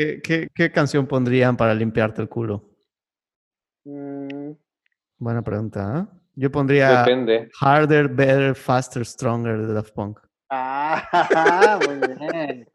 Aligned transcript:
¿Qué, 0.00 0.22
qué, 0.22 0.48
qué 0.54 0.72
canción 0.72 1.06
pondrían 1.06 1.58
para 1.58 1.74
limpiarte 1.74 2.22
el 2.22 2.28
culo? 2.30 2.70
Mm, 3.84 4.52
Buena 5.18 5.42
pregunta, 5.42 5.94
¿ah? 5.94 6.08
Yo 6.34 6.50
pondría 6.50 7.00
Depende. 7.00 7.50
Harder, 7.60 8.08
Better, 8.08 8.54
Faster, 8.54 9.04
Stronger 9.04 9.58
de 9.58 9.74
Daft 9.74 9.92
Punk. 9.92 10.18
Ah, 10.48 11.78
muy 11.86 11.98
bien. 12.16 12.66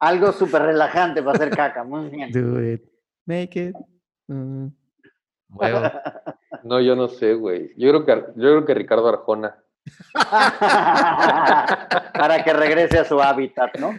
Algo 0.00 0.32
súper 0.32 0.60
relajante 0.60 1.22
para 1.22 1.36
hacer 1.38 1.48
caca, 1.48 1.82
muy 1.82 2.10
bien. 2.10 2.30
Do 2.30 2.62
it, 2.62 2.82
make 3.24 3.58
it. 3.58 3.74
mm, 4.26 4.66
huevo. 5.48 5.80
No, 6.62 6.78
yo 6.78 6.94
no 6.94 7.08
sé, 7.08 7.32
güey. 7.32 7.72
Yo 7.78 7.88
creo 7.88 8.04
que, 8.04 8.12
yo 8.36 8.50
creo 8.50 8.66
que 8.66 8.74
Ricardo 8.74 9.08
Arjona. 9.08 9.56
para 12.12 12.44
que 12.44 12.52
regrese 12.52 12.98
a 12.98 13.04
su 13.06 13.18
hábitat, 13.18 13.78
¿no? 13.78 13.94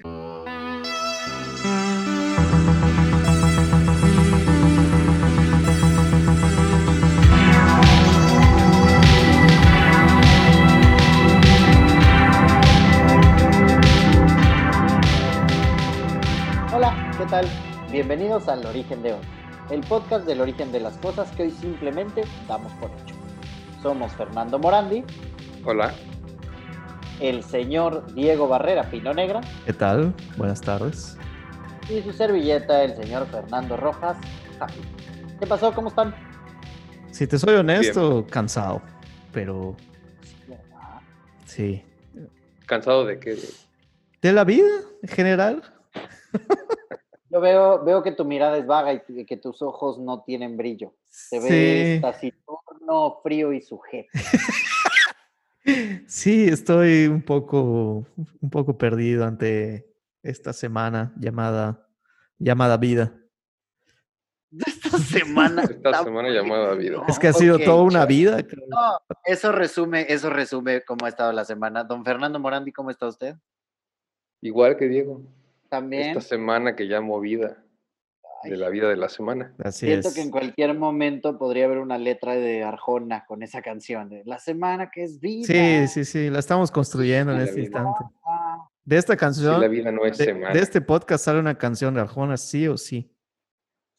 Tal? 17.32 17.48
Bienvenidos 17.90 18.50
al 18.50 18.66
Origen 18.66 19.02
de 19.04 19.14
Hoy, 19.14 19.22
el 19.70 19.80
podcast 19.80 20.26
del 20.26 20.42
origen 20.42 20.70
de 20.74 20.82
las 20.82 20.98
cosas 20.98 21.32
que 21.32 21.44
hoy 21.44 21.52
simplemente 21.52 22.24
damos 22.46 22.74
por 22.74 22.92
hecho. 22.92 23.16
Somos 23.82 24.12
Fernando 24.16 24.60
Morandi, 24.60 25.06
Hola. 25.64 25.94
el 27.22 27.42
señor 27.42 28.14
Diego 28.14 28.50
Barrera 28.50 28.90
Pino 28.90 29.14
Negra 29.14 29.40
¿Qué 29.66 29.72
tal? 29.72 30.14
Buenas 30.36 30.60
tardes. 30.60 31.18
y 31.90 32.02
su 32.02 32.12
servilleta, 32.12 32.84
el 32.84 32.98
señor 32.98 33.26
Fernando 33.28 33.78
Rojas 33.78 34.18
Javi. 34.60 34.82
¿Qué 35.40 35.48
pasó? 35.48 35.74
¿Cómo 35.74 35.88
están? 35.88 36.14
Si 37.12 37.28
te 37.28 37.40
soy 37.40 37.56
honesto, 37.56 38.28
cansado. 38.30 38.82
Pero 39.32 39.78
sí. 41.46 41.82
¿Cansado 42.66 43.06
de 43.06 43.22
qué? 43.22 43.38
De 44.22 44.34
la 44.34 44.44
vida 44.44 44.68
en 45.02 45.10
general. 45.10 45.64
Yo 47.32 47.40
veo, 47.40 47.84
veo 47.84 48.04
que 48.04 48.12
tu 48.12 48.26
mirada 48.26 48.58
es 48.58 48.66
vaga 48.68 48.94
y 48.94 49.26
que- 49.26 49.38
tus 49.38 49.62
ojos 49.62 49.98
no 50.00 50.22
tienen 50.24 50.58
brillo. 50.58 50.94
Te 51.30 51.40
ves 51.40 51.96
Sí. 51.96 52.02
taciturno, 52.02 53.20
frío 53.24 53.54
y 53.54 53.62
sujeto. 53.62 54.10
Sí, 56.08 56.48
estoy 56.48 57.06
un 57.06 57.22
poco, 57.22 58.08
un 58.42 58.50
poco 58.50 58.78
perdido 58.80 59.26
ante 59.26 59.88
esta 60.24 60.54
semana 60.54 61.14
llamada, 61.18 61.88
llamada 62.40 62.78
vida. 62.78 63.14
Esta 64.66 64.98
semana. 64.98 65.62
Esta 65.64 66.04
semana 66.04 66.30
muy 66.30 66.36
llamada 66.38 66.74
vida. 66.74 67.04
Es 67.08 67.20
que 67.20 67.28
ha 67.28 67.34
sido 67.34 67.60
toda 67.60 67.84
una 67.84 68.06
vida. 68.08 68.38
No, 68.68 69.00
eso 69.24 69.52
resume, 69.52 70.08
eso 70.10 70.32
resume 70.32 70.82
cómo 70.84 71.06
ha 71.06 71.10
estado 71.10 71.32
la 71.32 71.46
semana. 71.46 71.84
Don 71.84 72.04
Fernando 72.04 72.40
Morandi, 72.40 72.72
¿cómo 72.72 72.90
está 72.90 73.08
usted? 73.08 73.36
Igual 74.42 74.76
que 74.78 74.88
Diego. 74.88 75.22
También. 75.72 76.10
Esta 76.10 76.22
semana 76.22 76.76
que 76.76 76.84
llamo 76.84 77.20
vida. 77.22 77.64
De 78.44 78.58
la 78.58 78.70
vida 78.70 78.90
de 78.90 78.98
la 78.98 79.08
semana. 79.08 79.54
Así 79.64 79.86
Siento 79.86 80.10
es. 80.10 80.16
que 80.16 80.22
en 80.22 80.32
cualquier 80.32 80.74
momento 80.78 81.38
podría 81.38 81.66
haber 81.66 81.78
una 81.78 81.98
letra 82.00 82.34
de 82.36 82.64
Arjona 82.64 83.24
con 83.28 83.44
esa 83.44 83.62
canción 83.62 84.10
de 84.10 84.24
La 84.26 84.40
semana 84.40 84.90
que 84.92 85.04
es 85.04 85.20
vida. 85.20 85.46
Sí, 85.46 85.88
sí, 85.88 86.06
sí, 86.06 86.30
la 86.32 86.40
estamos 86.40 86.72
construyendo 86.72 87.32
en 87.32 87.38
la 87.38 87.44
este 87.46 87.62
vida. 87.62 87.80
instante. 87.80 88.04
De 88.84 88.98
esta 88.98 89.16
canción, 89.16 89.62
la 89.62 89.68
vida 89.68 89.92
no 89.92 90.06
es 90.06 90.18
de, 90.18 90.26
semana. 90.26 90.54
de 90.54 90.60
este 90.60 90.82
podcast 90.82 91.24
sale 91.24 91.40
una 91.40 91.56
canción 91.58 91.94
de 91.94 92.02
Arjona, 92.02 92.36
sí 92.36 92.68
o 92.68 92.78
sí. 92.78 93.16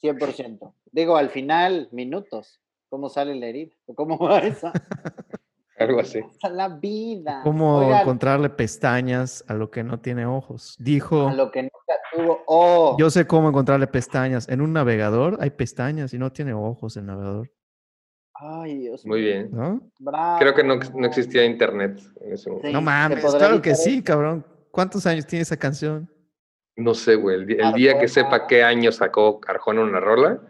100%. 0.02 0.74
Digo, 0.90 1.16
al 1.16 1.30
final, 1.30 1.88
minutos. 1.92 2.60
¿Cómo 2.90 3.08
sale 3.08 3.34
la 3.36 3.46
herida? 3.46 3.74
¿O 3.86 3.94
¿Cómo 3.94 4.18
va 4.18 4.40
esa? 4.40 4.72
Algo 5.82 6.00
así. 6.00 6.20
La 6.52 6.68
vida. 6.68 7.40
¿Cómo 7.44 7.78
Oigan, 7.78 8.00
encontrarle 8.02 8.50
pestañas 8.50 9.44
a 9.48 9.54
lo 9.54 9.70
que 9.70 9.82
no 9.84 10.00
tiene 10.00 10.26
ojos? 10.26 10.76
Dijo, 10.78 11.28
a 11.28 11.34
lo 11.34 11.50
que 11.50 11.62
nunca 11.62 12.00
tuvo. 12.12 12.42
Oh, 12.46 12.96
yo 12.98 13.10
sé 13.10 13.26
cómo 13.26 13.48
encontrarle 13.48 13.86
pestañas. 13.86 14.48
En 14.48 14.60
un 14.60 14.72
navegador 14.72 15.38
hay 15.40 15.50
pestañas 15.50 16.12
y 16.14 16.18
no 16.18 16.30
tiene 16.32 16.52
ojos 16.54 16.96
el 16.96 17.06
navegador, 17.06 17.50
ay, 18.34 18.78
Dios 18.78 19.06
Muy 19.06 19.20
bien. 19.20 19.50
¿no? 19.52 19.80
bravo. 19.98 20.38
Creo 20.38 20.54
que 20.54 20.64
no, 20.64 20.76
no 20.76 21.06
existía 21.06 21.44
internet 21.44 22.00
en 22.20 22.32
ese 22.32 22.50
momento. 22.50 22.68
Sí, 22.68 22.72
No 22.72 22.80
mames, 22.80 23.24
claro 23.24 23.62
que 23.62 23.74
sí, 23.74 24.02
cabrón. 24.02 24.44
¿Cuántos 24.70 25.06
años 25.06 25.26
tiene 25.26 25.42
esa 25.42 25.56
canción? 25.56 26.10
No 26.76 26.94
sé, 26.94 27.14
güey. 27.16 27.36
El, 27.58 27.72
día 27.74 27.98
que 27.98 28.08
sepa 28.08 28.46
qué 28.46 28.64
año 28.64 28.90
sacó 28.90 29.40
Arjona 29.46 29.82
una 29.82 30.00
rola, 30.00 30.40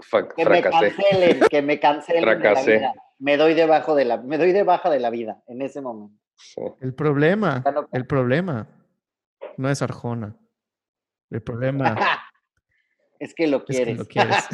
fa- 0.00 0.26
Que 0.28 0.44
me 0.46 0.62
fracasé. 0.62 0.94
cancelen, 0.96 1.40
que 1.50 1.62
me 1.62 1.78
cancelen. 1.78 2.20
de 2.22 2.26
la 2.26 2.40
Fracasé. 2.40 2.78
vida. 2.78 2.92
Me 3.20 3.36
doy 3.36 3.54
debajo 3.54 3.94
de 3.94 4.06
la, 4.06 4.16
me 4.16 4.38
doy 4.38 4.52
de 4.52 4.62
baja 4.62 4.88
de 4.90 4.98
la 4.98 5.10
vida 5.10 5.42
en 5.46 5.60
ese 5.62 5.80
momento. 5.82 6.18
El 6.80 6.94
problema, 6.94 7.62
el 7.92 8.06
problema 8.06 8.66
no 9.58 9.68
es 9.68 9.82
Arjona. 9.82 10.36
El 11.28 11.42
problema 11.42 11.96
es 13.18 13.34
que 13.34 13.46
lo 13.46 13.58
es 13.58 13.64
que 13.64 13.72
quieres. 13.74 13.98
lo 13.98 14.06
quieres. 14.06 14.36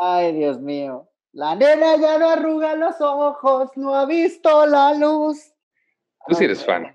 Ay, 0.00 0.32
Dios 0.32 0.60
mío. 0.60 1.08
La 1.32 1.56
nena 1.56 1.96
ya 1.96 2.18
no 2.18 2.30
arruga 2.30 2.76
los 2.76 3.00
ojos, 3.00 3.70
no 3.76 3.94
ha 3.96 4.06
visto 4.06 4.66
la 4.66 4.94
luz. 4.94 5.52
Tú 6.28 6.34
sí 6.34 6.44
Ay, 6.44 6.44
eres 6.44 6.64
fan. 6.64 6.94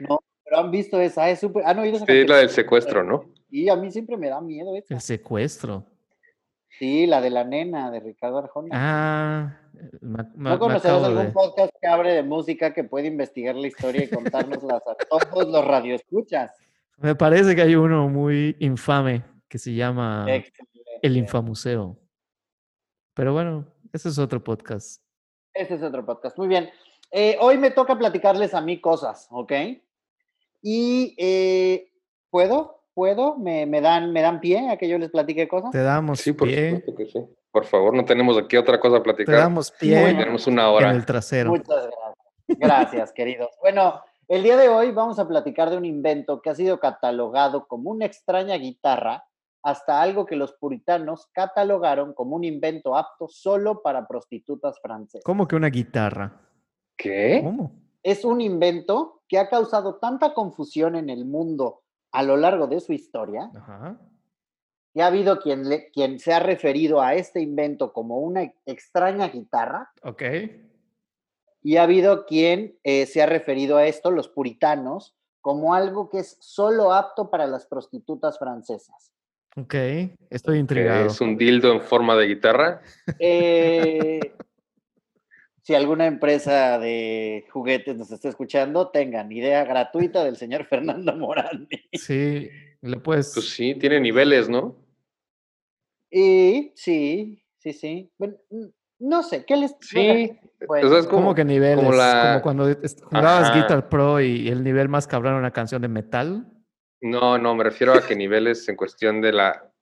No, 0.00 0.18
pero 0.44 0.58
han 0.58 0.70
visto 0.70 1.00
esa, 1.00 1.30
es 1.30 1.40
súper. 1.40 1.64
¿Han 1.64 1.78
oído 1.78 1.96
esa 1.96 2.04
Sí, 2.04 2.12
es 2.12 2.28
la 2.28 2.36
del 2.36 2.50
secuestro, 2.50 3.02
¿no? 3.02 3.32
Y 3.48 3.70
a 3.70 3.76
mí 3.76 3.90
siempre 3.90 4.18
me 4.18 4.28
da 4.28 4.40
miedo 4.42 4.76
esa. 4.76 4.94
El 4.94 5.00
secuestro. 5.00 5.86
Sí, 6.78 7.06
la 7.06 7.20
de 7.20 7.30
la 7.30 7.44
nena 7.44 7.90
de 7.90 8.00
Ricardo 8.00 8.38
Arjona. 8.38 8.70
Ah, 8.72 9.58
me, 10.00 10.22
me- 10.34 10.50
¿No 10.50 10.58
conocerás 10.58 11.02
algún 11.04 11.26
de- 11.26 11.30
podcast 11.32 11.72
que 11.80 11.86
hable 11.86 12.12
de 12.12 12.22
música 12.22 12.72
que 12.72 12.84
puede 12.84 13.06
investigar 13.08 13.54
la 13.54 13.66
historia 13.68 14.04
y 14.04 14.08
contárnoslas 14.08 14.82
a 14.86 14.94
todos 15.08 15.48
los 15.48 15.64
radioescuchas? 15.64 16.52
Me 16.98 17.14
parece 17.14 17.54
que 17.54 17.62
hay 17.62 17.74
uno 17.74 18.08
muy 18.08 18.56
infame 18.60 19.22
que 19.48 19.58
se 19.58 19.74
llama 19.74 20.24
Excelente. 20.28 20.80
El 21.02 21.16
Infamuseo. 21.16 21.98
Pero 23.14 23.32
bueno, 23.32 23.66
ese 23.92 24.08
es 24.08 24.18
otro 24.18 24.42
podcast. 24.42 25.02
Ese 25.52 25.74
es 25.74 25.82
otro 25.82 26.04
podcast. 26.06 26.38
Muy 26.38 26.48
bien. 26.48 26.70
Eh, 27.10 27.36
hoy 27.40 27.58
me 27.58 27.70
toca 27.70 27.98
platicarles 27.98 28.54
a 28.54 28.60
mí 28.62 28.80
cosas, 28.80 29.26
¿ok? 29.30 29.52
Y 30.62 31.14
eh, 31.18 31.92
¿puedo? 32.30 32.81
¿Puedo? 32.94 33.36
¿Me, 33.38 33.66
me 33.66 33.80
dan, 33.80 34.12
¿Me 34.12 34.20
dan 34.20 34.40
pie 34.40 34.68
a 34.70 34.76
que 34.76 34.88
yo 34.88 34.98
les 34.98 35.10
platique 35.10 35.48
cosas? 35.48 35.70
Te 35.70 35.82
damos 35.82 36.20
Sí, 36.20 36.32
por 36.32 36.48
pie, 36.48 36.70
supuesto 36.80 36.94
que 36.94 37.06
sí. 37.06 37.24
Por 37.50 37.64
favor, 37.64 37.94
no 37.94 38.04
tenemos 38.04 38.36
aquí 38.38 38.56
otra 38.56 38.78
cosa 38.80 38.96
a 38.96 38.98
te 39.00 39.04
platicar. 39.04 39.34
damos 39.36 39.70
Muy 39.72 39.78
pie 39.90 40.04
bien. 40.04 40.18
Tenemos 40.18 40.46
una 40.46 40.62
en 40.62 40.74
hora. 40.74 40.90
el 40.90 41.04
trasero. 41.06 41.50
Muchas 41.50 41.66
gracias. 41.86 42.58
Gracias, 42.58 43.12
queridos. 43.14 43.50
Bueno, 43.60 44.00
el 44.28 44.42
día 44.42 44.56
de 44.56 44.68
hoy 44.68 44.90
vamos 44.92 45.18
a 45.18 45.26
platicar 45.28 45.70
de 45.70 45.76
un 45.76 45.84
invento 45.84 46.40
que 46.42 46.50
ha 46.50 46.54
sido 46.54 46.80
catalogado 46.80 47.66
como 47.66 47.90
una 47.90 48.04
extraña 48.06 48.56
guitarra 48.56 49.24
hasta 49.62 50.02
algo 50.02 50.26
que 50.26 50.34
los 50.36 50.54
puritanos 50.54 51.28
catalogaron 51.32 52.14
como 52.14 52.34
un 52.36 52.44
invento 52.44 52.96
apto 52.96 53.28
solo 53.28 53.80
para 53.80 54.06
prostitutas 54.08 54.80
francesas. 54.80 55.22
¿Cómo 55.24 55.46
que 55.46 55.54
una 55.56 55.68
guitarra? 55.68 56.40
¿Qué? 56.96 57.40
¿Cómo? 57.44 57.72
Es 58.02 58.24
un 58.24 58.40
invento 58.40 59.22
que 59.28 59.38
ha 59.38 59.48
causado 59.48 59.96
tanta 59.96 60.34
confusión 60.34 60.96
en 60.96 61.08
el 61.10 61.24
mundo 61.24 61.81
a 62.12 62.22
lo 62.22 62.36
largo 62.36 62.66
de 62.66 62.80
su 62.80 62.92
historia 62.92 63.50
Ajá. 63.54 63.98
ha 64.98 65.06
habido 65.06 65.40
quien, 65.40 65.68
le- 65.68 65.90
quien 65.90 66.18
se 66.18 66.32
ha 66.32 66.38
referido 66.40 67.00
a 67.00 67.14
este 67.14 67.40
invento 67.40 67.92
como 67.92 68.18
una 68.18 68.52
extraña 68.66 69.28
guitarra 69.28 69.90
Ok. 70.02 70.22
y 71.62 71.76
ha 71.76 71.84
habido 71.84 72.26
quien 72.26 72.76
eh, 72.84 73.06
se 73.06 73.22
ha 73.22 73.26
referido 73.26 73.76
a 73.78 73.86
esto, 73.86 74.10
los 74.10 74.28
puritanos, 74.28 75.16
como 75.40 75.74
algo 75.74 76.08
que 76.08 76.18
es 76.20 76.36
solo 76.40 76.92
apto 76.92 77.30
para 77.30 77.46
las 77.46 77.66
prostitutas 77.66 78.38
francesas. 78.38 79.12
Ok. 79.56 79.74
Estoy 80.30 80.54
¿Que 80.54 80.60
intrigado. 80.60 81.06
¿Es 81.06 81.20
un 81.20 81.36
dildo 81.36 81.72
en 81.72 81.80
forma 81.80 82.14
de 82.16 82.26
guitarra? 82.26 82.80
Eh, 83.18 84.20
si 85.62 85.74
alguna 85.74 86.06
empresa 86.06 86.78
de 86.78 87.46
juguetes 87.50 87.96
nos 87.96 88.10
está 88.10 88.28
escuchando, 88.28 88.88
tengan 88.90 89.30
idea 89.32 89.64
gratuita 89.64 90.24
del 90.24 90.36
señor 90.36 90.64
Fernando 90.68 91.16
Morandi. 91.16 91.88
Sí, 91.92 92.48
le 92.80 92.96
puedes. 92.98 93.32
Pues 93.34 93.48
sí, 93.50 93.74
tiene 93.76 94.00
niveles, 94.00 94.48
¿no? 94.48 94.76
Y 96.10 96.72
sí, 96.74 97.42
sí, 97.58 97.72
sí. 97.72 98.12
Bueno, 98.18 98.36
no 98.98 99.22
sé, 99.22 99.44
¿qué 99.44 99.56
les... 99.56 99.74
Sí. 99.80 100.36
Bueno, 100.66 100.86
o 100.86 100.90
sea, 100.90 100.98
es 101.00 101.06
¿Cómo 101.06 101.22
como, 101.22 101.34
que 101.34 101.44
niveles? 101.44 101.76
como 101.76 101.92
la- 101.92 102.28
Como 102.34 102.42
cuando 102.42 102.64
jugabas 103.04 103.48
Ajá. 103.50 103.54
Guitar 103.60 103.88
Pro 103.88 104.20
y 104.20 104.48
el 104.48 104.62
nivel 104.62 104.88
más 104.88 105.06
cabrón 105.06 105.32
era 105.32 105.40
una 105.40 105.50
canción 105.52 105.80
de 105.82 105.88
metal. 105.88 106.46
No, 107.00 107.38
no, 107.38 107.54
me 107.54 107.64
refiero 107.64 107.94
a 107.94 108.06
que 108.06 108.14
niveles 108.14 108.68
en 108.68 108.76
cuestión 108.76 109.20
de 109.20 109.32
la, 109.32 109.72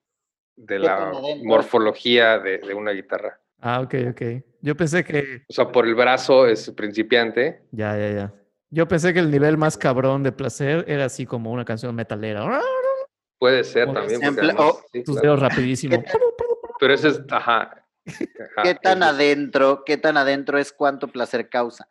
de 0.55 0.75
¿Qué 0.77 0.79
la 0.79 1.11
morfología 1.43 2.39
de, 2.39 2.59
de 2.59 2.73
una 2.73 2.91
guitarra. 2.91 3.40
Ah, 3.61 3.79
ok, 3.81 3.93
ok. 4.09 4.21
Yo 4.61 4.75
pensé 4.75 5.03
que. 5.03 5.43
O 5.49 5.53
sea, 5.53 5.71
por 5.71 5.85
el 5.87 5.95
brazo 5.95 6.45
es 6.47 6.69
principiante 6.71 7.63
Ya, 7.71 7.95
ya, 7.97 8.09
ya. 8.11 8.33
Yo 8.69 8.87
pensé 8.87 9.13
que 9.13 9.19
el 9.19 9.29
nivel 9.31 9.57
más 9.57 9.77
cabrón 9.77 10.23
de 10.23 10.31
placer 10.31 10.85
era 10.87 11.05
así 11.05 11.25
como 11.25 11.51
una 11.51 11.65
canción 11.65 11.93
metalera. 11.95 12.61
Puede 13.37 13.63
ser 13.63 13.91
también. 13.93 14.23
además- 14.23 14.75
sí, 14.93 15.03
Tus 15.03 15.15
claro. 15.19 15.35
dedos 15.37 15.49
rapidísimo. 15.49 16.01
¿Qué 16.03 16.11
Pero 16.79 16.93
ese 16.93 17.09
es, 17.09 17.21
ajá. 17.29 17.85
ajá, 18.07 18.63
¿Qué 18.63 18.75
tan 18.75 19.03
adentro, 19.03 19.83
qué 19.85 19.97
tan 19.97 20.15
adentro 20.17 20.57
es 20.57 20.71
cuánto 20.71 21.07
placer 21.09 21.49
causa? 21.49 21.89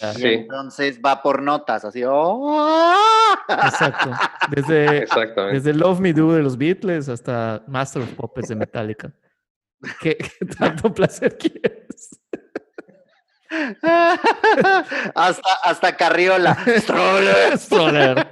Y 0.00 0.06
Sí, 0.20 0.26
entonces 0.28 1.00
va 1.04 1.22
por 1.22 1.42
notas, 1.42 1.84
así. 1.84 2.02
¡oh! 2.06 2.96
Exacto. 3.48 4.10
Desde, 4.50 4.98
exactamente. 5.02 5.56
desde 5.60 5.74
Love 5.78 6.00
Me 6.00 6.12
Do 6.14 6.32
de 6.32 6.42
los 6.42 6.56
Beatles 6.56 7.08
hasta 7.08 7.62
Master 7.68 8.02
of 8.02 8.12
Puppets 8.14 8.48
de 8.48 8.56
Metallica. 8.56 9.12
¿Qué, 10.00 10.16
qué 10.16 10.46
tanto 10.46 10.92
placer 11.02 11.36
quieres? 11.38 12.18
hasta, 15.14 15.54
hasta 15.62 15.96
Carriola. 15.96 16.56
Stroller. 16.78 17.58
Stroller. 17.58 18.24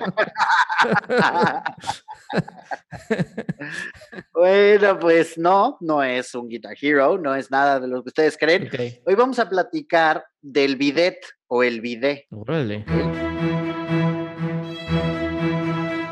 bueno, 4.33 4.99
pues 4.99 5.37
no, 5.37 5.77
no 5.81 6.03
es 6.03 6.35
un 6.35 6.49
Guitar 6.49 6.75
Hero, 6.81 7.19
no 7.19 7.35
es 7.35 7.51
nada 7.51 7.81
de 7.81 7.89
lo 7.89 8.03
que 8.03 8.09
ustedes 8.09 8.37
creen. 8.39 8.71
Hoy 9.05 9.15
vamos 9.15 9.39
a 9.39 9.49
platicar 9.49 10.25
del 10.41 10.77
bidet 10.77 11.19
o 11.49 11.63
el 11.63 11.81
bidet. 11.81 12.27
Órale. 12.31 12.85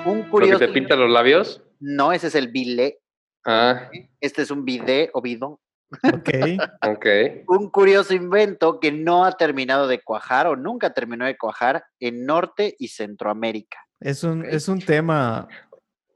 Un 0.05 0.19
¿Lo 0.19 0.25
que 0.25 0.31
curioso. 0.31 0.59
te 0.59 0.69
pinta 0.69 0.97
los 0.97 1.11
labios? 1.11 1.63
No, 1.81 2.13
ese 2.13 2.27
es 2.27 2.35
el 2.35 2.49
bilet. 2.49 2.99
Ah, 3.45 3.89
Este 4.21 4.43
es 4.43 4.51
un 4.51 4.65
bidet 4.65 5.11
o 5.15 5.23
bidón. 5.23 5.57
Ok. 6.03 6.29
ok. 6.87 7.07
Un 7.49 7.71
curioso 7.71 8.13
invento 8.15 8.79
que 8.81 8.93
no 8.93 9.25
ha 9.25 9.33
terminado 9.33 9.89
de 9.89 10.03
cuajar 10.03 10.47
o 10.47 10.57
nunca 10.57 10.93
terminó 10.93 11.25
de 11.25 11.37
cuajar 11.39 11.85
en 12.01 12.27
Norte 12.27 12.75
y 12.79 12.89
Centroamérica. 12.89 13.79
Es 14.01 14.23
un, 14.23 14.45
es 14.45 14.69
un 14.69 14.81
tema 14.81 15.49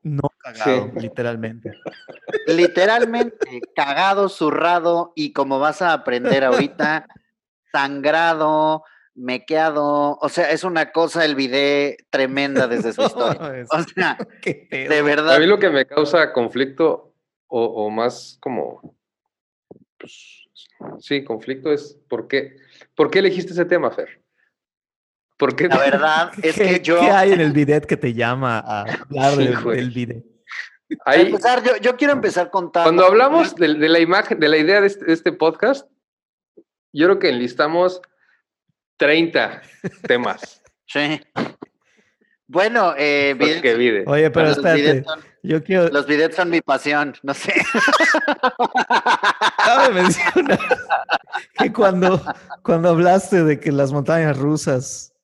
no 0.02 0.22
cagado, 0.38 0.90
Sí. 0.94 1.00
literalmente. 1.00 1.72
Literalmente 2.46 3.60
cagado, 3.74 4.28
zurrado 4.28 5.12
y 5.14 5.32
como 5.32 5.58
vas 5.58 5.80
a 5.82 5.92
aprender 5.92 6.44
ahorita, 6.44 7.06
sangrado, 7.72 8.84
mequeado. 9.14 10.18
O 10.20 10.28
sea, 10.28 10.50
es 10.50 10.64
una 10.64 10.92
cosa 10.92 11.24
el 11.24 11.34
bidet 11.34 12.04
tremenda 12.10 12.66
desde 12.66 12.92
su 12.92 13.02
historia. 13.06 13.64
O 13.70 13.82
sea, 13.82 14.18
de 14.44 14.98
A 14.98 15.02
verdad. 15.02 15.38
mí 15.38 15.46
lo 15.46 15.58
que 15.58 15.70
me 15.70 15.86
causa 15.86 16.32
conflicto 16.32 17.11
o, 17.54 17.64
o 17.84 17.90
más 17.90 18.38
como, 18.40 18.96
pues, 19.98 20.44
sí, 21.00 21.22
conflicto 21.22 21.70
es 21.70 21.98
¿por 22.08 22.26
qué, 22.28 22.56
¿por 22.94 23.10
qué 23.10 23.18
elegiste 23.18 23.52
ese 23.52 23.66
tema, 23.66 23.90
Fer? 23.90 24.22
¿Por 25.36 25.54
qué? 25.54 25.68
La 25.68 25.78
verdad 25.78 26.32
es 26.42 26.54
¿Qué, 26.56 26.64
que 26.78 26.80
yo. 26.80 26.98
qué 27.00 27.10
hay 27.10 27.32
en 27.32 27.40
el 27.42 27.52
bidet 27.52 27.84
que 27.84 27.96
te 27.98 28.14
llama 28.14 28.58
a 28.58 28.82
hablar 28.82 29.32
Sí, 29.34 29.46
del, 29.70 29.90
bidet? 29.90 30.24
Para 31.04 31.18
Hay- 31.18 31.26
empezar, 31.26 31.62
yo, 31.62 31.76
yo 31.76 31.96
quiero 31.96 32.12
empezar 32.14 32.50
contando. 32.50 32.86
cuando 32.88 33.04
hablamos 33.06 33.54
de, 33.56 33.74
de 33.74 33.88
la 33.88 33.98
imagen, 34.00 34.38
de 34.40 34.48
la 34.48 34.56
idea 34.56 34.80
de 34.80 34.86
este, 34.86 35.04
de 35.04 35.12
este 35.12 35.32
podcast, 35.32 35.90
yo 36.92 37.06
creo 37.06 37.18
que 37.18 37.28
enlistamos 37.30 38.00
30 38.98 39.62
temas. 40.06 40.62
Sí. 40.86 41.20
Bueno, 42.52 42.92
eh, 42.98 43.34
Porque 43.38 43.62
bidets- 43.74 43.78
vide. 43.78 44.04
Oye, 44.06 44.30
pero 44.30 44.48
los, 44.48 44.58
espérate. 44.58 44.82
bidets 44.82 45.06
son, 45.06 45.20
Yo 45.42 45.64
quiero. 45.64 45.88
los 45.88 46.06
bidets 46.06 46.36
son 46.36 46.50
mi 46.50 46.60
pasión, 46.60 47.14
no 47.22 47.32
sé. 47.32 47.54
Cabe 49.64 49.94
mencionar 49.94 50.58
que 51.58 51.72
cuando, 51.72 52.22
cuando 52.62 52.90
hablaste 52.90 53.42
de 53.44 53.58
que 53.58 53.72
las 53.72 53.90
montañas 53.90 54.36
rusas, 54.38 55.14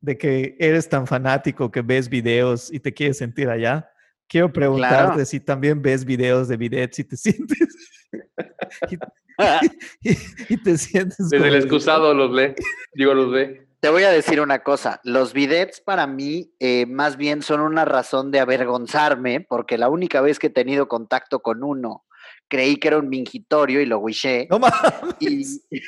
de 0.00 0.18
que 0.18 0.56
eres 0.58 0.88
tan 0.88 1.06
fanático 1.06 1.70
que 1.70 1.82
ves 1.82 2.08
videos 2.08 2.72
y 2.72 2.80
te 2.80 2.92
quieres 2.92 3.18
sentir 3.18 3.48
allá, 3.48 3.88
quiero 4.28 4.52
preguntarte 4.52 5.12
Claro. 5.12 5.24
si 5.24 5.38
también 5.38 5.80
ves 5.80 6.04
videos 6.04 6.48
de 6.48 6.56
bidets 6.56 6.98
y 6.98 7.04
te 7.04 7.16
sientes. 7.16 7.68
y, 8.90 10.10
y- 10.10 10.18
y 10.48 10.56
te 10.56 10.76
sientes. 10.76 11.28
Desde 11.30 11.46
el 11.46 11.54
excusado 11.54 12.12
los 12.12 12.32
lee, 12.32 12.54
digo 12.94 13.14
los 13.14 13.30
ve. 13.30 13.68
Te 13.82 13.88
voy 13.90 14.04
a 14.04 14.10
decir 14.10 14.40
una 14.40 14.60
cosa, 14.62 15.00
los 15.02 15.32
bidets 15.32 15.80
para 15.80 16.06
mí 16.06 16.54
eh, 16.60 16.86
más 16.86 17.16
bien 17.16 17.42
son 17.42 17.60
una 17.60 17.84
razón 17.84 18.30
de 18.30 18.38
avergonzarme, 18.38 19.40
porque 19.40 19.76
la 19.76 19.88
única 19.88 20.20
vez 20.20 20.38
que 20.38 20.46
he 20.46 20.50
tenido 20.50 20.86
contacto 20.86 21.40
con 21.40 21.64
uno, 21.64 22.04
creí 22.46 22.76
que 22.76 22.86
era 22.86 22.98
un 22.98 23.08
mingitorio 23.08 23.80
y 23.80 23.86
lo 23.86 23.98
wishé. 23.98 24.46
No 24.48 24.60
mames. 24.60 24.76
Y... 25.18 25.80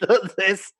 Entonces, 0.00 0.74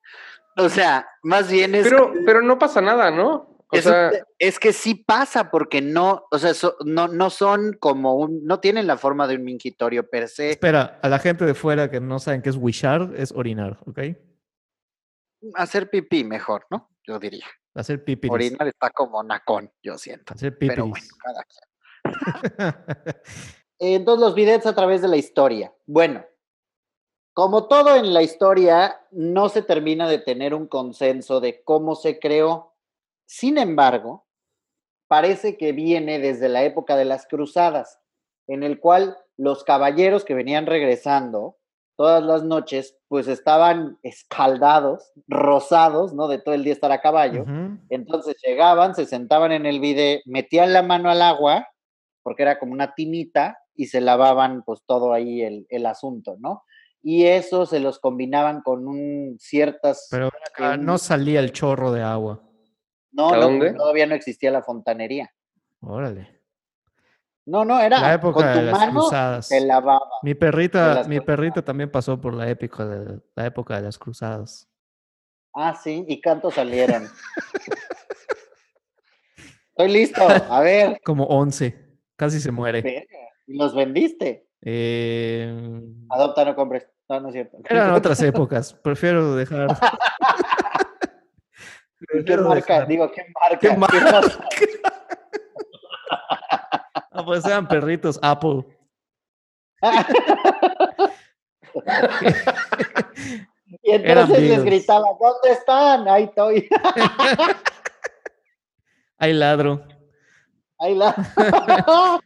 o 0.57 0.69
sea, 0.69 1.07
más 1.23 1.53
bien 1.53 1.77
es, 1.77 1.85
Pero, 1.85 2.13
pero 2.25 2.43
no 2.43 2.59
pasa 2.59 2.81
nada, 2.81 3.13
¿no? 3.13 3.63
O 3.69 3.77
sea, 3.77 4.11
es 4.41 4.59
que 4.59 4.73
sí 4.73 4.97
pasa, 4.97 5.53
porque 5.53 5.81
no, 5.83 6.25
o 6.33 6.39
sea, 6.41 6.53
so- 6.53 6.77
no, 6.85 7.07
no 7.07 7.31
son 7.31 7.75
como 7.79 8.17
un, 8.17 8.45
no 8.45 8.59
tienen 8.59 8.89
la 8.89 8.97
forma 8.97 9.29
de 9.29 9.37
un 9.37 9.45
mingitorio 9.45 10.11
per 10.11 10.27
se. 10.27 10.51
Espera, 10.51 10.99
a 11.01 11.09
la 11.09 11.21
gente 11.21 11.45
de 11.45 11.55
fuera 11.55 11.91
que 11.93 12.01
no 12.01 12.19
saben 12.19 12.43
qué 12.43 12.51
es 12.51 12.57
wishar, 12.57 13.13
es 13.17 13.31
orinar, 13.31 13.79
¿ok? 13.87 14.01
Hacer 15.55 15.91
pipí 15.91 16.25
mejor, 16.25 16.67
¿no? 16.71 16.91
Yo 17.07 17.19
diría. 17.19 17.47
Hacer 17.75 18.05
pipiris. 18.05 18.33
Orinar 18.33 18.69
está 18.69 18.91
como 18.91 19.23
nacón, 19.23 19.71
yo 19.83 19.99
siento. 19.99 20.33
Hacer 20.33 20.57
Pero 20.59 20.85
pipiris. 20.85 21.11
bueno, 21.11 21.17
cada 21.23 21.45
quien. 21.45 21.67
Entonces, 23.79 24.21
los 24.21 24.35
bidets 24.35 24.67
a 24.67 24.75
través 24.75 25.03
de 25.03 25.09
la 25.09 25.17
historia. 25.17 25.75
Bueno, 25.87 26.25
como 27.35 27.69
todo 27.69 27.97
en 27.97 28.15
la 28.15 28.23
historia, 28.23 28.99
no 29.11 29.51
se 29.51 29.61
termina 29.61 30.09
de 30.09 30.19
tener 30.19 30.55
un 30.55 30.67
consenso 30.67 31.41
de 31.41 31.63
cómo 31.65 31.95
se 31.95 32.19
creó. 32.19 32.75
Sin 33.27 33.59
embargo, 33.59 34.27
parece 35.07 35.59
que 35.59 35.73
viene 35.73 36.19
desde 36.19 36.49
la 36.49 36.65
época 36.65 36.97
de 36.97 37.05
las 37.05 37.27
cruzadas, 37.27 38.01
en 38.47 38.63
el 38.63 38.81
cual 38.81 39.19
los 39.37 39.65
caballeros 39.65 40.25
que 40.25 40.35
venían 40.35 40.65
regresando 40.65 41.59
todas 41.97 42.23
las 42.23 42.43
noches, 42.45 42.97
pues 43.09 43.27
estaban 43.29 43.99
escaldados, 44.03 45.13
rosados, 45.27 46.13
¿no? 46.15 46.29
De 46.29 46.39
todo 46.39 46.55
el 46.55 46.63
día 46.65 46.73
estar 46.75 46.93
a 46.93 47.01
caballo. 47.01 47.45
Entonces 47.89 48.37
llegaban, 48.45 48.95
se 48.95 49.07
sentaban 49.07 49.53
en 49.53 49.67
el 49.67 49.81
vide, 49.81 50.23
metían 50.27 50.73
la 50.73 50.83
mano 50.83 51.11
al 51.11 51.23
agua, 51.23 51.67
porque 52.23 52.43
era 52.43 52.59
como 52.59 52.73
una 52.73 52.95
tinita, 52.95 53.59
y 53.75 53.87
se 53.87 54.01
lavaban 54.01 54.63
pues 54.65 54.81
todo 54.87 55.13
ahí 55.13 55.43
el, 55.43 55.67
el 55.69 55.87
asunto, 55.87 56.37
¿no? 56.39 56.63
Y 57.03 57.25
eso 57.27 57.67
se 57.67 57.79
los 57.79 57.99
combinaban 57.99 58.63
con 58.63 58.87
un 58.89 59.37
ciertas... 59.39 60.09
Pero 60.11 60.29
acá, 60.29 60.75
un- 60.75 60.85
no 60.85 60.99
salía 60.99 61.41
el 61.41 61.53
chorro 61.53 61.93
de 61.93 62.03
agua. 62.03 62.43
no, 63.13 63.33
¿A 63.33 63.37
no, 63.37 63.43
dónde? 63.43 63.73
todavía 63.75 64.07
no 64.07 64.15
existía 64.15 64.51
la 64.51 64.63
fontanería. 64.63 65.31
Órale. 65.81 66.36
No, 67.47 67.65
no, 67.65 67.79
era 67.81 68.01
La 68.01 68.15
época 68.15 68.41
con 68.41 68.55
de 68.55 68.63
las 68.63 68.79
mano 68.79 69.01
cruzadas. 69.03 69.47
se 69.49 69.61
lavaba. 69.61 70.01
Mi 70.23 70.35
perrita, 70.35 71.05
mi 71.07 71.21
perrita 71.21 71.63
también 71.65 71.91
pasó 71.91 72.21
por 72.21 72.35
la 72.35 72.49
época 72.51 72.85
de 72.87 73.21
la 73.37 73.47
época 73.47 73.77
de 73.77 73.83
las 73.83 73.99
cruzadas. 73.99 74.69
Ah, 75.55 75.75
sí, 75.75 76.05
¿y 76.09 76.21
cuántos 76.21 76.55
salieron? 76.55 77.05
Estoy 79.71 79.89
listo, 79.93 80.23
a 80.27 80.61
ver. 80.61 81.01
Como 81.05 81.25
11. 81.25 81.87
Casi 82.17 82.41
se 82.41 82.51
muere. 82.51 83.07
¿Y 83.47 83.57
los 83.57 83.75
vendiste? 83.75 84.49
Eh, 84.63 85.81
Adopta, 86.11 86.45
no 86.45 86.57
compres. 86.57 86.89
No, 87.09 87.21
no 87.21 87.29
es 87.29 87.35
cierto. 87.35 87.59
eran 87.69 87.93
otras 87.93 88.21
épocas. 88.23 88.75
Prefiero 88.75 89.37
dejar. 89.37 89.69
¿Qué 92.27 92.37
marca? 92.39 92.75
dejar- 92.75 92.89
Digo, 92.89 93.13
¿qué 93.13 93.23
marca? 93.41 93.59
¿Qué 93.61 93.69
¿Qué 93.69 93.77
marca? 93.77 94.31
pues 97.27 97.45
eran 97.45 97.69
perritos 97.69 98.19
Apple. 98.23 98.65
Y 103.83 103.93
entonces 103.93 104.41
les 104.41 104.65
gritaba, 104.65 105.09
¿dónde 105.21 105.51
están? 105.51 106.09
Ahí 106.09 106.25
estoy. 106.25 106.69
Hay 109.19 109.33
ladro. 109.33 109.83
Ahí 110.79 110.95
la. 110.95 111.15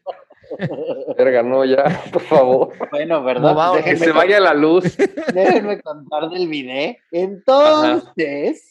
verga, 1.16 1.42
no, 1.42 1.64
ya, 1.64 1.84
por 2.12 2.22
favor. 2.22 2.72
bueno, 2.90 3.22
¿verdad? 3.22 3.54
No, 3.54 3.84
Que 3.84 3.96
se 3.96 4.10
vaya 4.10 4.40
la 4.40 4.54
luz. 4.54 4.96
déjenme 5.32 5.80
contar 5.80 6.28
del 6.30 6.48
video. 6.48 6.96
Entonces, 7.12 8.69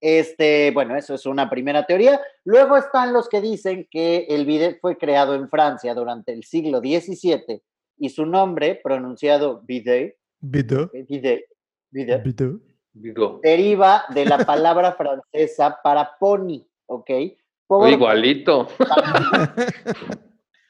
este, 0.00 0.70
bueno, 0.70 0.96
eso 0.96 1.14
es 1.14 1.26
una 1.26 1.50
primera 1.50 1.84
teoría. 1.84 2.20
Luego 2.44 2.76
están 2.76 3.12
los 3.12 3.28
que 3.28 3.40
dicen 3.40 3.86
que 3.90 4.26
el 4.30 4.46
bidet 4.46 4.80
fue 4.80 4.96
creado 4.96 5.34
en 5.34 5.48
Francia 5.48 5.94
durante 5.94 6.32
el 6.32 6.44
siglo 6.44 6.78
XVII 6.80 7.62
y 7.98 8.08
su 8.08 8.24
nombre, 8.24 8.80
pronunciado 8.82 9.60
bidet, 9.62 10.16
Bido. 10.40 10.90
bidet, 11.08 11.44
bidet, 11.90 12.24
Bido. 12.24 12.60
Digo, 12.92 13.40
deriva 13.42 14.04
de 14.14 14.24
la 14.24 14.38
palabra 14.38 14.92
francesa 14.94 15.78
para 15.82 16.16
pony, 16.18 16.66
¿ok? 16.86 17.10
Por 17.66 17.88
igualito. 17.88 18.68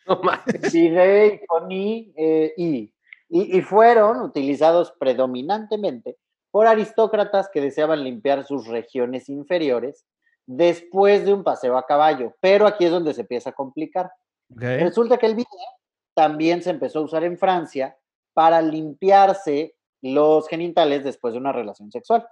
No 0.06 0.20
mames. 0.24 0.72
bidet 0.72 1.46
pony 1.46 2.12
eh, 2.16 2.52
y, 2.56 2.92
y, 3.28 3.58
y 3.58 3.62
fueron 3.62 4.22
utilizados 4.22 4.92
predominantemente 4.98 6.16
por 6.50 6.66
aristócratas 6.66 7.48
que 7.52 7.60
deseaban 7.60 8.04
limpiar 8.04 8.44
sus 8.44 8.66
regiones 8.66 9.28
inferiores 9.28 10.06
después 10.46 11.24
de 11.24 11.32
un 11.32 11.44
paseo 11.44 11.76
a 11.76 11.86
caballo. 11.86 12.34
Pero 12.40 12.66
aquí 12.66 12.84
es 12.84 12.90
donde 12.90 13.14
se 13.14 13.22
empieza 13.22 13.50
a 13.50 13.54
complicar. 13.54 14.10
Resulta 14.48 15.16
que 15.16 15.26
el 15.26 15.36
bidet 15.36 15.48
también 16.14 16.62
se 16.62 16.70
empezó 16.70 16.98
a 16.98 17.02
usar 17.02 17.24
en 17.24 17.38
Francia 17.38 17.96
para 18.34 18.60
limpiarse 18.60 19.76
los 20.02 20.48
genitales 20.48 21.04
después 21.04 21.34
de 21.34 21.40
una 21.40 21.52
relación 21.52 21.92
sexual. 21.92 22.26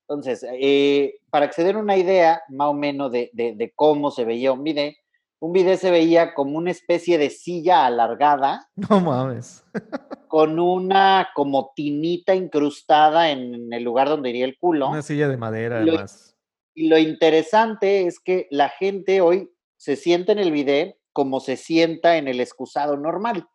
Entonces, 0.00 0.44
eh, 0.50 1.20
para 1.30 1.48
que 1.48 1.52
se 1.52 1.64
den 1.64 1.76
una 1.76 1.96
idea 1.96 2.42
más 2.48 2.68
o 2.68 2.74
menos 2.74 3.12
de, 3.12 3.30
de, 3.32 3.72
cómo 3.76 4.10
se 4.10 4.24
veía 4.24 4.52
un 4.52 4.64
bidet, 4.64 4.96
un 5.38 5.52
bidet 5.52 5.78
se 5.78 5.90
veía 5.90 6.34
como 6.34 6.56
una 6.56 6.70
especie 6.70 7.18
de 7.18 7.30
silla 7.30 7.84
alargada. 7.84 8.68
No 8.74 9.00
mames. 9.00 9.64
con 10.28 10.58
una 10.58 11.30
como 11.34 11.72
tinita 11.74 12.34
incrustada 12.34 13.30
en 13.30 13.72
el 13.72 13.82
lugar 13.82 14.08
donde 14.08 14.30
iría 14.30 14.44
el 14.44 14.58
culo. 14.58 14.90
Una 14.90 15.02
silla 15.02 15.28
de 15.28 15.36
madera, 15.36 15.78
además. 15.78 16.36
y 16.74 16.88
lo 16.88 16.98
interesante 16.98 18.06
es 18.06 18.20
que 18.20 18.46
la 18.50 18.68
gente 18.68 19.20
hoy 19.20 19.50
se 19.76 19.96
sienta 19.96 20.32
en 20.32 20.38
el 20.38 20.52
bidet 20.52 20.96
como 21.12 21.40
se 21.40 21.56
sienta 21.56 22.16
en 22.16 22.28
el 22.28 22.40
excusado 22.40 22.96
normal. 22.96 23.48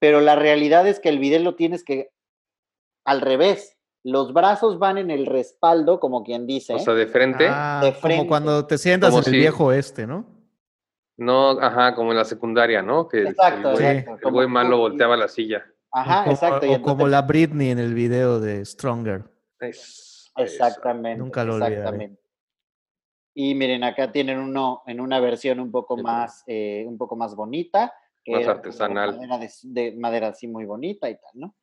Pero 0.00 0.20
la 0.20 0.34
realidad 0.34 0.88
es 0.88 0.98
que 0.98 1.10
el 1.10 1.18
bidet 1.18 1.42
lo 1.42 1.54
tienes 1.54 1.84
que 1.84 2.10
al 3.04 3.20
revés. 3.20 3.76
Los 4.02 4.32
brazos 4.32 4.78
van 4.78 4.96
en 4.98 5.10
el 5.10 5.26
respaldo, 5.26 6.00
como 6.00 6.24
quien 6.24 6.46
dice. 6.46 6.74
O 6.74 6.78
sea, 6.78 6.94
de 6.94 7.06
frente. 7.06 7.46
Ah, 7.48 7.80
de 7.84 7.92
frente. 7.92 8.18
Como 8.18 8.28
cuando 8.28 8.66
te 8.66 8.78
sientas 8.78 9.14
en 9.14 9.34
el 9.34 9.40
viejo 9.40 9.72
este, 9.72 10.06
¿no? 10.06 10.39
No, 11.20 11.50
ajá, 11.50 11.94
como 11.94 12.12
en 12.12 12.16
la 12.16 12.24
secundaria, 12.24 12.80
¿no? 12.80 13.06
Que 13.06 13.24
exacto, 13.24 13.78
el 13.78 14.06
güey, 14.32 14.48
malo 14.48 14.78
volteaba 14.78 15.18
la 15.18 15.28
silla. 15.28 15.62
Ajá, 15.92 16.30
exacto. 16.30 16.66
O 16.72 16.80
como 16.80 17.06
la 17.08 17.20
Britney 17.20 17.68
en 17.68 17.78
el 17.78 17.92
video 17.92 18.40
de 18.40 18.64
Stronger. 18.64 19.24
exactamente. 20.36 21.18
Nunca 21.18 21.44
lo 21.44 21.56
olvidaré. 21.56 22.16
Y 23.34 23.54
miren, 23.54 23.84
acá 23.84 24.10
tienen 24.10 24.38
uno 24.38 24.82
en 24.86 24.98
una 24.98 25.20
versión 25.20 25.60
un 25.60 25.70
poco 25.70 25.98
más, 25.98 26.42
eh, 26.46 26.86
un 26.88 26.96
poco 26.96 27.16
más 27.16 27.36
bonita. 27.36 27.92
Que 28.24 28.36
más 28.36 28.48
artesanal. 28.48 29.20
De 29.64 29.94
madera, 29.98 30.28
así 30.28 30.48
muy 30.48 30.64
bonita 30.64 31.10
y 31.10 31.16
tal, 31.16 31.32
¿no? 31.34 31.54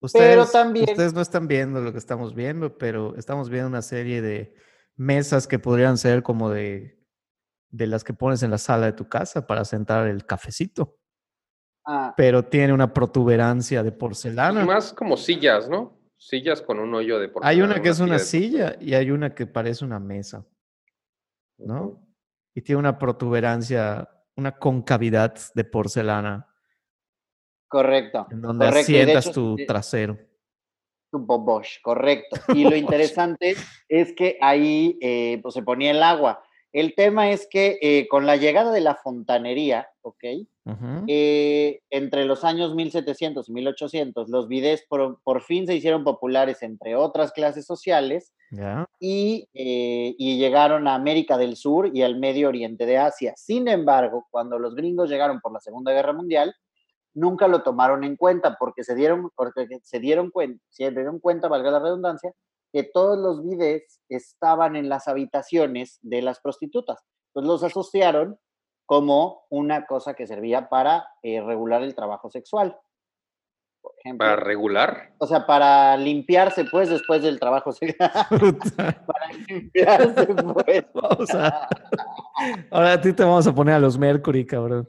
Ustedes, 0.00 0.30
pero 0.30 0.46
también... 0.46 0.88
ustedes 0.88 1.12
no 1.12 1.20
están 1.20 1.46
viendo 1.46 1.82
lo 1.82 1.92
que 1.92 1.98
estamos 1.98 2.34
viendo, 2.34 2.78
pero 2.78 3.14
estamos 3.16 3.50
viendo 3.50 3.68
una 3.68 3.82
serie 3.82 4.22
de 4.22 4.54
mesas 4.96 5.46
que 5.46 5.58
podrían 5.58 5.98
ser 5.98 6.22
como 6.22 6.48
de, 6.48 6.97
de 7.70 7.86
las 7.86 8.04
que 8.04 8.12
pones 8.12 8.42
en 8.42 8.50
la 8.50 8.58
sala 8.58 8.86
de 8.86 8.92
tu 8.92 9.08
casa 9.08 9.46
para 9.46 9.64
sentar 9.64 10.06
el 10.06 10.24
cafecito. 10.24 10.96
Ah. 11.84 12.14
Pero 12.16 12.44
tiene 12.44 12.72
una 12.72 12.92
protuberancia 12.92 13.82
de 13.82 13.92
porcelana. 13.92 14.64
Más 14.64 14.92
como 14.92 15.16
sillas, 15.16 15.68
¿no? 15.68 15.98
Sillas 16.16 16.60
con 16.62 16.78
un 16.78 16.94
hoyo 16.94 17.18
de 17.18 17.28
porcelana. 17.28 17.50
Hay 17.50 17.62
una 17.62 17.80
que 17.82 17.88
es 17.88 18.00
una 18.00 18.18
silla 18.18 18.76
y 18.80 18.94
hay 18.94 19.10
una 19.10 19.34
que 19.34 19.46
parece 19.46 19.84
una 19.84 19.98
mesa. 19.98 20.44
¿no? 21.58 22.00
Y 22.54 22.62
tiene 22.62 22.78
una 22.78 22.98
protuberancia, 22.98 24.08
una 24.36 24.52
concavidad 24.56 25.36
de 25.54 25.64
porcelana. 25.64 26.48
Correcto. 27.68 28.26
En 28.30 28.40
donde 28.40 28.66
asientas 28.66 29.30
tu 29.30 29.56
trasero. 29.66 30.18
Tu 31.10 31.18
bobosh, 31.18 31.80
correcto. 31.82 32.36
Y 32.54 32.64
lo 32.64 32.76
interesante 32.76 33.54
es 33.88 34.12
que 34.14 34.38
ahí 34.40 34.98
eh, 35.00 35.38
pues, 35.42 35.54
se 35.54 35.62
ponía 35.62 35.90
el 35.90 36.02
agua. 36.02 36.42
El 36.72 36.94
tema 36.94 37.30
es 37.30 37.48
que 37.50 37.78
eh, 37.80 38.08
con 38.08 38.26
la 38.26 38.36
llegada 38.36 38.72
de 38.72 38.80
la 38.80 38.94
fontanería, 38.94 39.88
¿ok? 40.02 40.24
Eh, 41.06 41.80
entre 41.88 42.26
los 42.26 42.44
años 42.44 42.74
1700 42.74 43.48
y 43.48 43.52
1800, 43.52 44.28
los 44.28 44.48
bidés 44.48 44.86
por, 44.86 45.40
fin 45.40 45.66
se 45.66 45.74
hicieron 45.74 46.04
populares 46.04 46.62
entre 46.62 46.94
otras 46.94 47.32
clases 47.32 47.64
sociales 47.64 48.34
y, 49.00 49.48
eh, 49.54 50.14
y, 50.18 50.38
llegaron 50.38 50.86
a 50.86 50.94
América 50.94 51.38
del 51.38 51.56
Sur 51.56 51.90
y 51.94 52.02
al 52.02 52.18
Medio 52.18 52.48
Oriente 52.48 52.84
de 52.84 52.98
Asia. 52.98 53.32
Sin 53.36 53.66
embargo, 53.66 54.26
cuando 54.30 54.58
los 54.58 54.74
gringos 54.74 55.08
llegaron 55.08 55.40
por 55.40 55.52
la 55.52 55.60
Segunda 55.60 55.92
Guerra 55.92 56.12
Mundial, 56.12 56.54
nunca 57.14 57.48
lo 57.48 57.62
tomaron 57.62 58.04
en 58.04 58.16
cuenta 58.16 58.56
porque 58.58 58.84
se 58.84 58.94
dieron, 58.94 59.30
porque 59.34 59.66
se 59.82 60.00
dieron, 60.00 60.30
cuenta, 60.30 60.62
se 60.68 60.90
dieron 60.90 61.18
cuenta, 61.18 61.48
valga 61.48 61.70
la 61.70 61.80
redundancia, 61.80 62.32
que 62.72 62.82
todos 62.82 63.18
los 63.18 63.42
bidés 63.42 64.00
estaban 64.08 64.76
en 64.76 64.88
las 64.88 65.08
habitaciones 65.08 65.98
de 66.02 66.22
las 66.22 66.40
prostitutas. 66.40 67.04
Entonces 67.28 67.48
los 67.48 67.62
asociaron 67.62 68.38
como 68.86 69.44
una 69.50 69.86
cosa 69.86 70.14
que 70.14 70.26
servía 70.26 70.68
para 70.68 71.06
eh, 71.22 71.42
regular 71.42 71.82
el 71.82 71.94
trabajo 71.94 72.30
sexual. 72.30 72.78
Por 73.82 73.92
ejemplo, 73.98 74.26
¿Para 74.26 74.36
regular? 74.36 75.14
O 75.18 75.26
sea, 75.26 75.46
para 75.46 75.96
limpiarse, 75.96 76.64
pues, 76.64 76.88
después 76.88 77.22
del 77.22 77.38
trabajo 77.38 77.72
sexual. 77.72 78.10
para 79.06 79.32
limpiarse, 79.46 80.26
pues. 80.26 81.28
Ahora 82.70 82.92
a 82.94 83.00
ti 83.00 83.12
te 83.12 83.22
vamos 83.22 83.46
a 83.46 83.54
poner 83.54 83.74
a 83.74 83.78
los 83.78 83.98
Mercury, 83.98 84.46
cabrón. 84.46 84.88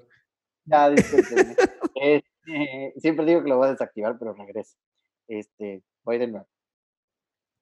Ya, 0.66 0.90
discúlpenme. 0.90 1.56
Este, 1.96 2.94
siempre 2.98 3.26
digo 3.26 3.44
que 3.44 3.50
lo 3.50 3.58
voy 3.58 3.68
a 3.68 3.72
desactivar, 3.72 4.18
pero 4.18 4.34
regreso. 4.34 4.78
Este, 5.28 5.84
voy 6.04 6.18
de 6.18 6.28
nuevo. 6.28 6.48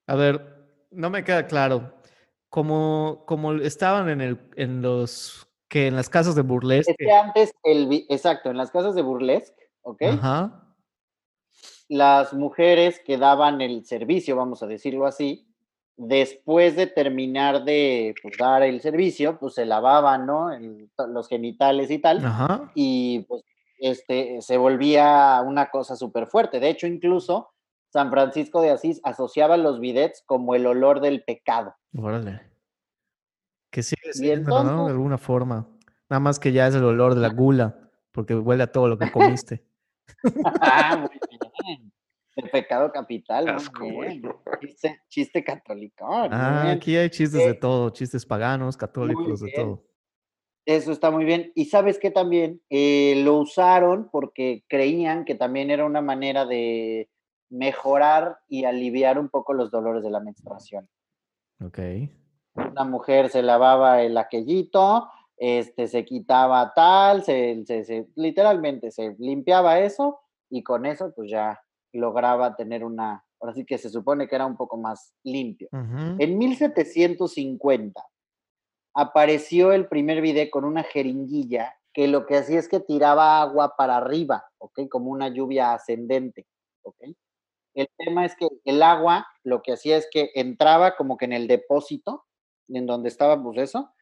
A 0.07 0.15
ver, 0.15 0.57
no 0.91 1.09
me 1.09 1.23
queda 1.23 1.47
claro. 1.47 1.93
Como, 2.49 3.23
como 3.27 3.53
estaban 3.53 4.09
en, 4.09 4.21
el, 4.21 4.39
en 4.55 4.81
los 4.81 5.47
que 5.67 5.87
en 5.87 5.95
las 5.95 6.09
casas 6.09 6.33
de 6.35 6.41
burlesque. 6.41 6.91
Es 6.91 6.97
que 6.97 7.11
antes, 7.11 7.53
el, 7.63 8.05
exacto, 8.09 8.49
en 8.49 8.57
las 8.57 8.71
casas 8.71 8.95
de 8.95 9.01
burlesque, 9.01 9.69
¿ok? 9.81 10.01
Ajá. 10.03 10.63
Las 11.89 12.33
mujeres 12.33 13.01
que 13.05 13.17
daban 13.17 13.61
el 13.61 13.85
servicio, 13.85 14.35
vamos 14.35 14.63
a 14.63 14.67
decirlo 14.67 15.05
así, 15.05 15.45
después 15.97 16.75
de 16.75 16.87
terminar 16.87 17.65
de 17.65 18.15
pues, 18.21 18.37
dar 18.37 18.63
el 18.63 18.81
servicio, 18.81 19.37
pues 19.39 19.55
se 19.55 19.65
lavaban, 19.65 20.25
¿no? 20.25 20.49
los 21.09 21.27
genitales 21.27 21.91
y 21.91 21.99
tal. 21.99 22.25
Ajá. 22.25 22.71
Y 22.75 23.25
pues 23.27 23.43
este, 23.79 24.41
se 24.41 24.57
volvía 24.57 25.41
una 25.45 25.69
cosa 25.69 25.95
súper 25.95 26.27
fuerte. 26.27 26.59
De 26.59 26.69
hecho, 26.69 26.87
incluso 26.87 27.49
San 27.89 28.11
Francisco 28.11 28.61
de 28.61 28.71
Asís 28.71 28.99
asociaba 29.03 29.57
los 29.57 29.79
bidets 29.79 30.23
como 30.25 30.55
el 30.55 30.65
olor 30.65 30.99
del 30.99 31.23
pecado. 31.23 31.75
Órale. 31.95 32.41
Que 33.71 33.83
sigue 33.83 34.13
siendo, 34.13 34.63
¿no? 34.63 34.85
De 34.85 34.91
alguna 34.91 35.17
forma. 35.17 35.67
Nada 36.09 36.19
más 36.19 36.39
que 36.39 36.51
ya 36.51 36.67
es 36.67 36.75
el 36.75 36.83
olor 36.83 37.15
de 37.15 37.21
la 37.21 37.29
gula, 37.29 37.89
porque 38.11 38.35
huele 38.35 38.63
a 38.63 38.71
todo 38.71 38.87
lo 38.87 38.97
que 38.97 39.11
comiste. 39.11 39.63
ah, 40.61 40.97
muy 40.97 41.19
bien. 41.29 41.91
El 42.35 42.49
pecado 42.51 42.91
capital. 42.91 43.57
Chiste, 44.61 45.01
chiste 45.09 45.43
católico. 45.43 46.05
Ah, 46.07 46.71
aquí 46.71 46.95
hay 46.95 47.09
chistes 47.09 47.43
de 47.43 47.49
eh, 47.49 47.53
todo, 47.55 47.89
chistes 47.89 48.25
paganos, 48.25 48.77
católicos, 48.77 49.41
de 49.41 49.51
todo. 49.51 49.83
Eso 50.63 50.91
está 50.91 51.09
muy 51.09 51.25
bien. 51.25 51.51
Y 51.55 51.65
sabes 51.65 51.97
que 51.97 52.11
también 52.11 52.61
eh, 52.69 53.21
lo 53.23 53.37
usaron 53.37 54.09
porque 54.11 54.63
creían 54.67 55.25
que 55.25 55.33
también 55.33 55.71
era 55.71 55.85
una 55.85 56.01
manera 56.01 56.45
de 56.45 57.09
mejorar 57.49 58.39
y 58.47 58.65
aliviar 58.65 59.19
un 59.19 59.29
poco 59.29 59.53
los 59.53 59.71
dolores 59.71 60.03
de 60.03 60.09
la 60.09 60.19
menstruación. 60.19 60.87
Ok. 61.63 61.79
Una 62.55 62.83
mujer 62.83 63.29
se 63.29 63.41
lavaba 63.41 64.01
el 64.01 64.17
aquellito, 64.17 65.07
este, 65.37 65.87
se 65.87 66.03
quitaba 66.03 66.73
tal, 66.73 67.23
se, 67.23 67.63
literalmente 68.15 68.91
se 68.91 69.15
limpiaba 69.19 69.79
eso 69.79 70.19
y 70.49 70.63
con 70.63 70.85
eso 70.85 71.13
pues 71.15 71.29
ya 71.29 71.61
lograba 71.93 72.55
tener 72.55 72.83
una, 72.83 73.23
ahora 73.39 73.53
sí 73.53 73.65
que 73.65 73.77
se 73.77 73.89
supone 73.89 74.27
que 74.27 74.35
era 74.35 74.45
un 74.45 74.57
poco 74.57 74.77
más 74.77 75.13
limpio. 75.23 75.69
En 75.71 76.37
1750 76.37 78.03
apareció 78.95 79.71
el 79.71 79.87
primer 79.87 80.21
video 80.21 80.49
con 80.49 80.65
una 80.65 80.83
jeringuilla 80.83 81.75
que 81.93 82.07
lo 82.07 82.25
que 82.25 82.37
hacía 82.37 82.59
es 82.59 82.67
que 82.67 82.79
tiraba 82.79 83.41
agua 83.41 83.75
para 83.75 83.97
arriba, 83.97 84.45
¿ok? 84.59 84.81
Como 84.89 85.11
una 85.11 85.29
lluvia 85.29 85.73
ascendente, 85.73 86.45
¿ok? 86.83 86.95
El 87.77 87.89
tema 87.95 88.25
es 88.25 88.35
que 88.35 88.47
el 88.65 88.81
agua 88.81 89.27
lo 89.43 89.61
que 89.61 89.73
hacía 89.73 89.97
es 89.97 90.09
que 90.11 90.31
entraba 90.33 90.95
como 90.95 91.15
que 91.15 91.25
en 91.25 91.33
el 91.33 91.47
depósito, 91.47 92.25
en 92.69 92.87
donde 92.87 93.07
estaba 93.07 93.41
pues 93.41 93.59
eso, 93.59 93.93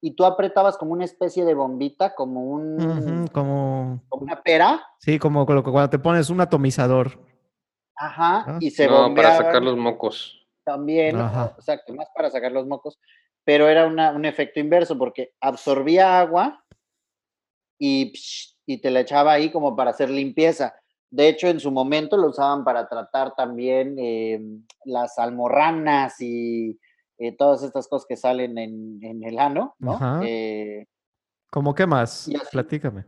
y 0.00 0.12
tú 0.12 0.24
apretabas 0.24 0.78
como 0.78 0.92
una 0.92 1.04
especie 1.04 1.44
de 1.44 1.52
bombita, 1.52 2.14
como 2.14 2.44
un... 2.44 3.28
como... 3.30 4.02
una 4.12 4.42
pera. 4.42 4.82
Sí, 5.00 5.18
como 5.18 5.44
cuando 5.44 5.90
te 5.90 5.98
pones 5.98 6.30
un 6.30 6.40
atomizador. 6.40 7.20
Ajá, 7.94 8.56
y 8.60 8.70
se 8.70 8.86
no, 8.86 9.14
para 9.14 9.36
sacar 9.36 9.62
los 9.62 9.76
mocos. 9.76 10.46
También, 10.64 11.18
exacto, 11.18 11.92
más 11.92 12.08
para 12.14 12.30
sacar 12.30 12.52
los 12.52 12.66
mocos, 12.66 12.98
pero 13.44 13.68
era 13.68 13.86
un 13.86 14.24
efecto 14.24 14.58
inverso 14.58 14.96
porque 14.96 15.34
absorbía 15.38 16.18
agua 16.18 16.64
y, 17.78 18.14
y 18.64 18.80
te 18.80 18.90
la 18.90 19.00
echaba 19.00 19.32
ahí 19.32 19.50
como 19.50 19.76
para 19.76 19.90
hacer 19.90 20.08
limpieza. 20.08 20.74
De 21.10 21.28
hecho, 21.28 21.48
en 21.48 21.60
su 21.60 21.70
momento 21.70 22.16
lo 22.16 22.28
usaban 22.28 22.64
para 22.64 22.88
tratar 22.88 23.34
también 23.34 23.98
em, 23.98 24.64
las 24.84 25.18
almorranas 25.18 26.20
y 26.20 26.78
eh, 27.16 27.36
todas 27.36 27.62
estas 27.62 27.88
cosas 27.88 28.06
que 28.06 28.16
salen 28.16 28.58
en, 28.58 29.24
el 29.24 29.38
ano, 29.38 29.74
¿no? 29.78 30.22
Eh, 30.22 30.86
¿Cómo 31.50 31.74
qué 31.74 31.86
más? 31.86 32.30
Platícame. 32.52 33.04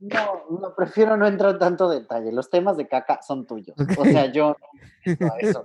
No, 0.00 0.58
no, 0.60 0.74
prefiero 0.76 1.16
no 1.16 1.26
entrar 1.26 1.52
en 1.52 1.58
tanto 1.58 1.88
detalle. 1.88 2.30
Los 2.30 2.50
temas 2.50 2.76
de 2.76 2.86
caca 2.86 3.20
son 3.22 3.46
tuyos. 3.46 3.76
O 3.98 4.04
sea, 4.04 4.30
yo 4.32 4.56
no 5.20 5.26
a 5.26 5.38
eso. 5.38 5.62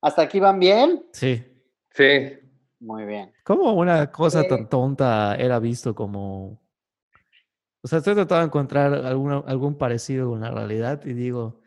¿Hasta 0.00 0.22
aquí 0.22 0.38
van 0.38 0.58
bien? 0.60 1.06
Sí. 1.12 1.44
Sí. 1.90 2.38
Muy 2.80 3.04
bien. 3.04 3.32
¿Cómo 3.42 3.72
una 3.72 4.10
cosa 4.12 4.42
Eh. 4.42 4.48
tan 4.48 4.68
tonta 4.68 5.34
era 5.36 5.58
visto 5.58 5.94
como... 5.94 6.60
O 7.86 7.88
sea, 7.88 7.98
estoy 7.98 8.14
tratando 8.14 8.40
de 8.40 8.46
encontrar 8.46 8.92
alguna- 8.94 9.44
algún 9.46 9.78
parecido 9.78 10.30
con 10.30 10.40
la 10.40 10.50
realidad 10.50 11.06
y 11.06 11.12
digo, 11.12 11.60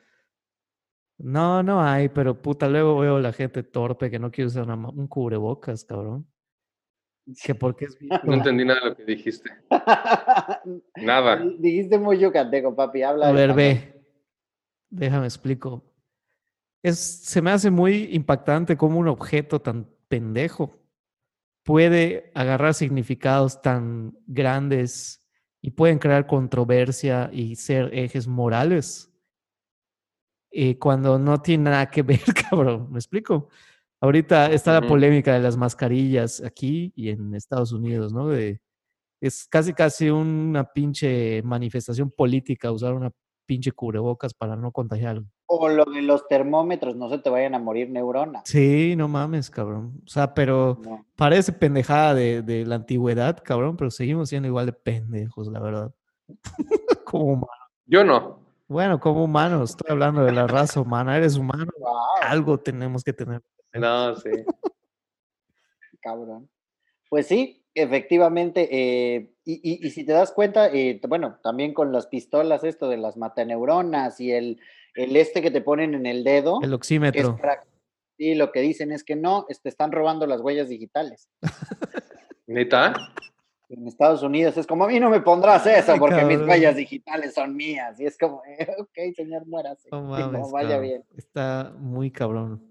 no, 1.18 1.64
no 1.64 1.82
hay, 1.82 2.10
pero 2.10 2.42
puta, 2.42 2.68
luego 2.68 3.00
veo 3.00 3.20
la 3.22 3.32
gente 3.32 3.64
torpe 3.64 4.12
que 4.12 4.20
no 4.20 4.30
quiere 4.30 4.48
usar 4.48 4.64
una 4.64 4.76
un 4.76 5.08
cubrebocas, 5.08 5.86
cabrón. 5.86 6.30
Que 7.42 7.56
porque 7.56 7.86
es 7.86 7.98
No 8.26 8.34
entendí 8.34 8.66
nada 8.66 8.82
de 8.82 8.90
lo 8.90 8.96
que 8.98 9.06
dijiste. 9.06 9.50
Nada. 10.98 11.42
Dijiste 11.58 11.98
muy 11.98 12.20
yucateco, 12.20 12.76
papi. 12.76 13.02
Habla. 13.02 13.30
A 13.30 13.32
ver, 13.32 13.54
ve. 13.54 14.04
Déjame 14.90 15.26
explico. 15.26 15.86
Es, 16.84 17.00
se 17.00 17.42
me 17.42 17.52
hace 17.52 17.72
muy 17.72 18.10
impactante 18.14 18.76
cómo 18.76 19.00
un 19.00 19.08
objeto 19.08 19.62
tan 19.62 19.90
pendejo 20.10 20.82
puede 21.64 22.30
agarrar 22.36 22.74
significados 22.74 23.62
tan 23.62 24.18
grandes 24.28 25.19
y 25.62 25.72
pueden 25.72 26.00
crear 26.00 26.28
controversia 26.28 27.30
y 27.34 27.56
ser 27.56 27.94
ejes 27.94 28.28
morales. 28.28 29.12
eh, 30.52 30.78
cuando 30.80 31.20
no 31.20 31.42
tiene 31.42 31.66
nada 31.66 31.90
que 31.90 32.02
ver, 32.04 32.22
cabrón. 32.50 32.92
¿Me 32.92 33.00
explico? 33.00 33.50
Ahorita 34.02 34.52
está 34.52 34.74
la 34.80 34.88
polémica 34.88 35.34
de 35.34 35.42
las 35.42 35.58
mascarillas 35.58 36.42
aquí 36.42 36.94
y 36.96 37.10
en 37.10 37.36
Estados 37.36 37.74
Unidos, 37.74 38.14
¿no? 38.14 38.30
De, 38.30 38.62
es 39.22 39.48
casi 39.48 39.74
casi 39.74 40.10
una 40.10 40.66
pinche 40.74 41.42
manifestación 41.44 42.12
política 42.12 42.72
usar 42.72 42.94
una 42.94 43.12
pinche 43.48 43.72
cubrebocas 43.74 44.34
para 44.34 44.56
no 44.56 44.72
contagiar. 44.72 45.24
O 45.52 45.68
lo 45.68 45.84
de 45.86 46.04
los 46.04 46.28
termómetros, 46.28 46.96
no 46.96 47.10
se 47.10 47.18
te 47.18 47.30
vayan 47.32 47.56
a 47.56 47.60
morir 47.60 47.90
neuronas. 47.90 48.44
Sí, 48.46 48.96
no 48.96 49.08
mames, 49.08 49.50
cabrón. 49.50 50.00
O 50.06 50.08
sea, 50.08 50.36
pero 50.36 50.78
No. 50.84 51.06
parece 51.16 51.52
pendejada 51.52 52.14
de, 52.14 52.44
de 52.44 52.66
la 52.68 52.76
antigüedad, 52.76 53.42
cabrón, 53.44 53.76
pero 53.76 53.90
seguimos 53.90 54.30
siendo 54.30 54.48
igual 54.48 54.68
de 54.68 54.74
pendejos, 54.74 55.48
la 55.48 55.60
verdad. 55.60 55.92
como 57.04 57.26
humanos. 57.26 57.50
Yo 57.88 58.04
no. 58.04 58.40
Bueno, 58.68 59.00
como 59.00 59.24
humanos, 59.24 59.72
estoy 59.72 59.92
hablando 59.92 60.24
de 60.24 60.32
la 60.34 60.46
raza 60.46 60.80
humana. 60.82 61.18
Eres 61.18 61.36
humano, 61.36 61.72
Wow, 61.80 61.92
algo 62.22 62.60
tenemos 62.60 63.04
que 63.04 63.14
tener. 63.14 63.42
No, 63.74 64.16
sí. 64.18 64.30
cabrón. 66.02 66.50
Pues 67.10 67.28
sí, 67.28 67.66
efectivamente. 67.74 68.68
eh, 68.72 69.34
y, 69.44 69.54
y- 69.64 69.88
y 69.88 69.90
si 69.90 70.06
te 70.06 70.12
das 70.14 70.32
cuenta, 70.32 70.68
eh, 70.68 71.02
bueno, 71.08 71.40
también 71.42 71.74
con 71.74 71.92
las 71.92 72.06
pistolas, 72.08 72.64
esto 72.64 72.88
de 72.88 72.98
las 72.98 73.18
mataneuronas 73.18 74.20
y 74.22 74.32
el, 74.32 74.60
el 75.00 75.16
este 75.16 75.42
que 75.42 75.52
te 75.52 75.62
ponen 75.62 75.94
en 75.94 76.06
el 76.06 76.24
dedo. 76.24 76.60
El 76.62 76.74
oxímetro. 76.74 77.38
para- 77.38 77.64
Sí, 78.18 78.36
lo 78.36 78.52
que 78.52 78.60
dicen 78.60 78.92
es 78.92 79.04
que 79.06 79.16
no, 79.16 79.46
es- 79.48 79.62
te 79.62 79.70
están 79.70 79.92
robando 79.94 80.28
las 80.28 80.42
huellas 80.42 80.68
digitales. 80.68 81.30
¿Neta? 82.48 82.94
En 83.70 83.88
Estados 83.88 84.24
Unidos 84.24 84.58
es 84.58 84.66
como, 84.66 84.84
a 84.84 84.88
mí 84.88 85.00
no 85.00 85.10
me 85.12 85.22
pondrás 85.22 85.66
eso 85.68 85.94
Ay, 85.94 86.00
porque 86.00 86.26
mis 86.26 86.40
huellas 86.40 86.76
digitales 86.76 87.36
son 87.36 87.56
mías. 87.56 88.00
Y 88.00 88.06
es 88.08 88.18
como, 88.18 88.42
eh, 88.46 88.68
ok, 88.80 89.16
señor, 89.16 89.46
muérase. 89.46 89.88
No 89.92 90.04
vaya 90.52 90.70
cabrón. 90.70 90.82
bien. 90.82 91.04
Está 91.16 91.72
muy 91.78 92.12
cabrón. 92.12 92.62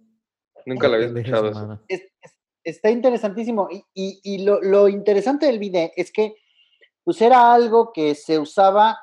Nunca 0.66 0.88
lo 0.88 0.94
había 0.96 1.06
escuchado 1.06 1.48
eso. 1.50 1.58
humana. 1.58 1.80
Es- 1.88 2.02
es- 2.20 2.38
está 2.64 2.90
interesantísimo. 2.90 3.68
Y, 3.70 3.84
y- 3.94 4.20
y 4.22 4.44
lo, 4.44 4.60
lo 4.60 4.88
interesante 4.88 5.46
del 5.46 5.58
video 5.58 5.90
es 5.96 6.10
que 6.12 6.34
pues 7.04 7.22
era 7.22 7.54
algo 7.54 7.92
que 7.94 8.14
se 8.14 8.38
usaba 8.38 8.98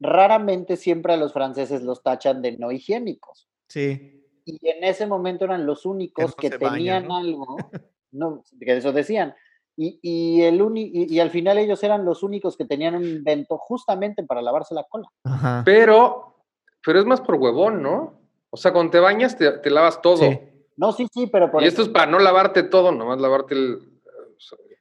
raramente, 0.00 0.76
siempre 0.76 1.12
a 1.12 1.16
los 1.16 1.32
franceses 1.32 1.82
los 1.82 2.02
tachan 2.02 2.42
de 2.42 2.56
no 2.56 2.70
higiénicos. 2.72 3.48
Sí. 3.68 4.24
Y 4.44 4.58
en 4.68 4.84
ese 4.84 5.06
momento 5.06 5.44
eran 5.44 5.66
los 5.66 5.84
únicos 5.84 6.30
no 6.30 6.32
que 6.36 6.50
baña, 6.50 6.74
tenían 6.74 7.08
¿no? 7.08 7.16
algo, 7.16 7.56
no, 8.12 8.42
que 8.60 8.76
eso 8.76 8.92
decían. 8.92 9.34
Y, 9.76 9.98
y 10.02 10.42
el 10.42 10.60
uni- 10.60 10.90
y, 10.92 11.14
y 11.14 11.20
al 11.20 11.30
final 11.30 11.58
ellos 11.58 11.82
eran 11.84 12.04
los 12.04 12.22
únicos 12.22 12.56
que 12.56 12.64
tenían 12.64 12.94
un 12.96 13.04
invento 13.04 13.58
justamente 13.58 14.22
para 14.24 14.42
lavarse 14.42 14.74
la 14.74 14.84
cola. 14.84 15.06
Ajá. 15.24 15.62
Pero, 15.64 16.36
pero 16.84 16.98
es 16.98 17.04
más 17.04 17.20
por 17.20 17.36
huevón, 17.36 17.82
¿no? 17.82 18.20
O 18.50 18.56
sea, 18.56 18.72
cuando 18.72 18.90
te 18.90 18.98
bañas, 18.98 19.36
te, 19.36 19.50
te 19.58 19.70
lavas 19.70 20.00
todo. 20.02 20.16
Sí. 20.16 20.38
No, 20.76 20.92
sí, 20.92 21.06
sí, 21.12 21.26
pero 21.26 21.50
por 21.50 21.62
Y 21.62 21.66
esto 21.66 21.82
es 21.82 21.88
para 21.88 22.06
no 22.06 22.18
lavarte 22.18 22.62
todo, 22.62 22.90
nomás 22.92 23.20
lavarte 23.20 23.54
el, 23.54 23.78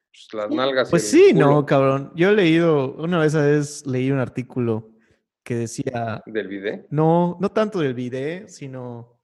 pues, 0.10 0.28
las 0.34 0.50
nalgas. 0.50 0.90
y 0.90 0.92
Pues 0.92 1.14
el 1.14 1.20
sí, 1.20 1.34
culo 1.34 1.46
no, 1.48 1.66
cabrón. 1.66 2.12
Yo 2.16 2.30
he 2.30 2.34
leído, 2.34 2.94
una 2.94 3.20
vez 3.20 3.36
a 3.36 3.42
vez 3.46 3.86
leí 3.86 4.10
un 4.12 4.20
artículo 4.20 4.90
que 5.48 5.56
decía, 5.56 6.22
Del 6.26 6.48
video. 6.50 6.86
no, 6.90 7.38
no 7.40 7.50
tanto 7.54 7.80
del 7.80 7.94
video, 7.94 8.50
sino 8.50 9.18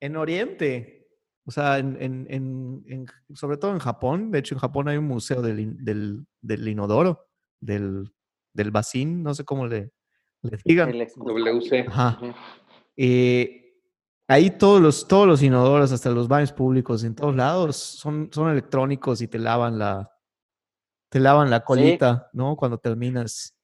en 0.00 0.16
Oriente, 0.16 1.06
o 1.44 1.50
sea, 1.50 1.76
en, 1.76 1.94
en- 2.00 2.26
en- 2.30 2.84
en- 2.86 3.36
sobre 3.36 3.58
todo 3.58 3.72
en 3.72 3.78
Japón. 3.78 4.30
De 4.30 4.38
hecho, 4.38 4.54
en 4.54 4.60
Japón 4.60 4.88
hay 4.88 4.96
un 4.96 5.04
museo 5.06 5.42
del, 5.42 5.84
del, 5.84 6.24
del 6.40 6.66
inodoro, 6.68 7.28
del, 7.60 8.10
del 8.54 8.70
bacín, 8.70 9.22
no 9.22 9.34
sé 9.34 9.44
cómo 9.44 9.66
le, 9.66 9.92
le 10.40 10.58
digan. 10.64 10.88
el. 10.88 11.06
WC. 11.14 11.80
Ajá. 11.86 12.18
Eh, 12.96 13.74
ahí 14.26 14.50
todos 14.50 14.80
los, 14.80 15.06
todos 15.06 15.26
los 15.26 15.42
inodoros, 15.42 15.92
hasta 15.92 16.08
los 16.10 16.28
baños 16.28 16.52
públicos, 16.54 17.04
en 17.04 17.14
todos 17.14 17.36
lados, 17.36 17.76
son, 17.76 18.30
son 18.32 18.50
electrónicos 18.50 19.20
y 19.20 19.28
te 19.28 19.38
lavan 19.38 19.78
la, 19.78 20.10
te 21.10 21.20
lavan 21.20 21.50
la 21.50 21.62
colita, 21.62 22.30
¿no? 22.32 22.56
Cuando 22.56 22.78
terminas. 22.78 23.54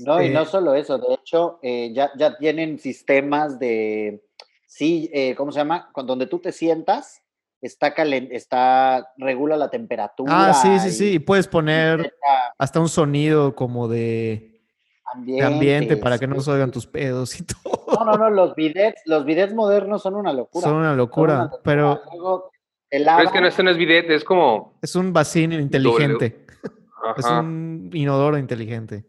No, 0.00 0.22
y 0.22 0.30
no 0.30 0.40
este, 0.40 0.50
solo 0.52 0.74
eso, 0.74 0.98
de 0.98 1.14
hecho, 1.14 1.58
eh, 1.62 1.92
ya, 1.92 2.10
ya 2.16 2.36
tienen 2.36 2.78
sistemas 2.78 3.58
de, 3.58 4.22
sí, 4.66 5.10
eh, 5.12 5.34
¿cómo 5.34 5.52
se 5.52 5.58
llama? 5.58 5.90
Con 5.92 6.06
donde 6.06 6.26
tú 6.26 6.38
te 6.38 6.52
sientas, 6.52 7.22
está 7.60 7.94
calen- 7.94 8.28
está, 8.30 9.12
regula 9.16 9.56
la 9.56 9.70
temperatura. 9.70 10.50
Ah, 10.50 10.54
sí, 10.54 10.78
sí, 10.80 10.88
y 10.88 10.90
sí. 10.92 11.12
Y 11.14 11.18
puedes 11.18 11.48
poner 11.48 12.14
hasta 12.58 12.80
un 12.80 12.88
sonido 12.88 13.54
como 13.54 13.88
de, 13.88 14.60
de 15.16 15.42
ambiente 15.44 15.96
para 15.96 16.18
que 16.18 16.26
no 16.26 16.40
se 16.40 16.50
oigan 16.50 16.70
tus 16.70 16.86
pedos 16.86 17.38
y 17.40 17.44
todo. 17.62 17.84
No, 18.00 18.04
no, 18.04 18.18
no, 18.18 18.30
los 18.30 18.54
bidets, 18.54 19.02
los 19.06 19.24
bidets 19.24 19.54
modernos 19.54 20.02
son 20.02 20.14
una 20.16 20.32
locura. 20.32 20.68
Son 20.68 20.76
una 20.76 20.88
son 20.90 20.96
locura, 20.98 21.34
una 21.34 21.42
locura. 21.44 21.60
pero 21.62 22.02
Luego 22.12 22.50
Pero 22.90 23.22
es 23.22 23.30
que 23.30 23.40
no, 23.40 23.46
este 23.48 23.62
no 23.62 23.70
es 23.70 23.76
bidet, 23.76 24.10
es 24.10 24.24
como. 24.24 24.78
es 24.82 24.94
un 24.96 25.12
vacín 25.12 25.52
inteligente. 25.52 26.44
Es 27.18 27.26
un 27.26 27.90
inodoro 27.92 28.38
inteligente. 28.38 29.04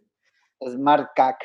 Smart 0.62 1.12
Cac. 1.16 1.38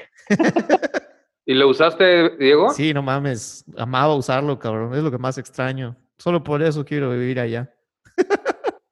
¿Y 1.47 1.55
lo 1.55 1.69
usaste, 1.69 2.37
Diego? 2.37 2.71
Sí, 2.71 2.93
no 2.95 3.03
mames. 3.03 3.65
Amaba 3.77 4.15
usarlo, 4.15 4.59
cabrón. 4.59 4.95
Es 4.95 5.03
lo 5.03 5.11
que 5.11 5.19
más 5.19 5.39
extraño. 5.39 5.97
Solo 6.19 6.43
por 6.45 6.63
eso 6.63 6.85
quiero 6.85 7.11
vivir 7.11 7.41
allá. 7.41 7.73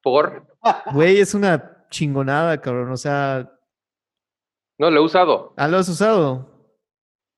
Por. 0.02 0.46
Güey, 0.92 1.18
es 1.20 1.34
una 1.34 1.86
chingonada, 1.90 2.60
cabrón. 2.60 2.90
O 2.90 2.96
sea, 2.96 3.50
No, 4.78 4.90
lo 4.90 5.00
he 5.00 5.04
usado. 5.04 5.54
¿ah, 5.56 5.68
lo 5.68 5.76
has 5.78 5.88
usado? 5.88 6.54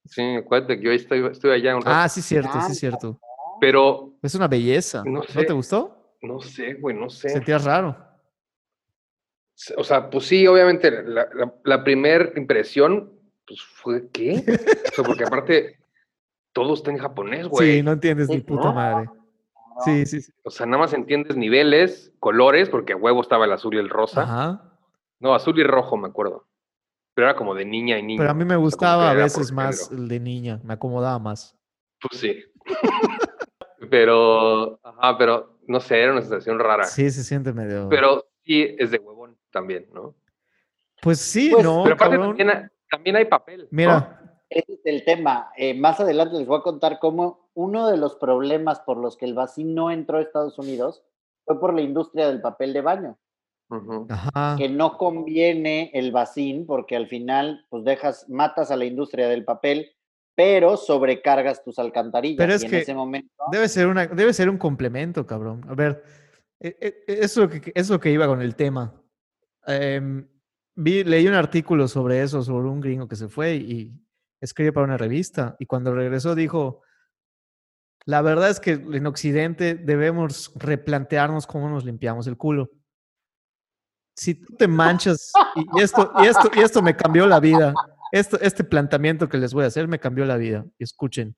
Sí, 0.07 0.37
acuérdate 0.37 0.79
que 0.79 0.85
yo 0.85 0.93
estoy, 0.93 1.27
estoy 1.27 1.51
allá 1.53 1.77
un 1.77 1.83
rato. 1.83 1.97
Ah, 1.97 2.09
sí, 2.09 2.23
cierto, 2.23 2.59
sí, 2.66 2.75
cierto. 2.75 3.21
Pero, 3.61 4.14
Es 4.23 4.35
una 4.35 4.49
belleza. 4.49 5.03
No 5.05 5.19
¿No, 5.21 5.23
sé. 5.25 5.45
te 5.45 5.53
gustó? 5.53 6.16
no 6.23 6.40
sé, 6.40 6.75
güey, 6.75 6.97
no 6.97 7.09
sé. 7.11 7.29
Sentías 7.31 7.64
raro. 7.64 7.97
O 9.77 9.85
sea, 9.85 10.11
pues 10.11 10.27
sí, 10.27 10.46
obviamente, 10.46 10.90
la, 10.90 11.29
la, 11.35 11.55
la 11.64 11.85
primera 11.85 12.31
impresión, 12.37 13.12
pues 13.46 13.61
fue, 13.62 14.09
¿qué? 14.11 14.42
O 14.92 14.94
sea, 14.94 15.05
porque 15.05 15.25
aparte, 15.25 15.79
todo 16.53 16.75
está 16.75 16.90
en 16.90 16.99
japonés, 16.99 17.46
güey. 17.46 17.77
Sí, 17.77 17.83
no 17.83 17.92
entiendes 17.92 18.29
ni 18.29 18.40
puta 18.40 18.68
¿no? 18.68 18.75
madre. 18.75 19.07
¿no? 19.07 19.85
Sí, 19.85 20.07
sí, 20.07 20.20
sí. 20.20 20.33
O 20.44 20.51
sea, 20.51 20.66
nada 20.66 20.79
más 20.79 20.92
entiendes 20.92 21.37
niveles, 21.37 22.12
colores, 22.18 22.68
porque 22.68 22.92
a 22.92 22.96
huevo 22.96 23.20
estaba 23.20 23.44
el 23.44 23.53
azul 23.53 23.75
y 23.75 23.79
el 23.79 23.88
rosa. 23.88 24.23
Ajá. 24.23 24.79
No, 25.20 25.35
azul 25.35 25.59
y 25.59 25.64
rojo, 25.64 25.96
me 25.96 26.09
acuerdo. 26.09 26.46
Pero 27.14 27.29
era 27.29 27.37
como 27.37 27.55
de 27.55 27.64
niña 27.64 27.99
y 27.99 28.03
niño. 28.03 28.18
Pero 28.18 28.31
a 28.31 28.35
mí 28.35 28.44
me 28.44 28.44
O 28.44 28.49
sea, 28.49 28.55
como 28.57 28.64
gustaba 28.66 29.11
a 29.11 29.14
veces 29.14 29.53
más 29.53 29.90
el 29.90 30.09
de 30.09 30.20
niña. 30.20 30.61
Me 30.64 30.75
acomodaba 30.75 31.18
más. 31.18 31.57
Pues 32.01 32.20
sí. 32.20 32.44
pero, 33.90 34.81
ajá, 34.83 35.18
pero 35.18 35.59
no 35.66 35.81
sé, 35.81 36.01
era 36.01 36.12
una 36.12 36.23
sensación 36.23 36.59
rara. 36.59 36.85
Sí, 36.85 37.11
se 37.11 37.23
siente 37.23 37.53
medio. 37.53 37.88
Pero 37.88 38.27
sí 38.44 38.75
es 38.79 38.90
de 38.90 38.99
huevón 38.99 39.19
también, 39.51 39.87
¿no? 39.93 40.15
Pues 41.03 41.19
sí, 41.19 41.51
Pues, 41.53 41.65
no, 41.65 41.83
pero 41.85 41.95
aparte 41.95 42.19
también, 42.19 42.51
hay- 42.51 42.63
también 42.91 43.17
hay 43.17 43.25
papel. 43.25 43.61
¿no? 43.63 43.69
Mira, 43.71 44.17
Ese 44.51 44.73
es 44.73 44.81
el 44.85 45.05
tema. 45.05 45.51
Eh, 45.57 45.75
más 45.75 46.01
adelante 46.01 46.37
les 46.37 46.47
voy 46.47 46.59
a 46.59 46.63
contar 46.63 46.99
cómo 46.99 47.49
uno 47.55 47.89
de 47.89 47.97
los 47.97 48.17
problemas 48.17 48.81
por 48.81 48.97
los 48.97 49.17
que 49.17 49.25
el 49.25 49.35
vacín 49.35 49.75
no 49.75 49.91
entró 49.93 50.19
a 50.19 50.23
Estados 50.23 50.59
Unidos 50.59 51.05
fue 51.45 51.61
por 51.61 51.73
la 51.73 51.83
industria 51.83 52.27
del 52.29 52.41
papel 52.41 52.73
de 52.73 52.81
baño. 52.81 53.19
Ajá. 54.09 54.57
que 54.59 54.69
no 54.69 54.99
conviene 54.99 55.93
el 55.95 56.11
vacín 56.11 56.67
porque 56.67 56.97
al 56.97 57.07
final 57.07 57.67
pues 57.69 57.85
dejas, 57.85 58.29
matas 58.29 58.73
a 58.73 58.77
la 58.77 58.85
industria 58.85 59.29
del 59.29 59.45
papel, 59.45 59.93
pero 60.35 60.77
sobrecargas 60.77 61.63
tus 61.63 61.79
alcantarillas. 61.79 62.39
Pero 62.39 62.55
es 62.55 62.63
y 62.63 62.65
en 62.65 62.71
que 62.73 62.79
ese 62.81 62.95
momento, 62.95 63.33
Debe 63.53 63.69
ser, 63.69 63.87
una, 63.87 64.09
debe 64.09 64.33
ser 64.33 64.51
un 64.51 64.59
complemento, 64.59 65.25
cabrón. 65.25 65.65
A 65.69 65.75
ver, 65.75 66.03
e- 66.59 66.77
e- 66.81 67.05
eso 67.07 67.45
es 67.45 67.55
lo 67.55 67.61
que, 67.61 67.73
es 67.73 67.89
lo 67.91 68.01
que 68.01 68.11
iba 68.11 68.27
con 68.27 68.43
el 68.43 68.57
tema. 68.57 68.93
Em, 69.70 70.28
vi, 70.74 71.04
leí 71.04 71.26
un 71.26 71.35
artículo 71.35 71.88
sobre 71.88 72.22
eso, 72.22 72.42
sobre 72.42 72.68
un 72.68 72.80
gringo 72.80 73.09
que 73.09 73.16
se 73.16 73.28
fue 73.28 73.56
y 73.56 73.92
escribe 74.40 74.72
para 74.72 74.85
una 74.85 74.96
revista. 74.96 75.56
Y 75.59 75.66
cuando 75.66 75.94
regresó 75.94 76.35
dijo, 76.35 76.83
la 78.06 78.22
verdad 78.22 78.50
es 78.50 78.61
que 78.61 78.72
en 78.72 79.06
Occidente 79.06 79.74
debemos 79.74 80.52
replantearnos 80.56 81.46
cómo 81.46 81.68
nos 81.68 81.85
limpiamos 81.85 82.26
el 82.26 82.37
culo. 82.37 82.70
Si 84.16 84.35
tú 84.35 84.54
te 84.56 84.68
manchas, 84.68 85.33
y 85.56 85.80
esto, 85.80 86.12
y 86.22 86.26
esto, 86.26 86.50
y 86.54 86.61
esto 86.61 86.83
me 86.83 86.96
cambió 86.96 87.26
la 87.26 87.40
vida. 87.40 87.72
Esto, 88.12 88.38
este 88.40 88.64
planteamiento 88.64 89.28
que 89.28 89.38
les 89.38 89.54
voy 89.54 89.64
a 89.64 89.68
hacer 89.68 89.87
me 89.87 90.00
cambió 90.00 90.24
la 90.24 90.37
vida. 90.37 90.64
Escuchen. 90.78 91.37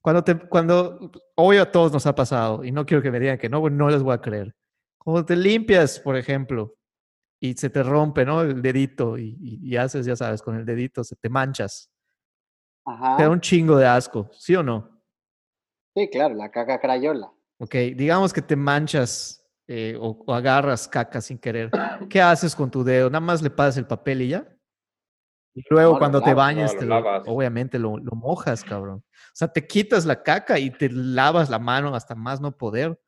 Cuando 0.00 0.22
te, 0.22 0.38
cuando, 0.38 1.10
hoy 1.34 1.56
a 1.56 1.70
todos 1.72 1.92
nos 1.92 2.06
ha 2.06 2.14
pasado, 2.14 2.62
y 2.62 2.70
no 2.70 2.86
quiero 2.86 3.02
que 3.02 3.10
me 3.10 3.18
digan 3.18 3.38
que 3.38 3.48
no, 3.48 3.68
no 3.68 3.90
les 3.90 4.02
voy 4.02 4.14
a 4.14 4.20
creer. 4.20 4.54
Cuando 4.98 5.26
te 5.26 5.34
limpias, 5.34 5.98
por 5.98 6.16
ejemplo, 6.16 6.74
y 7.40 7.54
se 7.54 7.70
te 7.70 7.82
rompe, 7.82 8.24
¿no? 8.24 8.42
El 8.42 8.62
dedito 8.62 9.18
y, 9.18 9.36
y, 9.40 9.76
haces, 9.76 10.06
ya 10.06 10.16
sabes, 10.16 10.42
con 10.42 10.56
el 10.56 10.64
dedito 10.64 11.04
se 11.04 11.16
te 11.16 11.28
manchas. 11.28 11.90
Te 13.16 13.22
da 13.24 13.30
un 13.30 13.40
chingo 13.40 13.76
de 13.76 13.86
asco, 13.86 14.30
¿sí 14.32 14.54
o 14.54 14.62
no? 14.62 15.02
Sí, 15.94 16.08
claro, 16.08 16.34
la 16.34 16.50
caca 16.50 16.80
crayola. 16.80 17.32
Ok, 17.58 17.74
digamos 17.96 18.32
que 18.32 18.42
te 18.42 18.54
manchas 18.54 19.44
eh, 19.66 19.96
o, 20.00 20.24
agarras 20.32 20.86
caca 20.86 21.20
sin 21.20 21.38
querer. 21.38 21.70
¿Qué 22.08 22.20
haces 22.20 22.54
con 22.54 22.70
tu 22.70 22.84
dedo? 22.84 23.10
¿Nada 23.10 23.20
más 23.20 23.42
le 23.42 23.50
pasas 23.50 23.78
el 23.78 23.86
papel 23.86 24.22
y 24.22 24.28
ya? 24.28 24.46
Y 25.54 25.62
luego 25.70 25.98
cuando 25.98 26.20
te 26.20 26.34
bañas, 26.34 26.76
obviamente 27.26 27.78
lo, 27.78 27.96
lo, 27.96 28.12
mojas, 28.12 28.62
cabrón. 28.62 28.98
O 28.98 29.32
sea, 29.32 29.48
te 29.48 29.66
quitas 29.66 30.04
la 30.04 30.22
caca 30.22 30.58
y 30.58 30.70
te 30.70 30.90
lavas 30.90 31.48
la 31.48 31.58
mano 31.58 31.94
hasta 31.94 32.14
más 32.14 32.42
no 32.42 32.56
poder. 32.56 33.00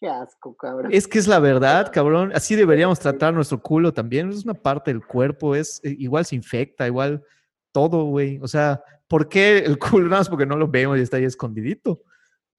Qué 0.00 0.08
asco, 0.08 0.56
cabrón. 0.56 0.90
Es 0.94 1.06
que 1.06 1.18
es 1.18 1.28
la 1.28 1.38
verdad, 1.38 1.92
cabrón. 1.92 2.32
Así 2.34 2.56
deberíamos 2.56 2.98
tratar 2.98 3.34
nuestro 3.34 3.60
culo 3.60 3.92
también. 3.92 4.30
Es 4.30 4.44
una 4.44 4.54
parte 4.54 4.90
del 4.90 5.06
cuerpo, 5.06 5.54
es 5.54 5.78
eh, 5.84 5.94
igual 5.98 6.24
se 6.24 6.36
infecta, 6.36 6.86
igual 6.86 7.22
todo, 7.70 8.04
güey. 8.04 8.38
O 8.40 8.48
sea, 8.48 8.82
¿por 9.06 9.28
qué 9.28 9.58
el 9.58 9.78
culo? 9.78 10.06
Nada 10.06 10.20
más 10.20 10.30
porque 10.30 10.46
no 10.46 10.56
lo 10.56 10.68
vemos 10.68 10.98
y 10.98 11.02
está 11.02 11.18
ahí 11.18 11.24
escondidito. 11.24 12.02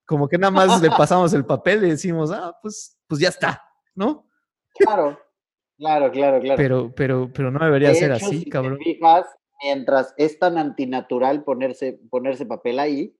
Como 0.05 0.27
que 0.27 0.37
nada 0.37 0.51
más 0.51 0.79
le 0.81 0.89
pasamos 0.97 1.33
el 1.33 1.43
papel 1.43 1.83
y 1.83 1.89
decimos, 1.89 2.31
ah, 2.31 2.55
pues, 2.61 2.95
pues 3.07 3.19
ya 3.19 3.29
está, 3.29 3.63
¿no? 3.95 4.27
Claro. 4.75 5.19
Claro, 5.77 6.11
claro, 6.11 6.39
claro. 6.41 6.57
Pero, 6.57 6.93
pero, 6.95 7.31
pero 7.33 7.49
no 7.49 7.65
debería 7.65 7.95
ser 7.95 8.11
así, 8.11 8.45
cabrón. 8.47 8.77
Te 8.77 8.83
fijas, 8.83 9.25
mientras 9.63 10.13
es 10.15 10.37
tan 10.37 10.59
antinatural 10.59 11.43
ponerse, 11.43 11.99
ponerse 12.11 12.45
papel 12.45 12.77
ahí, 12.77 13.17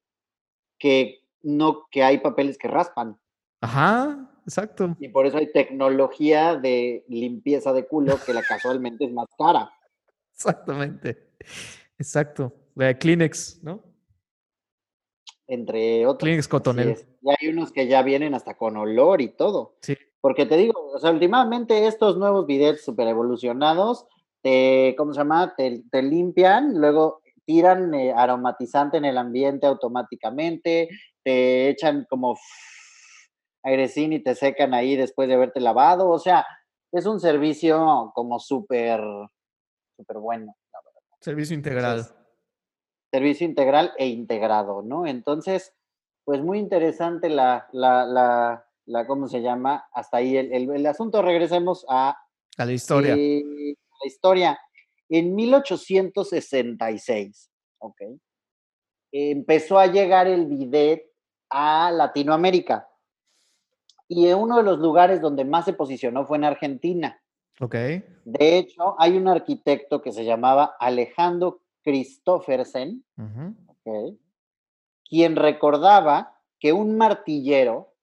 que 0.78 1.22
no, 1.42 1.88
que 1.90 2.04
hay 2.04 2.20
papeles 2.20 2.60
que 2.60 2.68
raspan. 2.68 3.18
Ajá, 3.62 4.30
exacto. 4.46 4.96
Y 5.00 5.10
por 5.10 5.26
eso 5.26 5.38
hay 5.38 5.52
tecnología 5.52 6.56
de 6.56 7.06
limpieza 7.08 7.74
de 7.74 7.88
culo 7.88 8.20
que 8.26 8.34
la 8.34 8.42
casualmente 8.42 9.06
es 9.06 9.14
más 9.14 9.28
cara. 9.38 9.72
Exactamente. 10.34 11.30
Exacto. 11.98 12.52
La 12.76 12.98
Kleenex, 12.98 13.64
¿no? 13.64 13.84
Entre 15.48 16.06
otros. 16.08 16.26
Kleenex 16.26 16.48
Cotonel. 16.48 16.98
Y 17.22 17.30
hay 17.30 17.50
unos 17.50 17.72
que 17.72 17.88
ya 17.88 18.02
vienen 18.02 18.34
hasta 18.34 18.58
con 18.58 18.78
olor 18.78 19.22
y 19.22 19.30
todo. 19.30 19.78
Sí. 19.82 19.96
Porque 20.20 20.46
te 20.46 20.58
digo, 20.58 20.92
o 20.94 21.00
sea, 21.00 21.12
últimamente 21.12 21.88
estos 21.88 22.18
nuevos 22.18 22.46
bidets 22.46 22.84
super 22.84 23.08
evolucionados, 23.08 24.06
te, 24.42 24.96
¿cómo 24.98 25.14
se 25.14 25.20
llama? 25.20 25.56
Te, 25.56 26.02
limpian, 26.02 26.80
luego 26.80 27.22
tiran 27.46 27.94
eh, 27.94 28.14
aromatizante 28.16 28.98
en 28.98 29.06
el 29.06 29.18
ambiente 29.18 29.66
automáticamente, 29.66 30.90
te 31.24 31.70
echan 31.70 32.06
como 32.10 32.38
airecín 33.64 34.14
y 34.14 34.24
te 34.24 34.36
secan 34.36 34.74
ahí 34.74 34.96
después 34.96 35.28
de 35.28 35.36
haberte 35.36 35.60
lavado. 35.60 36.10
O 36.10 36.20
sea, 36.20 36.46
es 36.92 37.06
un 37.06 37.20
servicio 37.20 38.12
como 38.16 38.40
súper, 38.40 39.00
súper 39.96 40.18
bueno, 40.18 40.56
la 40.74 40.80
verdad. 40.84 41.02
Servicio 41.20 41.56
integral. 41.56 42.08
servicio 43.12 43.46
integral 43.46 43.94
e 43.98 44.08
integrado, 44.08 44.82
¿no? 44.82 45.06
Entonces, 45.06 45.74
pues 46.24 46.42
muy 46.42 46.60
interesante 46.60 47.30
la, 47.30 47.68
la, 47.72 48.06
la 48.06 48.66
la, 48.86 49.08
¿cómo 49.08 49.28
se 49.28 49.42
llama? 49.42 49.90
Hasta 49.94 50.18
ahí 50.18 50.36
el, 50.38 50.54
el, 50.54 50.86
asunto. 50.86 51.22
Regresemos 51.22 51.86
a, 51.90 52.18
a 52.58 52.66
la 52.66 52.74
historia. 52.74 53.16
Eh, 53.16 53.44
la 54.04 54.08
historia. 54.08 54.60
En 55.10 55.36
1866, 55.36 57.52
¿ok? 57.80 58.02
Empezó 59.12 59.78
a 59.78 59.88
llegar 59.88 60.28
el 60.28 60.46
bidet 60.46 61.04
a 61.50 61.92
Latinoamérica. 61.92 62.88
Y 64.14 64.30
uno 64.34 64.58
de 64.58 64.64
los 64.64 64.80
lugares 64.80 65.22
donde 65.22 65.46
más 65.46 65.64
se 65.64 65.72
posicionó 65.72 66.26
fue 66.26 66.38
en 66.38 66.44
Argentina. 66.44 67.22
Ok. 67.62 67.76
De 68.26 68.58
hecho, 68.58 68.96
hay 68.98 69.16
un 69.16 69.30
arquitecto 69.30 70.02
que 70.02 70.12
se 70.12 70.26
llamaba 70.26 70.76
Alejandro 70.82 71.62
Christoffersen, 71.82 73.06
quien 75.10 75.36
recordaba 75.38 76.38
que 76.60 76.74
un 76.74 76.98
martillero 76.98 77.94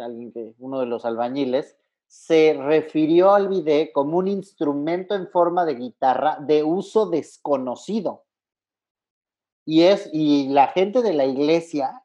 alguien 0.00 0.32
que, 0.32 0.54
uno 0.58 0.78
de 0.78 0.86
los 0.86 1.04
albañiles, 1.04 1.76
se 2.06 2.54
refirió 2.54 3.34
al 3.34 3.48
bidet 3.48 3.90
como 3.92 4.18
un 4.18 4.28
instrumento 4.28 5.16
en 5.16 5.28
forma 5.28 5.64
de 5.64 5.74
guitarra 5.74 6.38
de 6.40 6.62
uso 6.62 7.06
desconocido. 7.06 8.24
Y, 9.64 9.82
es, 9.82 10.08
y 10.12 10.48
la 10.50 10.68
gente 10.68 11.02
de 11.02 11.12
la 11.12 11.24
iglesia 11.24 12.03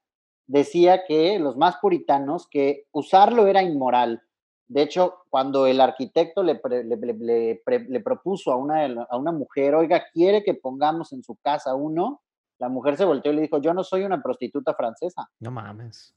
decía 0.49 1.05
que 1.05 1.38
los 1.38 1.55
más 1.57 1.77
puritanos, 1.77 2.47
que 2.47 2.88
usarlo 2.91 3.45
era 3.47 3.62
inmoral. 3.62 4.23
De 4.67 4.81
hecho, 4.81 5.19
cuando 5.29 5.67
el 5.67 5.79
arquitecto 5.79 6.43
le, 6.43 6.59
le, 6.63 7.99
propuso 8.01 8.51
a 8.51 8.55
una, 8.55 9.03
a 9.09 9.17
una 9.17 9.31
mujer, 9.31 9.75
oiga, 9.75 10.03
quiere 10.12 10.43
que 10.43 10.55
pongamos 10.55 11.13
en 11.13 11.23
su 11.23 11.35
casa 11.35 11.75
uno, 11.75 12.21
la 12.57 12.67
mujer 12.67 12.97
se 12.97 13.05
volteó 13.05 13.31
y 13.31 13.35
le 13.35 13.41
dijo, 13.43 13.62
yo 13.62 13.73
no 13.73 13.83
soy 13.83 14.03
una 14.03 14.21
prostituta 14.21 14.73
francesa. 14.73 15.29
No 15.39 15.51
mames. 15.51 16.15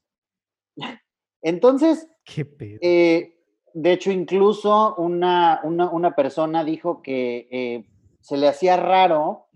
Entonces, 1.42 2.08
Qué 2.24 2.46
eh, 2.80 3.38
de 3.74 3.92
hecho, 3.92 4.10
incluso 4.10 4.94
una, 4.96 5.60
una, 5.64 6.14
persona 6.14 6.64
dijo 6.64 7.02
que 7.02 7.48
eh, 7.50 7.86
se 8.20 8.36
le 8.36 8.48
hacía 8.48 8.76
raro 8.76 9.48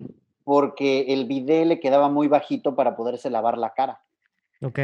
porque 0.45 1.13
el 1.13 1.27
bidet 1.27 1.67
le 1.67 1.81
quedaba 1.81 2.09
muy 2.09 2.29
bajito 2.29 2.75
para 2.75 2.97
poderse 2.97 3.31
lavar 3.31 3.57
la 3.57 3.73
cara. 3.73 4.06
Ok. 4.63 4.79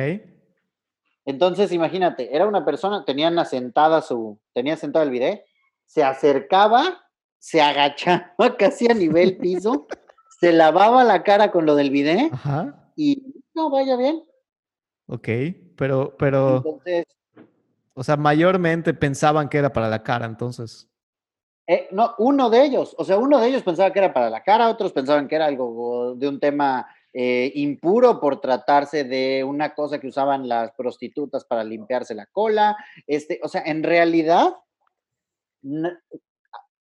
Entonces, 1.24 1.72
imagínate, 1.72 2.35
era 2.35 2.46
una 2.46 2.64
persona, 2.64 3.04
tenían 3.04 3.38
asentada 3.38 4.02
su, 4.02 4.40
tenía 4.52 4.76
sentado 4.76 5.04
el 5.04 5.11
bidet, 5.11 5.44
se 5.87 6.02
acercaba, 6.02 7.02
se 7.38 7.61
agachaba 7.61 8.35
casi 8.58 8.90
a 8.90 8.94
nivel 8.94 9.37
piso, 9.37 9.87
se 10.40 10.52
lavaba 10.52 11.04
la 11.04 11.22
cara 11.22 11.50
con 11.50 11.66
lo 11.66 11.74
del 11.74 11.90
bidet 11.90 12.32
y 12.96 13.44
no, 13.54 13.70
vaya 13.70 13.96
bien. 13.96 14.22
Ok, 15.06 15.28
pero, 15.76 16.16
pero. 16.16 16.56
Entonces. 16.56 17.04
O 17.94 18.02
sea, 18.02 18.16
mayormente 18.16 18.94
pensaban 18.94 19.48
que 19.48 19.58
era 19.58 19.72
para 19.72 19.88
la 19.88 20.02
cara, 20.02 20.24
entonces. 20.24 20.88
Eh, 21.66 21.88
no, 21.92 22.14
uno 22.18 22.50
de 22.50 22.64
ellos, 22.64 22.94
o 22.98 23.04
sea, 23.04 23.18
uno 23.18 23.38
de 23.38 23.48
ellos 23.48 23.62
pensaba 23.62 23.92
que 23.92 23.98
era 23.98 24.12
para 24.12 24.30
la 24.30 24.42
cara, 24.42 24.68
otros 24.68 24.92
pensaban 24.92 25.28
que 25.28 25.37
era 25.37 25.46
algo 25.46 26.14
de 26.16 26.28
un 26.28 26.40
tema 26.40 26.88
eh, 27.14 27.53
impuro 27.57 28.20
por 28.20 28.40
tratarse 28.40 29.05
de 29.05 29.44
una 29.44 29.75
cosa 29.75 29.98
que 30.01 30.09
usaban 30.09 30.48
las 30.48 30.72
prostitutas 30.72 31.44
para 31.44 31.64
limpiarse 31.64 32.14
la 32.14 32.27
cola. 32.27 32.77
Este, 33.07 33.40
o 33.42 33.48
sea, 33.48 33.62
en 33.64 33.83
realidad 33.83 34.55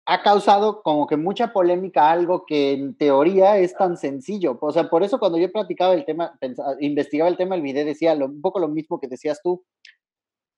ha 0.06 0.24
causado 0.24 0.82
como 0.84 1.06
que 1.08 1.17
mucha 1.17 1.54
polémica 1.54 2.10
algo 2.10 2.46
que 2.46 2.74
en 2.74 2.96
teoría 2.96 3.58
es 3.58 3.76
tan 3.76 3.98
sencillo. 3.98 4.58
O 4.60 4.72
sea, 4.72 4.89
por 4.89 5.04
eso 5.04 5.20
cuando 5.20 5.38
yo 5.38 5.52
platicaba 5.52 5.94
el 5.94 6.06
tema, 6.06 6.38
investigaba 6.80 7.30
el 7.30 7.38
tema 7.38 7.56
del 7.56 7.63
video, 7.63 7.86
decía 7.86 8.13
un 8.13 8.41
poco 8.41 8.60
lo 8.60 8.67
mismo 8.67 9.00
que 9.00 9.08
decías 9.08 9.41
tú. 9.41 9.63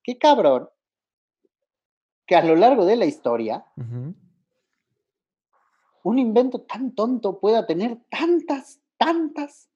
Qué 0.04 0.18
cabrón 0.18 0.70
que 2.26 2.36
a 2.36 2.44
lo 2.44 2.56
largo 2.56 2.86
de 2.86 2.96
la 2.96 3.06
historia 3.06 3.66
un 6.04 6.20
invento 6.20 6.62
tan 6.62 6.94
tonto 6.94 7.40
pueda 7.40 7.66
tener 7.66 7.98
tantas, 8.10 8.82
tantas 9.04 9.70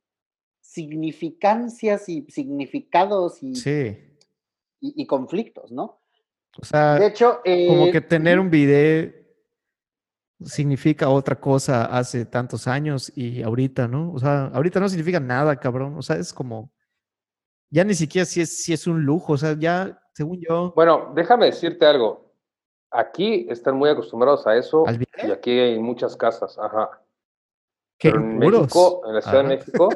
significancias 0.62 2.08
y 2.08 2.26
significados 2.30 3.42
y, 3.42 3.54
y, 4.80 5.06
conflictos, 5.06 5.72
¿no? 5.72 6.02
O 6.60 6.66
sea, 6.66 6.96
de 6.96 7.08
hecho, 7.08 7.42
como 7.44 7.92
que 7.92 7.98
eh, 7.98 8.02
tener 8.02 8.40
un 8.40 8.50
video 8.50 9.12
significa 10.44 11.10
otra 11.10 11.40
cosa 11.40 11.86
hace 11.86 12.26
tantos 12.26 12.68
años 12.68 13.12
y 13.16 13.42
ahorita, 13.42 13.88
¿no? 13.88 14.14
O 14.14 14.20
sea, 14.20 14.48
ahorita 14.54 14.80
no 14.80 14.88
significa 14.88 15.20
nada, 15.20 15.56
cabrón. 15.58 15.98
O 15.98 16.02
sea, 16.02 16.16
es 16.16 16.34
como, 16.34 16.72
ya 17.70 17.84
ni 17.84 17.94
siquiera 17.94 18.26
si 18.26 18.42
es, 18.42 18.64
si 18.64 18.74
es 18.74 18.88
un 18.88 19.04
lujo, 19.04 19.34
o 19.34 19.38
sea, 19.38 19.56
ya, 19.58 20.00
según 20.14 20.40
yo. 20.48 20.74
Bueno, 20.76 21.12
déjame 21.16 21.48
decirte 21.48 21.86
algo. 21.86 22.34
Aquí 22.92 23.48
están 23.50 23.76
muy 23.76 23.90
acostumbrados 23.90 24.48
a 24.48 24.56
eso 24.56 24.86
y 25.24 25.32
aquí 25.32 25.60
hay 25.60 25.80
muchas 25.80 26.16
casas, 26.16 26.58
ajá. 26.58 27.02
Pero 28.00 28.18
en 28.18 28.38
México, 28.38 29.02
en 29.08 29.16
la 29.16 29.22
Ciudad 29.22 29.44
de 29.44 29.50
México, 29.50 29.90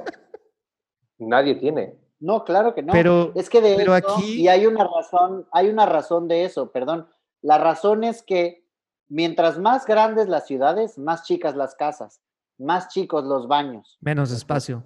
nadie 1.20 1.56
tiene. 1.56 2.00
No, 2.20 2.44
claro 2.44 2.74
que 2.76 2.84
no. 2.84 2.94
Pero, 2.94 3.32
es 3.36 3.50
que 3.50 3.62
de 3.62 3.76
pero 3.76 3.94
aquí... 3.94 4.42
y 4.42 4.48
hay 4.48 4.66
una 4.66 4.84
razón, 4.84 5.48
hay 5.52 5.70
una 5.70 5.86
razón 5.86 6.28
de 6.28 6.46
eso, 6.46 6.72
perdón. 6.72 7.08
La 7.42 7.58
razón 7.58 8.04
es 8.04 8.22
que 8.22 8.64
mientras 9.10 9.58
más 9.58 9.86
grandes 9.86 10.28
las 10.28 10.46
ciudades, 10.46 10.98
más 10.98 11.24
chicas 11.24 11.56
las 11.56 11.76
casas, 11.76 12.22
más 12.58 12.90
chicos 12.90 13.24
los 13.24 13.48
baños. 13.48 13.98
Menos 14.02 14.32
espacio. 14.32 14.84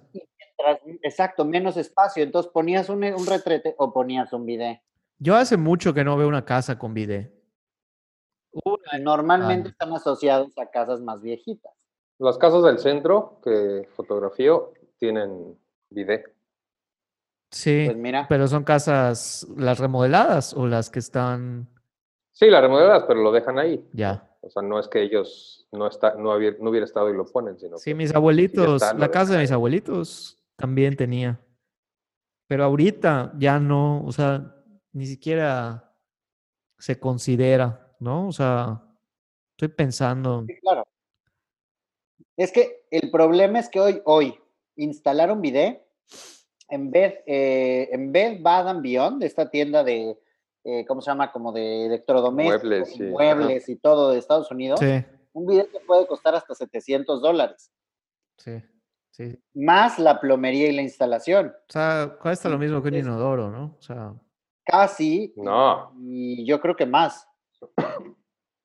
exacto, 1.02 1.44
menos 1.44 1.76
espacio. 1.76 2.22
Entonces 2.22 2.50
ponías 2.50 2.88
un, 2.88 3.04
un 3.04 3.26
retrete 3.26 3.74
o 3.78 3.92
ponías 3.92 4.32
un 4.32 4.46
bidet. 4.46 4.80
Yo 5.18 5.36
hace 5.36 5.56
mucho 5.56 5.94
que 5.94 6.04
no 6.04 6.16
veo 6.16 6.28
una 6.28 6.44
casa 6.44 6.78
con 6.78 6.94
bidet. 6.94 7.32
Normalmente 9.00 9.68
están 9.68 9.92
asociados 9.92 10.56
a 10.58 10.66
casas 10.66 11.00
más 11.00 11.20
viejitas. 11.20 11.75
Las 12.18 12.38
casas 12.38 12.62
del 12.62 12.78
centro 12.78 13.40
que 13.42 13.88
fotografío 13.94 14.72
tienen 14.98 15.58
bidet. 15.90 16.32
Sí, 17.50 17.84
pues 17.86 17.96
mira. 17.96 18.26
pero 18.28 18.48
son 18.48 18.64
casas, 18.64 19.46
las 19.56 19.78
remodeladas 19.78 20.54
o 20.54 20.66
las 20.66 20.90
que 20.90 20.98
están... 20.98 21.68
Sí, 22.32 22.50
las 22.50 22.60
remodeladas, 22.60 23.04
pero 23.06 23.22
lo 23.22 23.32
dejan 23.32 23.58
ahí. 23.58 23.86
Ya. 23.92 24.28
O 24.40 24.50
sea, 24.50 24.62
no 24.62 24.78
es 24.78 24.88
que 24.88 25.02
ellos 25.02 25.66
no, 25.72 25.86
está, 25.86 26.14
no, 26.14 26.34
hubiera 26.34 26.84
estado 26.84 27.10
y 27.10 27.16
lo 27.16 27.24
ponen, 27.26 27.58
sino 27.58 27.78
Sí, 27.78 27.94
mis 27.94 28.14
abuelitos, 28.14 28.82
la 28.96 29.10
casa 29.10 29.34
de 29.34 29.40
mis 29.40 29.52
abuelitos 29.52 30.38
también 30.56 30.96
tenía. 30.96 31.40
Pero 32.46 32.64
ahorita 32.64 33.32
ya 33.38 33.58
no, 33.58 34.04
o 34.04 34.12
sea, 34.12 34.54
ni 34.92 35.06
siquiera 35.06 35.92
se 36.78 37.00
considera, 37.00 37.94
¿no? 37.98 38.28
O 38.28 38.32
sea, 38.32 38.82
estoy 39.52 39.68
pensando. 39.68 40.44
Sí, 40.46 40.54
claro. 40.60 40.86
Es 42.36 42.52
que 42.52 42.86
el 42.90 43.10
problema 43.10 43.58
es 43.58 43.68
que 43.68 43.80
hoy, 43.80 44.02
hoy, 44.04 44.38
instalar 44.76 45.32
un 45.32 45.40
bidet 45.40 45.82
en 46.68 46.90
vez, 46.90 47.20
eh, 47.26 47.88
en 47.92 48.12
vez 48.12 48.42
Bad 48.42 48.80
Beyond, 48.80 49.22
esta 49.22 49.50
tienda 49.50 49.84
de, 49.84 50.18
eh, 50.64 50.84
¿cómo 50.86 51.00
se 51.00 51.10
llama? 51.10 51.32
Como 51.32 51.52
de 51.52 51.86
electrodomésticos, 51.86 52.98
muebles, 53.00 53.68
y 53.68 53.76
todo 53.76 54.10
de 54.10 54.18
Estados 54.18 54.50
Unidos, 54.50 54.80
un 55.32 55.46
video 55.46 55.66
te 55.66 55.80
puede 55.80 56.06
costar 56.06 56.34
hasta 56.34 56.54
700 56.54 57.22
dólares. 57.22 57.70
Sí, 58.36 58.62
sí. 59.10 59.38
Más 59.54 59.98
la 59.98 60.20
plomería 60.20 60.68
y 60.68 60.72
la 60.72 60.82
instalación. 60.82 61.54
O 61.68 61.72
sea, 61.72 62.16
cuesta 62.20 62.48
lo 62.48 62.58
mismo 62.58 62.82
que 62.82 62.88
un 62.88 62.96
inodoro, 62.96 63.50
¿no? 63.50 63.76
O 63.78 63.82
sea. 63.82 64.14
Casi. 64.64 65.32
No. 65.36 65.92
Y 66.00 66.44
yo 66.44 66.60
creo 66.60 66.74
que 66.74 66.86
más. 66.86 67.28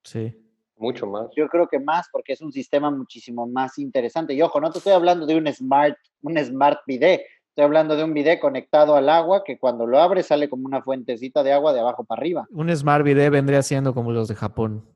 Sí. 0.04 0.36
Mucho 0.82 1.06
más. 1.06 1.28
Yo 1.36 1.48
creo 1.48 1.68
que 1.68 1.80
más, 1.80 2.10
porque 2.12 2.34
es 2.34 2.42
un 2.42 2.52
sistema 2.52 2.90
muchísimo 2.90 3.46
más 3.46 3.78
interesante. 3.78 4.34
Y 4.34 4.42
ojo, 4.42 4.60
no 4.60 4.72
te 4.72 4.80
estoy 4.80 4.94
hablando 4.94 5.28
de 5.28 5.36
un 5.36 5.46
smart, 5.54 5.96
un 6.24 6.44
smart 6.44 6.80
bidet, 6.88 7.22
Estoy 7.50 7.66
hablando 7.66 7.98
de 7.98 8.04
un 8.06 8.14
bidet 8.14 8.40
conectado 8.40 8.96
al 8.96 9.10
agua 9.10 9.44
que 9.44 9.60
cuando 9.60 9.86
lo 9.86 10.00
abres 10.00 10.28
sale 10.28 10.50
como 10.50 10.66
una 10.66 10.82
fuentecita 10.82 11.44
de 11.44 11.52
agua 11.52 11.74
de 11.74 11.82
abajo 11.82 12.06
para 12.06 12.20
arriba. 12.20 12.48
Un 12.50 12.76
smart 12.76 13.04
bidet 13.04 13.30
vendría 13.30 13.62
siendo 13.62 13.94
como 13.94 14.12
los 14.12 14.30
de 14.30 14.36
Japón. 14.36 14.88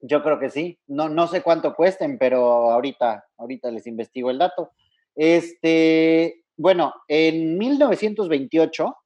Yo 0.00 0.22
creo 0.22 0.38
que 0.38 0.50
sí. 0.50 0.78
No, 0.86 1.08
no 1.08 1.26
sé 1.26 1.42
cuánto 1.42 1.74
cuesten, 1.74 2.18
pero 2.18 2.70
ahorita, 2.70 3.24
ahorita 3.38 3.70
les 3.72 3.86
investigo 3.86 4.30
el 4.30 4.38
dato. 4.38 4.70
Este, 5.16 6.44
bueno, 6.56 6.94
en 7.08 7.58
1928, 7.58 8.96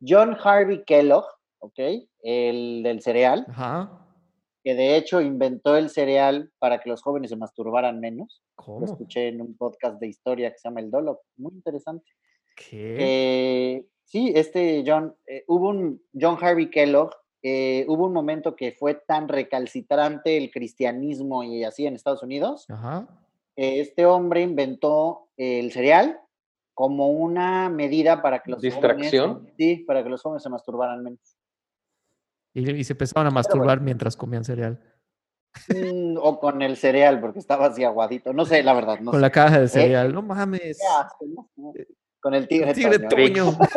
John 0.00 0.36
Harvey 0.42 0.82
Kellogg, 0.84 1.26
¿ok? 1.58 1.78
El 2.22 2.82
del 2.82 3.02
cereal, 3.02 3.46
Ajá 3.50 4.07
que 4.62 4.74
de 4.74 4.96
hecho 4.96 5.20
inventó 5.20 5.76
el 5.76 5.90
cereal 5.90 6.50
para 6.58 6.80
que 6.80 6.88
los 6.88 7.02
jóvenes 7.02 7.30
se 7.30 7.36
masturbaran 7.36 8.00
menos. 8.00 8.42
Lo 8.66 8.84
escuché 8.84 9.28
en 9.28 9.40
un 9.40 9.56
podcast 9.56 10.00
de 10.00 10.08
historia 10.08 10.50
que 10.50 10.58
se 10.58 10.68
llama 10.68 10.80
El 10.80 10.90
Dolo, 10.90 11.20
muy 11.36 11.52
interesante. 11.52 12.04
¿Qué? 12.56 12.96
Eh, 12.98 13.86
sí, 14.04 14.32
este 14.34 14.82
John, 14.86 15.14
eh, 15.26 15.44
hubo 15.46 15.68
un 15.68 16.02
John 16.12 16.36
Harvey 16.40 16.70
Kellogg, 16.70 17.12
eh, 17.42 17.84
hubo 17.88 18.06
un 18.06 18.12
momento 18.12 18.56
que 18.56 18.72
fue 18.72 18.94
tan 18.94 19.28
recalcitrante 19.28 20.36
el 20.36 20.50
cristianismo 20.50 21.44
y 21.44 21.62
así 21.62 21.86
en 21.86 21.94
Estados 21.94 22.22
Unidos. 22.22 22.66
este 23.54 24.06
hombre 24.06 24.42
inventó 24.42 25.28
el 25.36 25.72
cereal 25.72 26.20
como 26.74 27.08
una 27.08 27.70
medida 27.70 28.22
para 28.22 28.40
que 28.40 28.52
los 28.52 28.60
¿Distracción? 28.60 29.50
sí, 29.56 29.78
para 29.86 30.02
que 30.02 30.08
los 30.08 30.22
jóvenes 30.22 30.42
se 30.42 30.48
masturbaran 30.48 31.02
menos. 31.02 31.37
Y, 32.54 32.84
se 32.84 32.92
empezaban 32.92 33.26
a 33.26 33.30
masturbar 33.30 33.80
mientras 33.80 34.16
comían 34.16 34.44
cereal. 34.44 34.80
Mm, 35.68 36.16
o 36.20 36.40
con 36.40 36.62
el 36.62 36.76
cereal, 36.76 37.20
porque 37.20 37.38
estaba 37.38 37.66
así 37.66 37.84
aguadito. 37.84 38.32
No 38.32 38.44
sé, 38.44 38.62
la 38.62 38.74
verdad. 38.74 38.98
con 39.04 39.20
la 39.20 39.30
caja 39.30 39.60
de 39.60 39.66
eh, 39.66 39.68
cereal. 39.68 40.12
no 40.12 40.22
mames. 40.22 40.78
Con 42.20 42.34
el 42.34 42.48
tigre, 42.48 42.74
tigre 42.74 42.98
toño. 42.98 43.56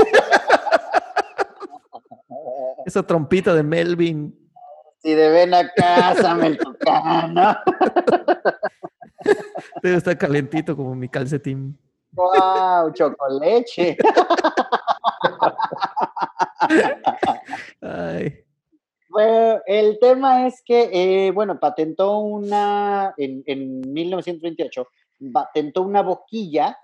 Esa 2.86 3.04
trompita 3.04 3.54
de 3.54 3.64
Melvin. 3.64 4.38
Si 5.02 5.14
de 5.14 5.30
ven 5.30 5.54
a 5.54 5.70
casa, 5.72 6.36
me 6.36 6.50
¿no? 6.50 6.58
Debe 9.84 9.98
estar 9.98 10.18
calentito 10.18 10.76
como 10.76 10.96
mi 10.96 11.08
calcetín. 11.10 11.78
¡Wow! 12.12 12.92
Chocoleche. 12.94 13.98
Ay. 17.82 18.44
Bueno, 19.12 19.62
el 19.66 20.00
tema 20.00 20.48
es 20.48 20.62
que, 20.66 20.90
eh, 20.92 21.32
bueno, 21.32 21.60
patentó 21.60 22.20
una, 22.20 23.14
en, 23.18 23.44
en 23.46 23.82
1928, 23.94 24.88
patentó 25.34 25.82
una 25.82 26.02
boquilla 26.02 26.78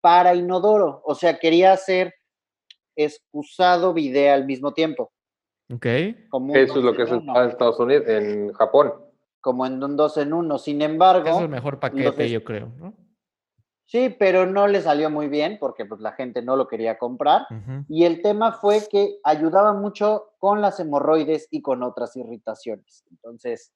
para 0.00 0.34
inodoro, 0.34 1.02
o 1.04 1.14
sea, 1.14 1.38
quería 1.38 1.72
hacer 1.72 2.14
excusado 2.96 3.92
video 3.92 4.34
al 4.34 4.46
mismo 4.46 4.72
tiempo. 4.72 5.12
Ok. 5.72 5.86
Eso 5.86 6.78
es 6.78 6.84
lo 6.84 6.94
que 6.94 7.02
es 7.02 7.10
en 7.10 7.28
Estados 7.28 7.78
Unidos, 7.80 8.04
en 8.06 8.52
Japón. 8.52 8.92
Como 9.40 9.66
en 9.66 9.82
un 9.82 9.96
dos 9.96 10.16
en 10.16 10.32
uno. 10.32 10.58
Sin 10.58 10.82
embargo. 10.82 11.28
Es 11.28 11.40
el 11.40 11.48
mejor 11.48 11.78
paquete, 11.80 12.30
yo 12.30 12.44
creo, 12.44 12.70
¿no? 12.78 12.94
Sí, 13.86 14.08
pero 14.18 14.46
no 14.46 14.66
le 14.66 14.80
salió 14.80 15.10
muy 15.10 15.28
bien 15.28 15.58
porque 15.60 15.84
pues, 15.84 16.00
la 16.00 16.12
gente 16.12 16.42
no 16.42 16.56
lo 16.56 16.68
quería 16.68 16.98
comprar. 16.98 17.46
Y 17.88 18.04
el 18.04 18.22
tema 18.22 18.52
fue 18.52 18.86
que 18.90 19.18
ayudaba 19.24 19.72
mucho 19.74 20.32
con 20.38 20.60
las 20.60 20.80
hemorroides 20.80 21.48
y 21.50 21.60
con 21.62 21.82
otras 21.82 22.16
irritaciones. 22.16 23.04
Entonces, 23.10 23.72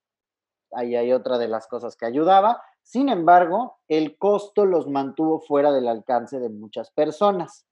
ahí 0.73 0.97
hay 0.97 1.12
otra 1.12 1.38
de 1.38 1.49
las 1.49 1.66
cosas 1.66 1.97
que 1.97 2.07
ayudaba. 2.07 2.62
Sin 2.83 3.11
embargo, 3.11 3.79
el 3.87 4.16
costo 4.16 4.64
los 4.64 4.88
mantuvo 4.88 5.40
fuera 5.40 5.73
del 5.73 5.88
alcance 5.88 6.40
de 6.40 6.49
muchas 6.49 6.90
personas. 6.90 7.66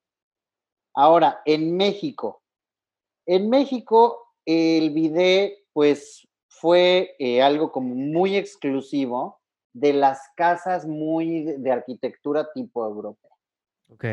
Ahora, 0.94 1.40
en 1.46 1.76
México, 1.76 2.42
en 3.26 3.50
México 3.50 4.26
el 4.46 4.90
video 4.90 5.50
pues 5.72 6.26
fue 6.48 7.16
eh, 7.18 7.42
algo 7.42 7.72
como 7.72 7.94
muy 7.94 8.36
exclusivo 8.36 9.40
de 9.76 9.92
las 9.92 10.30
casas 10.36 10.86
muy 10.86 11.42
de, 11.42 11.70
arquitectura 11.70 12.50
tipo 12.54 12.86
europea. 12.86 13.30
Ok. 13.92 14.04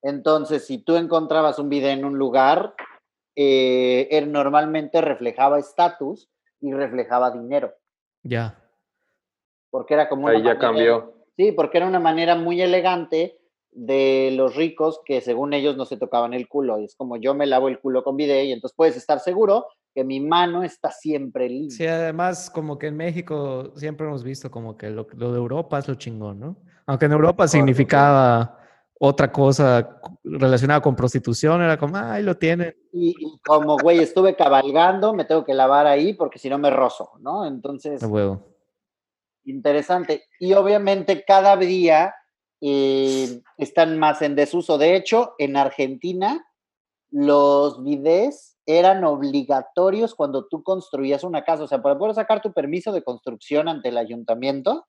Entonces, 0.00 0.64
si 0.64 0.78
tú 0.78 0.94
encontrabas 0.94 1.58
un 1.58 1.68
video 1.68 1.90
en 1.90 2.04
un 2.04 2.18
lugar, 2.18 2.72
eh, 3.34 4.06
él 4.12 4.30
normalmente 4.30 5.00
reflejaba 5.00 5.58
estatus 5.58 6.30
y 6.60 6.72
reflejaba 6.72 7.32
dinero. 7.32 7.74
Ya. 8.22 8.62
Porque 9.70 9.94
era 9.94 10.08
como... 10.08 10.28
Ahí 10.28 10.40
ya 10.40 10.56
cambió. 10.56 11.14
Sí, 11.36 11.50
porque 11.50 11.78
era 11.78 11.88
una 11.88 11.98
manera 11.98 12.36
muy 12.36 12.62
elegante 12.62 13.40
de 13.72 14.30
los 14.36 14.54
ricos 14.54 15.00
que 15.04 15.20
según 15.20 15.52
ellos 15.52 15.76
no 15.76 15.84
se 15.84 15.96
tocaban 15.96 16.32
el 16.32 16.46
culo. 16.46 16.78
Y 16.78 16.84
es 16.84 16.94
como 16.94 17.16
yo 17.16 17.34
me 17.34 17.46
lavo 17.46 17.66
el 17.66 17.80
culo 17.80 18.04
con 18.04 18.16
video 18.16 18.44
y 18.44 18.52
entonces 18.52 18.76
puedes 18.76 18.96
estar 18.96 19.18
seguro 19.18 19.66
que 19.98 20.04
mi 20.04 20.20
mano 20.20 20.62
está 20.62 20.92
siempre 20.92 21.48
limpia. 21.48 21.76
Sí, 21.76 21.84
además 21.84 22.50
como 22.50 22.78
que 22.78 22.86
en 22.86 22.96
México 22.96 23.72
siempre 23.74 24.06
hemos 24.06 24.22
visto 24.22 24.48
como 24.48 24.76
que 24.76 24.90
lo, 24.90 25.02
de 25.02 25.36
Europa 25.36 25.76
es 25.76 25.88
lo 25.88 25.96
chingón, 25.96 26.38
¿no? 26.38 26.56
Aunque 26.86 27.06
en 27.06 27.12
Europa 27.12 27.48
significaba 27.48 28.60
otra 29.00 29.32
cosa 29.32 30.00
relacionada 30.22 30.80
con 30.80 30.94
prostitución, 30.94 31.62
era 31.62 31.76
como, 31.76 31.96
ay, 31.96 32.22
lo 32.22 32.36
tienen. 32.36 32.76
Y, 32.92 33.40
como, 33.44 33.76
güey, 33.76 33.98
estuve 33.98 34.36
cabalgando, 34.36 35.12
me 35.14 35.24
tengo 35.24 35.44
que 35.44 35.52
lavar 35.52 35.88
ahí 35.88 36.12
porque 36.14 36.38
si 36.38 36.48
no 36.48 36.58
me 36.58 36.70
rozo, 36.70 37.10
¿no? 37.18 37.44
Entonces... 37.44 38.00
huevo. 38.04 38.54
Interesante. 39.46 40.26
Y 40.38 40.52
obviamente 40.52 41.24
cada 41.24 41.56
día 41.56 42.14
eh, 42.60 43.42
están 43.56 43.98
más 43.98 44.22
en 44.22 44.36
desuso. 44.36 44.78
De 44.78 44.94
hecho, 44.94 45.34
en 45.38 45.56
Argentina, 45.56 46.47
los 47.10 47.82
bidés 47.82 48.58
eran 48.66 49.02
obligatorios 49.04 50.14
cuando 50.14 50.46
tú 50.46 50.62
construías 50.62 51.24
una 51.24 51.42
casa. 51.42 51.62
O 51.62 51.66
sea, 51.68 51.80
para 51.80 51.98
poder 51.98 52.14
sacar 52.14 52.42
tu 52.42 52.52
permiso 52.52 52.92
de 52.92 53.02
construcción 53.02 53.68
ante 53.68 53.88
el 53.88 53.96
ayuntamiento, 53.96 54.86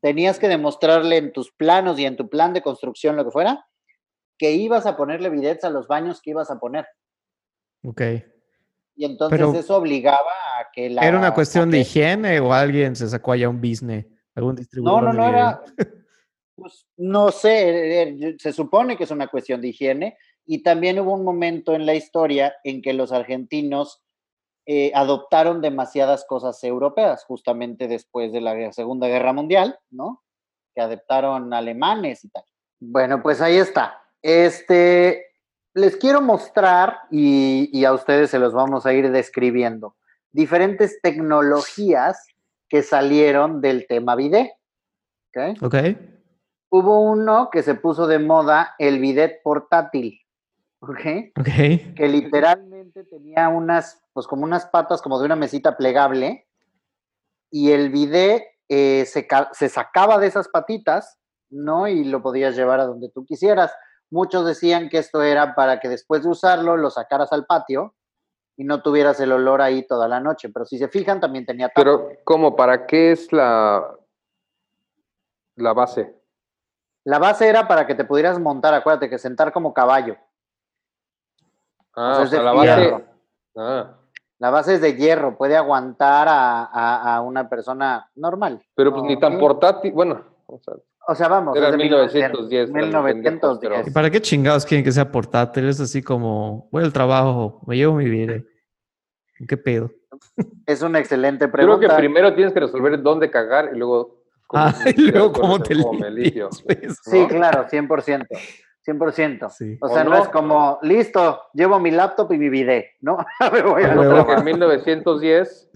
tenías 0.00 0.40
que 0.40 0.48
demostrarle 0.48 1.16
en 1.16 1.32
tus 1.32 1.52
planos 1.52 1.98
y 2.00 2.06
en 2.06 2.16
tu 2.16 2.28
plan 2.28 2.52
de 2.52 2.62
construcción, 2.62 3.14
lo 3.14 3.24
que 3.24 3.30
fuera, 3.30 3.64
que 4.36 4.52
ibas 4.52 4.84
a 4.86 4.96
ponerle 4.96 5.30
bidets 5.30 5.62
a 5.62 5.70
los 5.70 5.86
baños 5.86 6.20
que 6.20 6.30
ibas 6.30 6.50
a 6.50 6.58
poner. 6.58 6.86
Ok. 7.84 8.02
Y 8.96 9.04
entonces 9.04 9.54
eso 9.54 9.76
obligaba 9.76 10.32
a 10.58 10.66
que 10.72 10.90
la... 10.90 11.02
¿Era 11.02 11.18
una 11.18 11.32
cuestión 11.32 11.70
de 11.70 11.80
higiene 11.80 12.40
o 12.40 12.52
alguien 12.52 12.96
se 12.96 13.08
sacó 13.08 13.30
allá 13.30 13.48
un 13.48 13.60
business? 13.60 14.06
¿Algún 14.34 14.56
distribuidor? 14.56 15.04
No, 15.04 15.12
no, 15.12 15.18
no 15.18 15.28
era... 15.28 15.62
Pues, 16.58 16.88
no 16.96 17.30
sé, 17.30 18.02
eh, 18.02 18.18
eh, 18.20 18.36
se 18.36 18.52
supone 18.52 18.96
que 18.96 19.04
es 19.04 19.12
una 19.12 19.28
cuestión 19.28 19.60
de 19.60 19.68
higiene, 19.68 20.18
y 20.50 20.62
también 20.62 20.98
hubo 20.98 21.12
un 21.12 21.24
momento 21.24 21.74
en 21.74 21.84
la 21.84 21.94
historia 21.94 22.54
en 22.64 22.80
que 22.80 22.94
los 22.94 23.12
argentinos 23.12 24.02
eh, 24.64 24.90
adoptaron 24.94 25.60
demasiadas 25.60 26.24
cosas 26.24 26.64
europeas, 26.64 27.22
justamente 27.26 27.86
después 27.86 28.32
de 28.32 28.40
la 28.40 28.72
Segunda 28.72 29.08
Guerra 29.08 29.34
Mundial, 29.34 29.78
¿no? 29.90 30.22
Que 30.74 30.80
adoptaron 30.80 31.52
alemanes 31.52 32.24
y 32.24 32.30
tal. 32.30 32.44
Bueno, 32.80 33.22
pues 33.22 33.42
ahí 33.42 33.56
está. 33.56 34.02
Este, 34.22 35.26
les 35.74 35.96
quiero 35.96 36.22
mostrar 36.22 37.00
y, 37.10 37.84
a 37.84 37.92
ustedes 37.92 38.30
se 38.30 38.38
los 38.38 38.54
vamos 38.54 38.86
a 38.86 38.94
ir 38.94 39.10
describiendo 39.10 39.96
diferentes 40.32 40.98
tecnologías 41.02 42.26
que 42.70 42.82
salieron 42.82 43.60
del 43.60 43.86
tema 43.86 44.16
bidet. 44.16 44.50
¿Ok? 45.28 45.62
Ok. 45.62 45.74
Hubo 46.70 47.00
uno 47.02 47.50
que 47.52 47.62
se 47.62 47.74
puso 47.74 48.06
de 48.06 48.18
moda, 48.18 48.74
el 48.78 48.98
bidet 48.98 49.42
portátil. 49.42 50.22
¿Ok? 50.80 51.00
Ok. 51.38 51.94
Que 51.96 52.08
literalmente 52.08 53.04
tenía 53.04 53.48
unas, 53.48 54.02
pues 54.12 54.26
como 54.26 54.44
unas 54.44 54.66
patas 54.66 55.02
como 55.02 55.18
de 55.18 55.26
una 55.26 55.36
mesita 55.36 55.76
plegable 55.76 56.46
y 57.50 57.72
el 57.72 57.90
bidet 57.90 58.44
eh, 58.68 59.04
se, 59.06 59.26
se 59.52 59.68
sacaba 59.68 60.18
de 60.18 60.26
esas 60.26 60.48
patitas, 60.48 61.18
¿no? 61.50 61.88
Y 61.88 62.04
lo 62.04 62.22
podías 62.22 62.54
llevar 62.54 62.80
a 62.80 62.86
donde 62.86 63.10
tú 63.10 63.24
quisieras. 63.24 63.74
Muchos 64.10 64.46
decían 64.46 64.88
que 64.88 64.98
esto 64.98 65.22
era 65.22 65.54
para 65.54 65.80
que 65.80 65.88
después 65.88 66.22
de 66.22 66.28
usarlo 66.28 66.76
lo 66.76 66.90
sacaras 66.90 67.32
al 67.32 67.46
patio 67.46 67.94
y 68.56 68.64
no 68.64 68.82
tuvieras 68.82 69.20
el 69.20 69.32
olor 69.32 69.62
ahí 69.62 69.86
toda 69.86 70.08
la 70.08 70.20
noche. 70.20 70.48
Pero 70.48 70.66
si 70.66 70.78
se 70.78 70.88
fijan, 70.88 71.20
también 71.20 71.46
tenía 71.46 71.70
Pero, 71.74 72.10
¿cómo? 72.24 72.56
¿Para 72.56 72.86
qué 72.86 73.12
es 73.12 73.32
la, 73.32 73.96
la 75.56 75.72
base? 75.72 76.14
La 77.04 77.18
base 77.18 77.48
era 77.48 77.66
para 77.66 77.86
que 77.86 77.94
te 77.94 78.04
pudieras 78.04 78.38
montar, 78.38 78.74
acuérdate 78.74 79.08
que 79.08 79.18
sentar 79.18 79.52
como 79.52 79.72
caballo. 79.72 80.16
Ah, 82.00 82.20
o 82.22 82.26
sea, 82.26 82.42
la 82.42 82.52
base. 82.52 83.04
Ah. 83.56 83.94
La 84.38 84.50
base 84.50 84.74
es 84.74 84.80
de 84.80 84.94
hierro, 84.94 85.36
puede 85.36 85.56
aguantar 85.56 86.28
a, 86.30 87.20
una 87.24 87.48
persona 87.48 88.08
normal. 88.14 88.62
Pero 88.76 88.92
pues 88.92 89.02
ni 89.02 89.18
tan 89.18 89.36
portátil, 89.38 89.90
bueno, 89.92 90.22
o 90.46 90.60
sea, 90.60 90.74
o 91.10 91.14
sea, 91.14 91.26
vamos. 91.26 91.56
Era 91.56 91.76
1910. 91.76 92.70
1910. 92.70 93.88
¿Y 93.88 93.90
para 93.90 94.10
qué 94.10 94.20
chingados 94.20 94.64
quieren 94.64 94.84
que 94.84 94.92
sea 94.92 95.10
portátil? 95.10 95.66
Es 95.66 95.80
así 95.80 96.02
como, 96.02 96.68
voy 96.70 96.84
al 96.84 96.92
trabajo, 96.92 97.62
me 97.66 97.76
llevo 97.76 97.94
mi 97.94 98.08
vida. 98.08 98.42
¿Qué 99.48 99.56
pedo? 99.56 99.90
Es 100.66 100.82
una 100.82 101.00
excelente 101.00 101.48
pregunta. 101.48 101.78
Creo 101.78 101.90
que 101.90 101.96
primero 101.96 102.34
tienes 102.34 102.52
que 102.52 102.60
resolver 102.60 103.02
dónde 103.02 103.30
cagar 103.30 103.70
y 103.74 103.78
luego... 103.78 104.18
Cómo, 104.46 104.64
ah, 104.64 104.74
y 104.96 105.10
luego 105.10 105.32
cómo 105.32 105.58
te 105.60 105.74
limpias, 105.74 106.62
pues, 106.62 106.98
Sí, 107.02 107.26
claro, 107.26 107.66
100%. 107.66 108.26
100%. 108.88 109.78
O 109.80 109.88
sea, 109.88 110.04
no? 110.04 110.16
es 110.16 110.28
como, 110.28 110.78
listo, 110.82 111.40
llevo 111.52 111.78
mi 111.78 111.90
laptop 111.90 112.32
y 112.32 112.38
mi 112.38 112.48
video, 112.48 112.84
¿no? 113.00 113.18
me 113.52 113.62
voy 113.62 113.82
a 113.82 113.92
en 113.92 114.44
1910, 114.44 115.70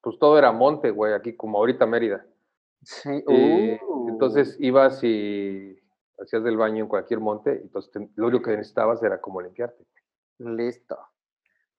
pues 0.00 0.18
todo 0.18 0.38
era 0.38 0.50
monte, 0.50 0.90
güey, 0.90 1.14
aquí 1.14 1.36
como 1.36 1.58
ahorita 1.58 1.86
Mérida. 1.86 2.24
Sí. 2.82 3.22
Uh. 3.26 4.08
entonces 4.08 4.56
ibas 4.60 5.02
y 5.02 5.76
hacías 6.18 6.44
del 6.44 6.56
baño 6.56 6.84
en 6.84 6.88
cualquier 6.88 7.20
monte, 7.20 7.60
entonces 7.62 7.92
lo 8.16 8.28
único 8.28 8.44
que 8.44 8.56
necesitabas 8.56 9.02
era 9.02 9.20
como 9.20 9.40
limpiarte. 9.40 9.84
Listo. 10.38 10.98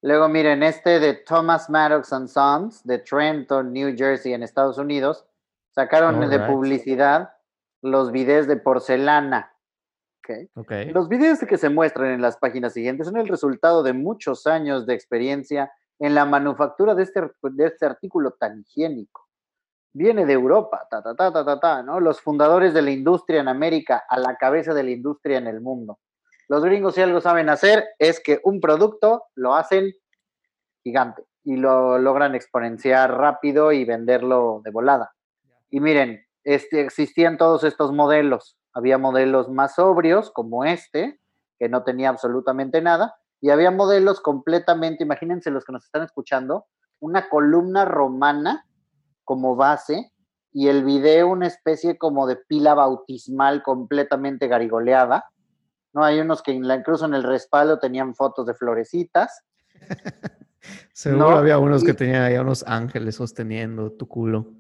Luego 0.02 0.30
miren, 0.30 0.64
este 0.64 1.00
de 1.00 1.14
Thomas 1.14 1.70
Maddox 1.70 2.14
and 2.14 2.28
Sons 2.28 2.86
de 2.86 3.00
Trenton, 3.00 3.74
New 3.74 3.96
Jersey, 3.98 4.34
en 4.34 4.44
Estados 4.44 4.78
Unidos, 4.78 5.26
sacaron 5.72 6.30
de 6.30 6.40
publicidad 6.40 7.34
los 7.82 8.12
videos 8.12 8.48
de 8.48 8.58
porcelana. 8.58 9.54
Okay. 10.56 10.92
Los 10.92 11.10
videos 11.10 11.40
que 11.40 11.58
se 11.58 11.70
muestran 11.70 12.12
en 12.12 12.22
las 12.22 12.38
páginas 12.38 12.74
siguientes 12.74 13.08
son 13.08 13.18
el 13.18 13.28
resultado 13.28 13.84
de 13.84 13.94
muchos 13.94 14.48
años 14.48 14.86
de 14.86 14.94
experiencia 14.94 15.72
en 16.00 16.16
la 16.16 16.26
manufactura 16.26 16.96
de 16.96 17.04
este, 17.04 17.22
de 17.42 17.66
este 17.66 17.86
artículo 17.86 18.32
tan 18.32 18.62
higiénico 18.62 19.30
viene 19.94 20.26
de 20.26 20.34
Europa, 20.34 20.88
ta, 20.90 21.02
ta, 21.02 21.16
ta, 21.16 21.32
ta, 21.32 21.46
ta, 21.46 21.60
ta, 21.60 21.84
¿no? 21.84 22.00
Los 22.00 22.22
fundadores 22.22 22.74
de 22.74 22.82
la 22.82 22.92
industria 22.92 23.42
en 23.42 23.48
América, 23.48 24.04
a 24.08 24.20
la 24.20 24.36
cabeza 24.36 24.74
de 24.74 24.84
la 24.84 24.92
industria 24.92 25.38
en 25.38 25.48
el 25.48 25.62
mundo. 25.62 26.00
Los 26.48 26.64
gringos 26.64 26.96
si 26.96 27.02
algo 27.02 27.22
saben 27.22 27.50
hacer 27.50 27.86
es 28.00 28.20
que 28.20 28.40
un 28.44 28.60
producto 28.60 29.26
lo 29.36 29.56
hacen 29.56 29.94
gigante 30.84 31.24
y 31.44 31.58
lo 31.58 31.98
logran 32.00 32.36
exponenciar 32.36 33.12
rápido 33.12 33.72
y 33.72 33.86
venderlo 33.86 34.62
de 34.64 34.72
volada. 34.72 35.12
Y 35.70 35.80
miren, 35.80 36.26
este, 36.44 36.82
existían 36.82 37.38
todos 37.38 37.64
estos 37.64 37.92
modelos. 37.92 38.58
Había 38.80 38.98
modelos 38.98 39.50
más 39.50 39.76
sobrios, 39.76 40.32
como 40.32 40.64
este, 40.64 41.20
que 41.60 41.68
no 41.68 41.84
tenía 41.84 42.08
absolutamente 42.08 42.82
nada, 42.82 43.16
y 43.42 43.50
había 43.50 43.72
modelos 43.72 44.22
completamente, 44.22 45.04
imagínense 45.04 45.52
los 45.52 45.66
que 45.66 45.74
nos 45.74 45.84
están 45.84 46.04
escuchando, 46.04 46.66
una 47.02 47.28
columna 47.28 47.84
romana 47.84 48.66
como 49.26 49.58
base 49.58 50.14
y 50.54 50.70
el 50.70 50.86
video 50.86 51.28
una 51.28 51.48
especie 51.48 51.98
como 51.98 52.26
de 52.26 52.38
pila 52.38 52.74
bautismal 52.74 53.64
completamente 53.64 54.48
garigoleada. 54.48 55.26
¿no? 55.94 56.06
Hay 56.06 56.22
unos 56.22 56.42
que 56.42 56.54
incluso 56.54 57.06
en 57.06 57.16
el 57.16 57.24
respaldo 57.24 57.80
tenían 57.80 58.16
fotos 58.16 58.46
de 58.46 58.54
florecitas. 58.54 59.44
Seguro 60.94 61.32
había 61.32 61.60
unos 61.60 61.84
que 61.84 61.94
tenían 61.94 62.24
ahí 62.24 62.38
unos 62.38 62.64
ángeles 62.66 63.16
sosteniendo 63.16 63.92
tu 63.92 64.08
culo. 64.08 64.54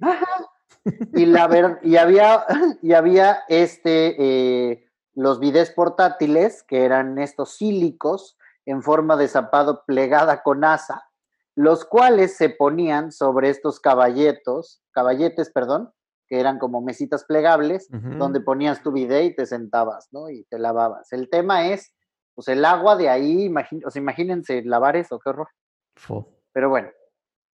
Y 1.13 1.25
la 1.25 1.47
ver 1.47 1.79
y 1.83 1.97
había 1.97 2.45
y 2.81 2.93
había 2.93 3.39
este 3.47 4.15
eh, 4.71 4.85
los 5.13 5.39
videos 5.39 5.71
portátiles 5.71 6.63
que 6.63 6.85
eran 6.85 7.17
estos 7.19 7.55
sílicos 7.55 8.37
en 8.65 8.81
forma 8.81 9.17
de 9.17 9.27
zapado 9.27 9.83
plegada 9.85 10.41
con 10.43 10.63
asa 10.63 11.09
los 11.59 11.83
cuales 11.83 12.37
se 12.37 12.49
ponían 12.49 13.11
sobre 13.11 13.49
estos 13.49 13.81
caballetos, 13.81 14.81
caballetes, 14.91 15.51
perdón, 15.51 15.91
que 16.25 16.39
eran 16.39 16.57
como 16.57 16.79
mesitas 16.79 17.25
plegables, 17.25 17.89
donde 17.91 18.39
ponías 18.39 18.81
tu 18.81 18.93
video 18.93 19.21
y 19.23 19.35
te 19.35 19.45
sentabas, 19.45 20.07
¿no? 20.11 20.29
Y 20.29 20.45
te 20.45 20.57
lavabas. 20.57 21.11
El 21.11 21.29
tema 21.29 21.67
es, 21.67 21.93
pues 22.33 22.47
el 22.47 22.63
agua 22.63 22.95
de 22.95 23.09
ahí, 23.09 23.53
o 23.85 23.91
sea, 23.91 24.01
imagínense 24.01 24.63
lavar 24.63 24.95
eso, 24.95 25.19
qué 25.19 25.31
horror. 25.31 25.49
Pero 26.53 26.69
bueno, 26.69 26.87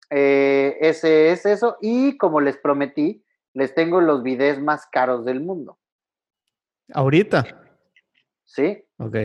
eh, 0.10 0.78
ese 0.82 1.32
es 1.32 1.46
eso. 1.46 1.78
Y 1.82 2.18
como 2.18 2.42
les 2.42 2.58
prometí, 2.58 3.24
les 3.54 3.74
tengo 3.74 4.02
los 4.02 4.24
videos 4.24 4.60
más 4.60 4.86
caros 4.88 5.26
del 5.26 5.42
mundo. 5.42 5.78
¿Ahorita? 6.94 7.46
Sí. 8.44 8.84
Ok. 8.98 9.16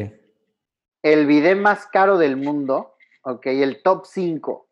El 1.03 1.27
video 1.27 1.57
más 1.57 1.87
caro 1.87 2.19
del 2.19 2.37
mundo, 2.37 2.95
ok, 3.23 3.47
el 3.47 3.83
top 3.83 4.05
5 4.05 4.69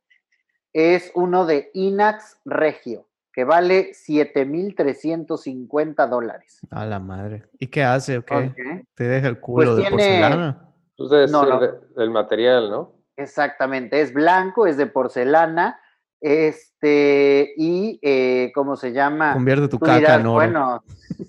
es 0.73 1.13
uno 1.15 1.47
de 1.47 1.71
Inax 1.73 2.41
Regio, 2.45 3.07
que 3.33 3.45
vale 3.45 3.95
7,350 3.95 6.07
dólares. 6.07 6.61
A 6.71 6.85
la 6.85 7.01
madre. 7.01 7.47
¿Y 7.59 7.69
qué 7.69 7.83
hace? 7.83 8.19
Okay? 8.19 8.53
¿Te 8.95 9.05
deja 9.05 9.29
el 9.29 9.41
culo 9.41 9.75
pues 9.75 9.85
de 9.85 9.91
porcelana? 9.91 10.71
Pues 10.97 11.11
no, 11.31 11.47
no. 11.47 11.61
El, 11.97 12.11
material, 12.11 12.71
¿no? 12.71 12.93
Exactamente, 13.17 14.01
es 14.01 14.13
blanco, 14.13 14.67
es 14.67 14.77
de 14.77 14.87
porcelana, 14.87 15.81
este, 16.21 17.55
y, 17.57 17.99
eh, 18.03 18.51
¿cómo 18.55 18.77
se 18.77 18.93
llama? 18.93 19.35
Convierte 19.35 19.69
tu 19.69 19.79
caca 19.79 20.17
en 20.17 20.27
oro. 20.27 20.33
Bueno, 20.33 20.83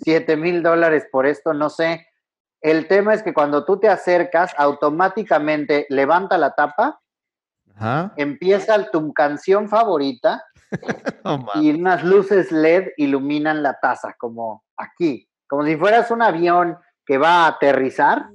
7 0.04 0.36
mil 0.38 0.64
dólares 0.64 1.08
por 1.12 1.26
esto, 1.26 1.54
no 1.54 1.70
sé. 1.70 2.08
El 2.62 2.88
tema 2.88 3.14
es 3.14 3.24
que 3.24 3.34
cuando 3.34 3.66
tú 3.66 3.80
te 3.80 3.88
acercas, 3.88 4.54
automáticamente 4.58 5.86
levanta 5.90 6.38
la 6.38 6.54
tapa 6.54 7.00
Empieza 8.18 8.92
tu 8.92 9.14
canción 9.14 9.70
favorita 9.70 10.44
y 11.56 11.72
unas 11.72 12.04
luces 12.04 12.52
LED 12.52 12.90
iluminan 12.98 13.64
la 13.64 13.80
taza, 13.80 14.16
como 14.18 14.64
aquí, 14.78 15.28
como 15.48 15.66
si 15.66 15.78
fueras 15.78 16.12
un 16.12 16.22
avión 16.22 16.78
que 17.06 17.18
va 17.18 17.46
a 17.46 17.48
aterrizar. 17.48 18.30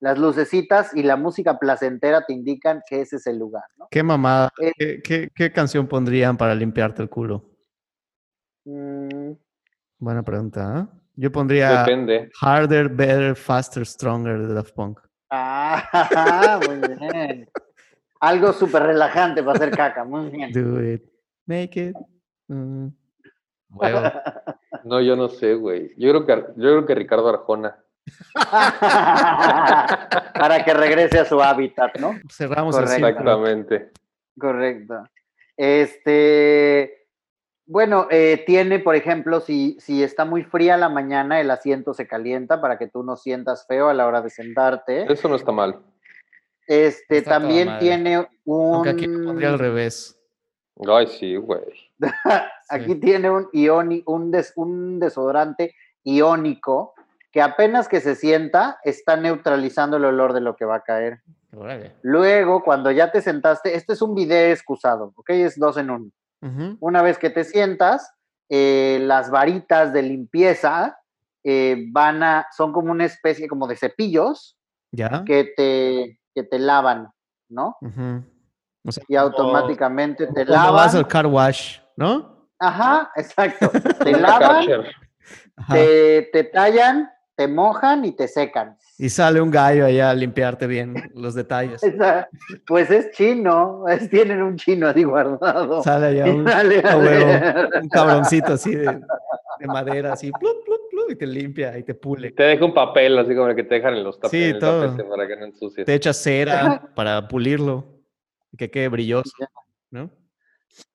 Las 0.00 0.18
lucecitas 0.18 0.94
y 0.94 1.02
la 1.02 1.16
música 1.16 1.58
placentera 1.58 2.24
te 2.24 2.32
indican 2.32 2.82
que 2.88 3.00
ese 3.00 3.16
es 3.16 3.26
el 3.26 3.38
lugar. 3.38 3.64
¿Qué 3.90 4.02
mamada? 4.02 4.50
Eh, 4.78 5.02
¿Qué, 5.02 5.52
canción 5.52 5.88
pondrían 5.88 6.36
para 6.36 6.54
limpiarte 6.54 7.02
el 7.02 7.08
culo? 7.08 7.44
Mm. 8.64 9.32
Buena 9.98 10.22
pregunta. 10.22 10.80
¿eh? 10.80 10.98
Yo 11.16 11.32
pondría 11.32 11.84
Harder, 12.40 12.88
Better, 12.88 13.34
Faster, 13.34 13.84
Stronger 13.84 14.46
de 14.46 14.54
Daft 14.54 14.72
Punk. 14.72 15.00
Ah, 15.30 16.60
muy 16.66 16.76
bien. 16.96 17.50
Algo 18.20 18.52
súper 18.52 18.84
relajante 18.84 19.42
para 19.42 19.56
hacer 19.56 19.70
caca, 19.70 20.04
muy 20.04 20.30
bien. 20.30 20.52
Do 20.52 20.80
it, 20.80 21.02
make 21.46 21.88
it. 21.88 21.96
Mm. 22.46 22.88
No, 24.84 25.00
yo 25.00 25.16
no 25.16 25.28
sé, 25.28 25.54
güey. 25.54 25.92
Yo 25.96 26.10
creo 26.10 26.26
que, 26.26 26.32
yo 26.56 26.70
creo 26.70 26.86
que 26.86 26.94
Ricardo 26.94 27.28
Arjona. 27.28 27.76
para 30.34 30.64
que 30.64 30.74
regrese 30.74 31.20
a 31.20 31.24
su 31.24 31.40
hábitat, 31.42 31.98
¿no? 31.98 32.14
Cerramos 32.30 32.78
Exactamente. 32.78 33.90
Correcto. 34.38 35.04
Este, 35.56 37.06
bueno, 37.66 38.06
eh, 38.10 38.44
tiene, 38.46 38.78
por 38.78 38.94
ejemplo, 38.96 39.40
si, 39.40 39.76
si 39.80 40.02
está 40.02 40.24
muy 40.24 40.44
fría 40.44 40.76
la 40.76 40.88
mañana, 40.88 41.40
el 41.40 41.50
asiento 41.50 41.92
se 41.94 42.06
calienta 42.06 42.60
para 42.60 42.78
que 42.78 42.88
tú 42.88 43.02
no 43.02 43.16
sientas 43.16 43.66
feo 43.66 43.88
a 43.88 43.94
la 43.94 44.06
hora 44.06 44.22
de 44.22 44.30
sentarte. 44.30 45.12
Eso 45.12 45.28
no 45.28 45.36
está 45.36 45.52
mal. 45.52 45.80
Este 46.66 47.22
también 47.22 47.78
tiene 47.78 48.26
un. 48.44 48.74
Aunque 48.74 48.90
aquí 48.90 49.08
pondría 49.08 49.48
al 49.48 49.58
revés. 49.58 50.18
Ay, 50.86 51.06
sí, 51.08 51.36
güey. 51.36 51.62
Aquí 52.70 52.94
tiene 52.96 53.30
un, 53.30 53.48
ioni, 53.52 54.02
un, 54.06 54.30
un 54.56 55.00
desodorante 55.00 55.74
iónico 56.04 56.94
que 57.30 57.42
apenas 57.42 57.88
que 57.88 58.00
se 58.00 58.14
sienta 58.14 58.78
está 58.84 59.16
neutralizando 59.16 59.96
el 59.98 60.04
olor 60.04 60.32
de 60.32 60.40
lo 60.40 60.56
que 60.56 60.64
va 60.64 60.76
a 60.76 60.82
caer. 60.82 61.22
Luego, 62.02 62.62
cuando 62.62 62.90
ya 62.90 63.10
te 63.10 63.22
sentaste, 63.22 63.74
este 63.74 63.94
es 63.94 64.02
un 64.02 64.14
video 64.14 64.52
excusado, 64.52 65.12
¿ok? 65.16 65.30
Es 65.30 65.58
dos 65.58 65.76
en 65.76 65.90
uno. 65.90 66.10
Una 66.80 67.02
vez 67.02 67.18
que 67.18 67.30
te 67.30 67.44
sientas, 67.44 68.12
eh, 68.48 68.98
las 69.02 69.30
varitas 69.30 69.92
de 69.92 70.02
limpieza 70.02 70.98
eh, 71.44 71.86
van 71.90 72.22
a, 72.22 72.46
son 72.56 72.72
como 72.72 72.92
una 72.92 73.04
especie 73.04 73.48
como 73.48 73.66
de 73.66 73.76
cepillos 73.76 74.56
¿Ya? 74.92 75.24
que 75.26 75.52
te, 75.56 76.20
que 76.34 76.42
te 76.44 76.58
lavan, 76.58 77.10
¿no? 77.48 77.76
y 79.06 79.16
automáticamente 79.16 80.28
te 80.28 80.44
lavan. 80.44 80.74
vas 80.74 80.94
al 80.94 81.06
car 81.06 81.26
wash, 81.26 81.78
¿no? 81.96 82.48
Ajá, 82.58 83.10
exacto. 83.16 83.70
te 84.04 84.12
lavan, 84.12 84.66
te, 85.70 86.30
te 86.32 86.44
tallan, 86.44 87.10
te 87.38 87.46
mojan 87.46 88.04
y 88.04 88.10
te 88.10 88.26
secan. 88.26 88.76
Y 88.98 89.08
sale 89.10 89.40
un 89.40 89.52
gallo 89.52 89.86
allá 89.86 90.10
a 90.10 90.14
limpiarte 90.14 90.66
bien 90.66 90.94
los 91.14 91.34
detalles. 91.34 91.80
Pues 92.66 92.90
es 92.90 93.12
chino, 93.12 93.84
tienen 94.10 94.42
un 94.42 94.56
chino 94.56 94.88
así 94.88 95.04
guardado. 95.04 95.80
Sale 95.84 96.06
allá 96.06 96.24
un, 96.26 97.88
cabroncito 97.90 98.54
así 98.54 98.74
de, 98.74 99.00
madera, 99.66 100.14
así, 100.14 100.32
y 101.08 101.14
te 101.14 101.26
limpia 101.26 101.78
y 101.78 101.84
te 101.84 101.94
pule. 101.94 102.32
Te 102.32 102.42
deja 102.42 102.64
un 102.64 102.74
papel 102.74 103.16
así 103.16 103.34
como 103.36 103.48
el 103.48 103.54
que 103.54 103.62
te 103.62 103.76
dejan 103.76 103.94
en 103.94 104.02
los 104.02 104.18
tapetes, 104.18 104.54
sí, 104.54 104.58
todo. 104.58 105.08
para 105.08 105.28
que 105.28 105.36
no 105.36 105.44
ensucies. 105.44 105.86
Te 105.86 105.94
echa 105.94 106.12
cera 106.12 106.90
para 106.96 107.28
pulirlo 107.28 107.84
y 108.52 108.56
que 108.56 108.68
quede 108.68 108.88
brilloso, 108.88 109.30
¿no? 109.90 110.10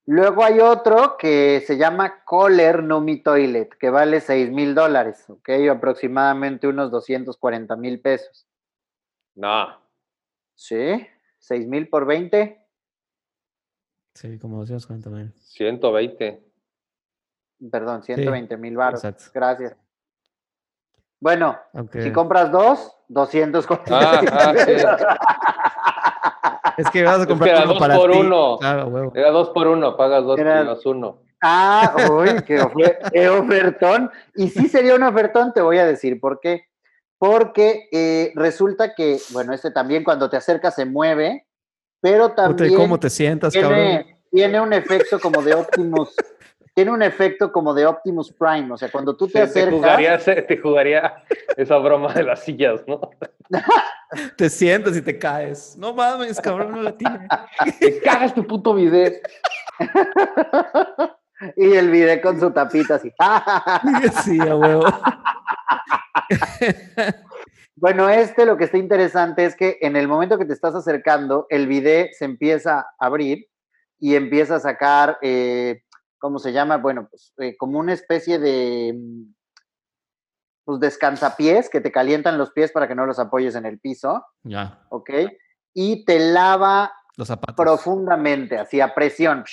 Luego 0.05 0.43
hay 0.43 0.59
otro 0.59 1.15
que 1.17 1.63
se 1.65 1.77
llama 1.77 2.23
Kohler 2.25 2.84
Numi 2.84 3.23
Toilet, 3.23 3.77
que 3.77 3.89
vale 3.89 4.19
6 4.19 4.51
mil 4.51 4.75
dólares, 4.75 5.23
¿ok? 5.29 5.49
Aproximadamente 5.71 6.67
unos 6.67 6.91
240 6.91 7.75
mil 7.77 8.01
pesos. 8.01 8.45
No. 9.36 9.81
Sí, 10.55 11.07
6 11.39 11.67
mil 11.67 11.88
por 11.89 12.05
20. 12.05 12.65
Sí, 14.13 14.38
como 14.39 14.59
240 14.59 15.09
mil. 15.09 15.34
120. 15.39 16.43
Perdón, 17.71 18.03
120 18.03 18.57
mil 18.57 18.75
baros. 18.75 19.01
Gracias. 19.34 19.77
Bueno, 21.23 21.57
si 21.93 22.11
compras 22.11 22.51
dos, 22.51 22.91
240 23.07 24.19
ah, 24.36 25.62
Es 26.78 26.89
que 26.89 27.03
vas 27.03 27.21
a 27.21 27.28
comprar 27.28 27.49
era 27.49 27.65
dos 27.65 27.78
por 27.78 28.11
uno. 28.11 28.59
Era 29.13 29.32
dos 29.32 29.49
por 29.49 29.67
uno, 29.67 29.95
pagas 29.97 30.24
dos 30.24 30.38
menos 30.38 30.86
uno. 30.86 31.19
Ah, 31.41 31.93
uy, 32.11 32.41
qué, 32.45 32.59
ofertón. 33.30 34.09
Y 34.36 34.47
sí 34.49 34.69
sería 34.69 34.95
un 34.95 35.03
ofertón, 35.03 35.53
te 35.53 35.61
voy 35.61 35.78
a 35.78 35.86
decir 35.86 36.19
por 36.19 36.39
qué. 36.39 36.67
Porque 37.17 37.89
eh, 37.91 38.32
resulta 38.36 38.95
que, 38.95 39.19
bueno, 39.32 39.53
este 39.53 39.71
también 39.71 40.03
cuando 40.03 40.30
te 40.30 40.38
acercas 40.38 40.76
se 40.76 40.86
mueve, 40.86 41.45
pero 42.01 42.32
también. 42.32 42.76
¿Cómo 42.76 42.99
te 42.99 43.09
sientas, 43.09 43.53
tiene, 43.53 43.67
cabrón? 43.67 44.19
Tiene 44.32 44.61
un 44.61 44.74
efecto 44.74 45.19
como 45.19 45.41
de 45.41 45.53
Optimus 45.53 46.15
tiene 46.74 46.91
un 46.91 47.03
efecto 47.03 47.51
como 47.51 47.74
de 47.74 47.86
Optimus 47.86 48.32
Prime, 48.32 48.71
o 48.71 48.78
sea, 48.78 48.89
cuando 48.89 49.15
tú 49.15 49.28
te 49.28 49.41
acercas... 49.41 49.71
Te 49.71 49.78
jugaría, 49.78 50.17
te 50.47 50.57
jugaría 50.57 51.24
esa 51.55 51.78
broma 51.78 52.13
de 52.13 52.24
las 52.24 52.43
sillas, 52.43 52.82
¿no? 52.88 53.11
te 54.38 54.49
sientas 54.49 54.97
y 54.97 55.01
te 55.01 55.17
caes. 55.17 55.76
No 55.78 55.93
mames, 55.93 56.41
cabrón, 56.41 56.71
no 56.71 56.82
la 56.82 56.97
tiene. 56.97 57.28
Te 57.80 57.99
cagas 58.01 58.34
tu 58.34 58.45
puto 58.45 58.74
video. 58.74 59.11
y 61.55 61.74
el 61.74 61.91
video 61.91 62.21
con 62.21 62.39
su 62.39 62.51
tapita 62.51 62.95
así. 62.95 63.11
sí, 64.24 64.39
a 64.39 64.55
huevo. 64.55 64.86
Bueno, 67.76 68.09
este 68.09 68.45
lo 68.45 68.57
que 68.57 68.63
está 68.63 68.78
interesante 68.78 69.45
es 69.45 69.55
que 69.55 69.78
en 69.82 69.95
el 69.95 70.07
momento 70.07 70.38
que 70.38 70.45
te 70.45 70.53
estás 70.53 70.74
acercando, 70.74 71.47
el 71.49 71.67
video 71.67 72.07
se 72.17 72.26
empieza 72.26 72.80
a 72.80 73.05
abrir 73.05 73.47
y 73.99 74.15
empieza 74.15 74.55
a 74.55 74.59
sacar 74.59 75.17
eh, 75.21 75.84
¿cómo 76.24 76.39
se 76.39 76.53
llama? 76.53 76.78
Bueno, 76.78 77.09
pues 77.09 77.34
eh, 77.39 77.57
como 77.57 77.80
una 77.80 77.91
especie 77.91 78.39
de 78.39 78.93
mm, 78.97 79.34
pues 80.63 80.80
descansapiés 80.80 81.69
que 81.69 81.82
te 81.82 81.91
calientan 81.91 82.38
los 82.38 82.51
pies 82.51 82.71
para 82.71 82.88
que 82.88 82.95
no 82.95 83.05
los 83.05 83.19
apoyes 83.19 83.55
en 83.55 83.65
el 83.65 83.78
piso. 83.78 84.26
Ya. 84.43 84.86
¿Ok? 84.88 85.09
Y 85.74 86.05
te 86.05 86.19
lava 86.19 86.93
los 87.17 87.28
zapatos. 87.28 87.57
profundamente, 87.57 88.57
así 88.57 88.80
a 88.80 88.95
presión, 88.95 89.43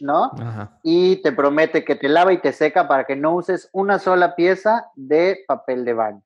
¿no? 0.00 0.32
Ajá. 0.36 0.80
Y 0.82 1.22
te 1.22 1.30
promete 1.30 1.84
que 1.84 1.94
te 1.94 2.08
lava 2.08 2.32
y 2.32 2.40
te 2.40 2.52
seca 2.52 2.88
para 2.88 3.04
que 3.04 3.14
no 3.14 3.36
uses 3.36 3.68
una 3.72 4.00
sola 4.00 4.34
pieza 4.34 4.90
de 4.96 5.44
papel 5.46 5.84
de 5.84 5.92
baño. 5.92 6.22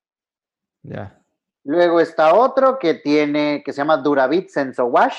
Ya. 0.82 1.20
Luego 1.64 2.00
está 2.00 2.32
otro 2.32 2.78
que 2.78 2.94
tiene, 2.94 3.62
que 3.62 3.74
se 3.74 3.82
llama 3.82 3.98
Duravit 3.98 4.48
Senso 4.48 4.86
Wash, 4.86 5.18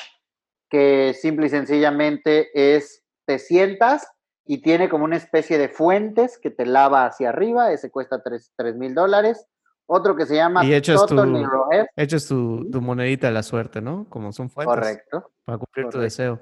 que 0.71 1.13
simple 1.13 1.45
y 1.45 1.49
sencillamente 1.49 2.49
es, 2.75 3.03
te 3.25 3.37
sientas 3.37 4.07
y 4.51 4.63
tiene 4.63 4.89
como 4.89 5.03
una 5.03 5.15
especie 5.15 5.59
de 5.59 5.69
fuentes 5.69 6.39
que 6.39 6.49
te 6.49 6.65
lava 6.65 7.05
hacia 7.05 7.29
arriba, 7.29 7.71
ese 7.71 7.91
cuesta 7.91 8.23
3 8.23 8.75
mil 8.77 8.95
dólares. 8.95 9.45
Otro 9.85 10.15
que 10.15 10.25
se 10.25 10.37
llama 10.37 10.65
y 10.65 10.73
echas 10.73 11.05
tu, 11.05 11.15
tu, 11.15 12.71
tu, 12.71 12.81
monedita 12.81 13.27
de 13.27 13.33
la 13.33 13.43
suerte, 13.43 13.79
¿no? 13.79 14.07
Como 14.09 14.31
son 14.31 14.49
fuentes. 14.49 14.73
Correcto. 14.73 15.31
Para 15.45 15.59
cumplir 15.59 15.89
tu 15.89 15.99
deseo. 15.99 16.41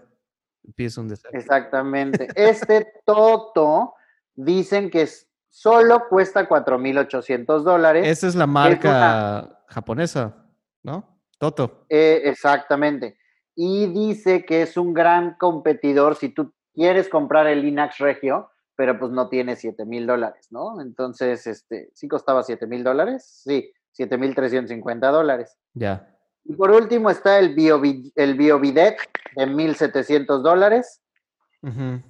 Empieza 0.64 1.01
un 1.01 1.10
deseo. 1.10 1.32
Exactamente. 1.34 2.30
Este 2.34 2.88
Toto 3.05 3.95
dicen 4.34 4.89
que 4.89 5.05
solo 5.49 6.08
cuesta 6.10 6.47
4.800 6.47 7.60
dólares. 7.64 8.08
Esa 8.08 8.28
es 8.28 8.36
la 8.36 8.47
marca 8.47 9.66
japonesa, 9.68 10.45
¿no? 10.82 11.20
Toto. 11.38 11.84
Eh, 11.89 12.22
exactamente. 12.24 13.18
Y 13.53 13.88
dice 13.88 14.45
que 14.45 14.62
es 14.62 14.78
un 14.78 14.93
gran 14.93 15.36
competidor 15.38 16.16
si 16.16 16.30
tú 16.30 16.53
quieres 16.78 17.10
comprar 17.10 17.48
el 17.48 17.64
Linax 17.64 17.98
Regio, 17.98 18.52
pero 18.76 19.00
pues 19.00 19.12
no 19.12 19.28
tiene 19.30 19.56
7 19.56 19.84
mil 19.86 20.06
dólares, 20.06 20.48
¿no? 20.52 20.80
Entonces, 20.80 21.48
este, 21.48 21.90
¿sí 21.96 22.08
costaba 22.08 22.44
7 22.44 22.68
mil 22.68 22.84
dólares? 22.84 23.42
Sí, 23.44 23.74
7 23.94 24.16
mil 24.20 24.36
350 24.36 25.08
dólares. 25.10 25.58
Ya. 25.74 26.08
Y 26.46 26.54
por 26.54 26.70
último 26.70 27.10
está 27.10 27.40
el, 27.40 27.56
Bio, 27.56 27.82
el 28.16 28.36
BioVidet 28.36 28.98
de 29.36 29.48
1.700 29.48 30.42
dólares, 30.42 31.02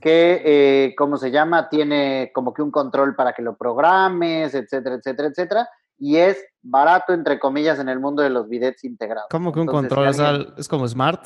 que, 0.02 0.42
eh, 0.46 0.96
¿cómo 0.96 1.18
se 1.18 1.32
llama? 1.32 1.70
Tiene 1.70 2.32
como 2.36 2.54
que 2.54 2.62
un 2.62 2.70
control 2.70 3.16
para 3.16 3.34
que 3.34 3.42
lo 3.42 3.58
programes, 3.58 4.54
etcétera, 4.54 4.96
etcétera, 4.96 5.30
etcétera. 5.30 5.70
Y 5.98 6.18
es 6.18 6.46
barato, 6.62 7.14
entre 7.14 7.40
comillas, 7.40 7.80
en 7.80 7.90
el 7.90 8.00
mundo 8.00 8.22
de 8.22 8.30
los 8.30 8.48
bidets 8.48 8.84
integrados. 8.84 9.30
¿Cómo 9.32 9.52
que 9.52 9.62
un 9.62 9.66
control? 9.66 10.10
¿Es 10.58 10.68
como 10.68 10.88
smart? 10.88 11.26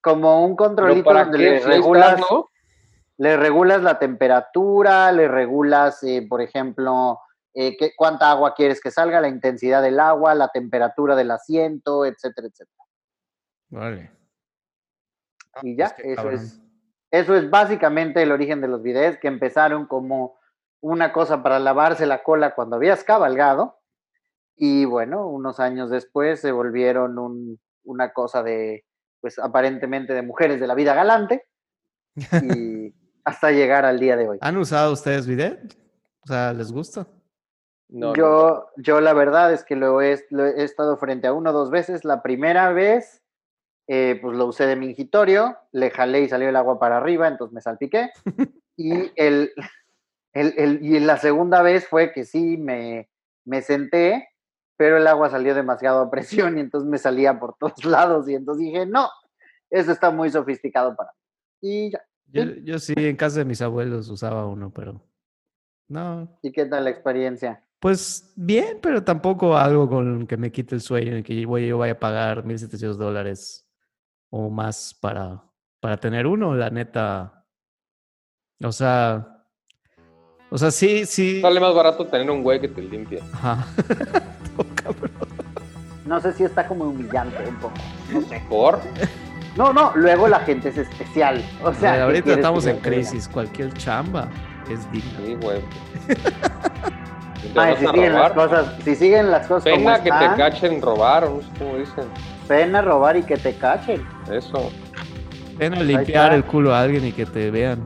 Como 0.00 0.44
un 0.44 0.56
controlito 0.56 1.12
donde 1.12 1.38
le 1.38 1.60
regulas, 1.60 2.20
le 3.16 3.36
regulas 3.36 3.82
la 3.82 3.98
temperatura, 3.98 5.10
le 5.12 5.28
regulas, 5.28 6.02
eh, 6.04 6.26
por 6.28 6.40
ejemplo, 6.40 7.20
eh, 7.54 7.76
qué, 7.76 7.92
cuánta 7.96 8.30
agua 8.30 8.54
quieres 8.54 8.80
que 8.80 8.90
salga, 8.90 9.20
la 9.20 9.28
intensidad 9.28 9.82
del 9.82 9.98
agua, 10.00 10.34
la 10.34 10.48
temperatura 10.48 11.16
del 11.16 11.30
asiento, 11.30 12.04
etcétera, 12.04 12.48
etcétera. 12.48 12.84
Vale. 13.70 14.10
y 15.62 15.76
ya, 15.76 15.94
pues 15.94 16.18
eso 16.18 16.30
es, 16.30 16.62
eso 17.10 17.36
es 17.36 17.50
básicamente 17.50 18.22
el 18.22 18.32
origen 18.32 18.60
de 18.60 18.68
los 18.68 18.82
videos 18.82 19.18
que 19.18 19.28
empezaron 19.28 19.86
como 19.86 20.38
una 20.80 21.12
cosa 21.12 21.42
para 21.42 21.58
lavarse 21.58 22.06
la 22.06 22.22
cola 22.22 22.54
cuando 22.54 22.76
habías 22.76 23.04
cabalgado. 23.04 23.78
Y 24.56 24.84
bueno, 24.84 25.26
unos 25.26 25.60
años 25.60 25.90
después 25.90 26.40
se 26.40 26.52
volvieron 26.52 27.18
un, 27.18 27.60
una 27.84 28.12
cosa 28.12 28.42
de 28.42 28.84
pues 29.20 29.38
aparentemente 29.38 30.12
de 30.12 30.22
mujeres 30.22 30.60
de 30.60 30.66
la 30.66 30.74
vida 30.74 30.94
galante 30.94 31.46
y 32.42 32.94
hasta 33.24 33.50
llegar 33.50 33.84
al 33.84 33.98
día 33.98 34.16
de 34.16 34.28
hoy. 34.28 34.38
¿Han 34.40 34.56
usado 34.56 34.92
ustedes 34.92 35.26
bidet? 35.26 35.76
O 36.24 36.26
sea, 36.26 36.52
¿les 36.52 36.72
gusta? 36.72 37.06
No, 37.88 38.14
yo, 38.14 38.68
yo 38.76 39.00
la 39.00 39.14
verdad 39.14 39.52
es 39.52 39.64
que 39.64 39.76
lo 39.76 40.02
he, 40.02 40.12
he, 40.12 40.62
estado 40.62 40.96
frente 40.98 41.26
a 41.26 41.32
uno 41.32 41.50
o 41.50 41.52
dos 41.52 41.70
veces. 41.70 42.04
La 42.04 42.22
primera 42.22 42.70
vez, 42.72 43.22
eh, 43.86 44.18
pues 44.20 44.36
lo 44.36 44.46
usé 44.46 44.66
de 44.66 44.76
mingitorio, 44.76 45.56
le 45.72 45.90
jalé 45.90 46.20
y 46.20 46.28
salió 46.28 46.50
el 46.50 46.56
agua 46.56 46.78
para 46.78 46.98
arriba, 46.98 47.28
entonces 47.28 47.54
me 47.54 47.62
salpiqué. 47.62 48.10
y, 48.76 49.10
el, 49.16 49.52
el, 50.34 50.54
el, 50.58 50.84
y 50.84 51.00
la 51.00 51.16
segunda 51.16 51.62
vez 51.62 51.86
fue 51.86 52.12
que 52.12 52.24
sí, 52.24 52.58
me, 52.58 53.08
me 53.46 53.62
senté 53.62 54.28
pero 54.78 54.96
el 54.96 55.06
agua 55.06 55.28
salió 55.28 55.54
demasiado 55.54 56.00
a 56.00 56.10
presión 56.10 56.56
y 56.56 56.60
entonces 56.60 56.88
me 56.88 56.96
salía 56.96 57.38
por 57.38 57.54
todos 57.58 57.84
lados 57.84 58.26
y 58.30 58.34
entonces 58.34 58.64
dije, 58.64 58.86
no, 58.86 59.10
eso 59.68 59.92
está 59.92 60.10
muy 60.10 60.30
sofisticado 60.30 60.96
para 60.96 61.12
mí. 61.60 61.86
Y 61.86 61.90
ya. 61.90 62.02
Yo, 62.62 62.78
sí, 62.78 62.94
en 62.96 63.16
casa 63.16 63.40
de 63.40 63.44
mis 63.44 63.60
abuelos 63.60 64.08
usaba 64.08 64.46
uno, 64.46 64.72
pero 64.72 65.02
no. 65.88 66.38
¿Y 66.42 66.52
qué 66.52 66.64
tal 66.64 66.84
la 66.84 66.90
experiencia? 66.90 67.62
Pues 67.80 68.32
bien, 68.36 68.78
pero 68.80 69.04
tampoco 69.04 69.56
algo 69.56 69.88
con 69.88 70.26
que 70.26 70.36
me 70.36 70.50
quite 70.50 70.74
el 70.74 70.80
sueño 70.80 71.18
y 71.18 71.22
que 71.22 71.40
yo 71.40 71.78
vaya 71.78 71.92
a 71.92 71.98
pagar 71.98 72.44
1.700 72.44 72.96
dólares 72.96 73.68
o 74.30 74.50
más 74.50 74.94
para 75.00 75.42
para 75.80 75.96
tener 75.98 76.26
uno, 76.26 76.54
la 76.54 76.70
neta. 76.70 77.46
O 78.62 78.72
sea, 78.72 79.37
o 80.50 80.58
sea, 80.58 80.70
sí, 80.70 81.04
sí. 81.06 81.40
Sale 81.40 81.60
más 81.60 81.74
barato 81.74 82.06
tener 82.06 82.30
un 82.30 82.42
güey 82.42 82.60
que 82.60 82.68
te 82.68 82.82
limpie. 82.82 83.22
Ajá. 83.32 83.66
no 86.06 86.20
sé 86.20 86.32
si 86.32 86.44
está 86.44 86.66
como 86.66 86.84
humillante 86.84 87.36
un 87.46 87.56
poco. 87.56 87.74
No 88.12 88.22
sé. 88.22 88.42
¿Por? 88.48 88.80
No, 89.56 89.72
no, 89.72 89.92
luego 89.94 90.28
la 90.28 90.40
gente 90.40 90.68
es 90.70 90.78
especial. 90.78 91.44
O 91.62 91.74
sea, 91.74 92.04
ahorita 92.04 92.32
estamos 92.32 92.66
en 92.66 92.78
crisis. 92.78 93.28
Cualquier 93.28 93.72
chamba 93.74 94.28
es 94.70 94.90
digna. 94.92 95.18
Sí, 95.26 95.34
güey. 95.34 95.60
si, 97.78 97.86
siguen 97.86 98.14
las 98.14 98.32
cosas, 98.32 98.66
si 98.84 98.94
siguen 98.94 99.30
las 99.30 99.46
cosas. 99.46 99.64
Pena 99.64 100.02
que 100.02 100.10
te 100.10 100.36
cachen 100.36 100.80
robar, 100.80 101.28
no 101.28 101.40
sé 101.40 101.48
cómo 101.58 101.76
dicen. 101.76 102.04
Pena 102.46 102.82
robar 102.82 103.16
y 103.16 103.22
que 103.22 103.36
te 103.36 103.54
cachen. 103.54 104.06
Eso. 104.30 104.70
Pena 105.58 105.80
limpiar 105.82 106.32
el 106.32 106.44
culo 106.44 106.74
a 106.74 106.80
alguien 106.80 107.04
y 107.04 107.12
que 107.12 107.26
te 107.26 107.50
vean. 107.50 107.82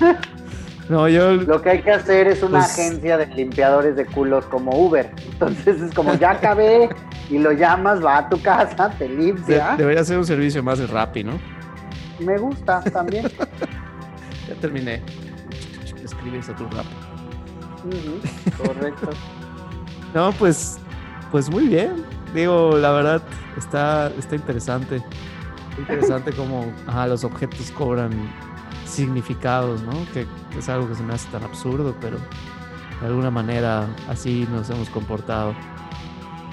no, 0.88 1.08
yo. 1.08 1.32
Lo 1.32 1.62
que 1.62 1.70
hay 1.70 1.82
que 1.82 1.90
hacer 1.90 2.28
es 2.28 2.42
una 2.42 2.58
pues 2.58 2.72
agencia 2.72 3.16
de 3.16 3.26
limpiadores 3.26 3.96
de 3.96 4.04
culos 4.04 4.44
como 4.46 4.72
Uber. 4.72 5.10
Entonces 5.32 5.80
es 5.80 5.94
como 5.94 6.14
ya 6.14 6.32
acabé 6.32 6.90
y 7.30 7.38
lo 7.38 7.52
llamas, 7.52 8.04
va 8.04 8.18
a 8.18 8.28
tu 8.28 8.40
casa, 8.42 8.90
te 8.98 9.08
limpia. 9.08 9.76
debería 9.78 10.04
ser 10.04 10.18
un 10.18 10.26
servicio 10.26 10.62
más 10.62 10.78
de 10.78 10.86
Rappi, 10.86 11.24
¿no? 11.24 11.38
Me 12.20 12.36
gusta 12.38 12.82
también. 12.82 13.26
ya 14.48 14.54
terminé. 14.60 15.02
Escribes 16.02 16.48
a 16.50 16.56
tu 16.56 16.64
Rappi. 16.64 16.94
correcto. 18.62 19.10
no, 20.14 20.32
pues, 20.32 20.78
pues 21.30 21.48
muy 21.48 21.66
bien. 21.66 22.04
Digo, 22.34 22.76
la 22.76 22.92
verdad, 22.92 23.22
está, 23.56 24.08
está 24.18 24.36
interesante. 24.36 25.02
Interesante 25.78 26.32
cómo 26.32 26.72
los 27.08 27.24
objetos 27.24 27.70
cobran 27.72 28.12
significados, 28.84 29.82
¿no? 29.82 29.92
Que, 30.12 30.26
es 30.56 30.68
algo 30.68 30.88
que 30.88 30.94
se 30.94 31.02
me 31.02 31.14
hace 31.14 31.28
tan 31.30 31.42
absurdo, 31.44 31.94
pero 32.00 32.18
de 33.00 33.06
alguna 33.06 33.30
manera 33.30 33.88
así 34.08 34.46
nos 34.50 34.70
hemos 34.70 34.88
comportado 34.90 35.54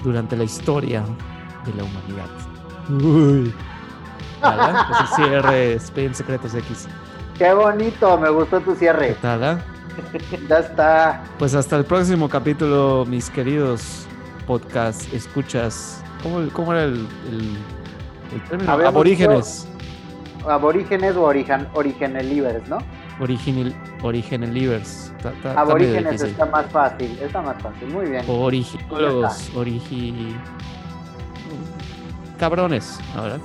durante 0.02 0.36
la 0.36 0.44
historia 0.44 1.04
de 1.64 1.74
la 1.74 1.84
humanidad. 1.84 2.28
Uy. 2.88 3.54
¿Verdad? 4.42 4.86
Ese 4.90 5.14
cierre 5.14 5.74
Spain 5.74 6.14
Secretos 6.14 6.54
X. 6.54 6.88
Qué 7.38 7.52
bonito, 7.54 8.18
me 8.18 8.28
gustó 8.30 8.60
tu 8.60 8.74
cierre. 8.74 9.08
¿Qué 9.08 9.14
tal, 9.14 9.44
ah? 9.44 9.64
Ya 10.48 10.58
está. 10.58 11.22
Pues 11.38 11.54
hasta 11.54 11.76
el 11.76 11.84
próximo 11.84 12.28
capítulo, 12.28 13.04
mis 13.06 13.30
queridos 13.30 14.06
podcast 14.46 15.12
escuchas. 15.12 16.02
¿Cómo, 16.22 16.48
cómo 16.52 16.72
era 16.72 16.84
el, 16.84 17.06
el, 17.30 18.42
término? 18.48 18.72
Aborígenes. 18.72 19.68
Aborígenes 20.48 21.16
o 21.16 21.22
origen, 21.22 21.66
originelivers, 21.74 22.68
¿no? 22.68 22.78
Original, 23.20 23.74
originelivers. 24.02 25.12
Aborígenes 25.56 26.22
está, 26.22 26.46
más 26.46 26.66
fácil, 26.66 27.18
está 27.20 27.42
más 27.42 27.60
fácil, 27.62 27.88
muy 27.88 28.06
bien. 28.06 28.24
Originólogos, 28.26 29.50
origi... 29.54 30.36
Cabrones, 32.38 32.98
ahora. 33.16 33.38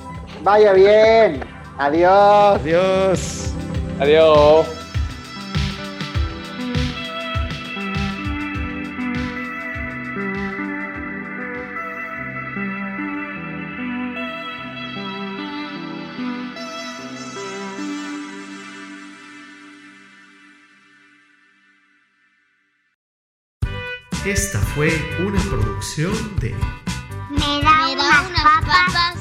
Vaya 0.43 0.73
bien. 0.73 1.41
Adiós. 1.77 2.59
Adiós. 2.61 3.53
Adiós. 3.99 4.86
Esta 24.27 24.59
fue 24.59 24.89
una 25.25 25.41
producción 25.43 26.13
de... 26.41 26.53
Me 27.29 27.61
da, 27.61 27.87
unas, 27.87 28.43
papas 28.43 29.16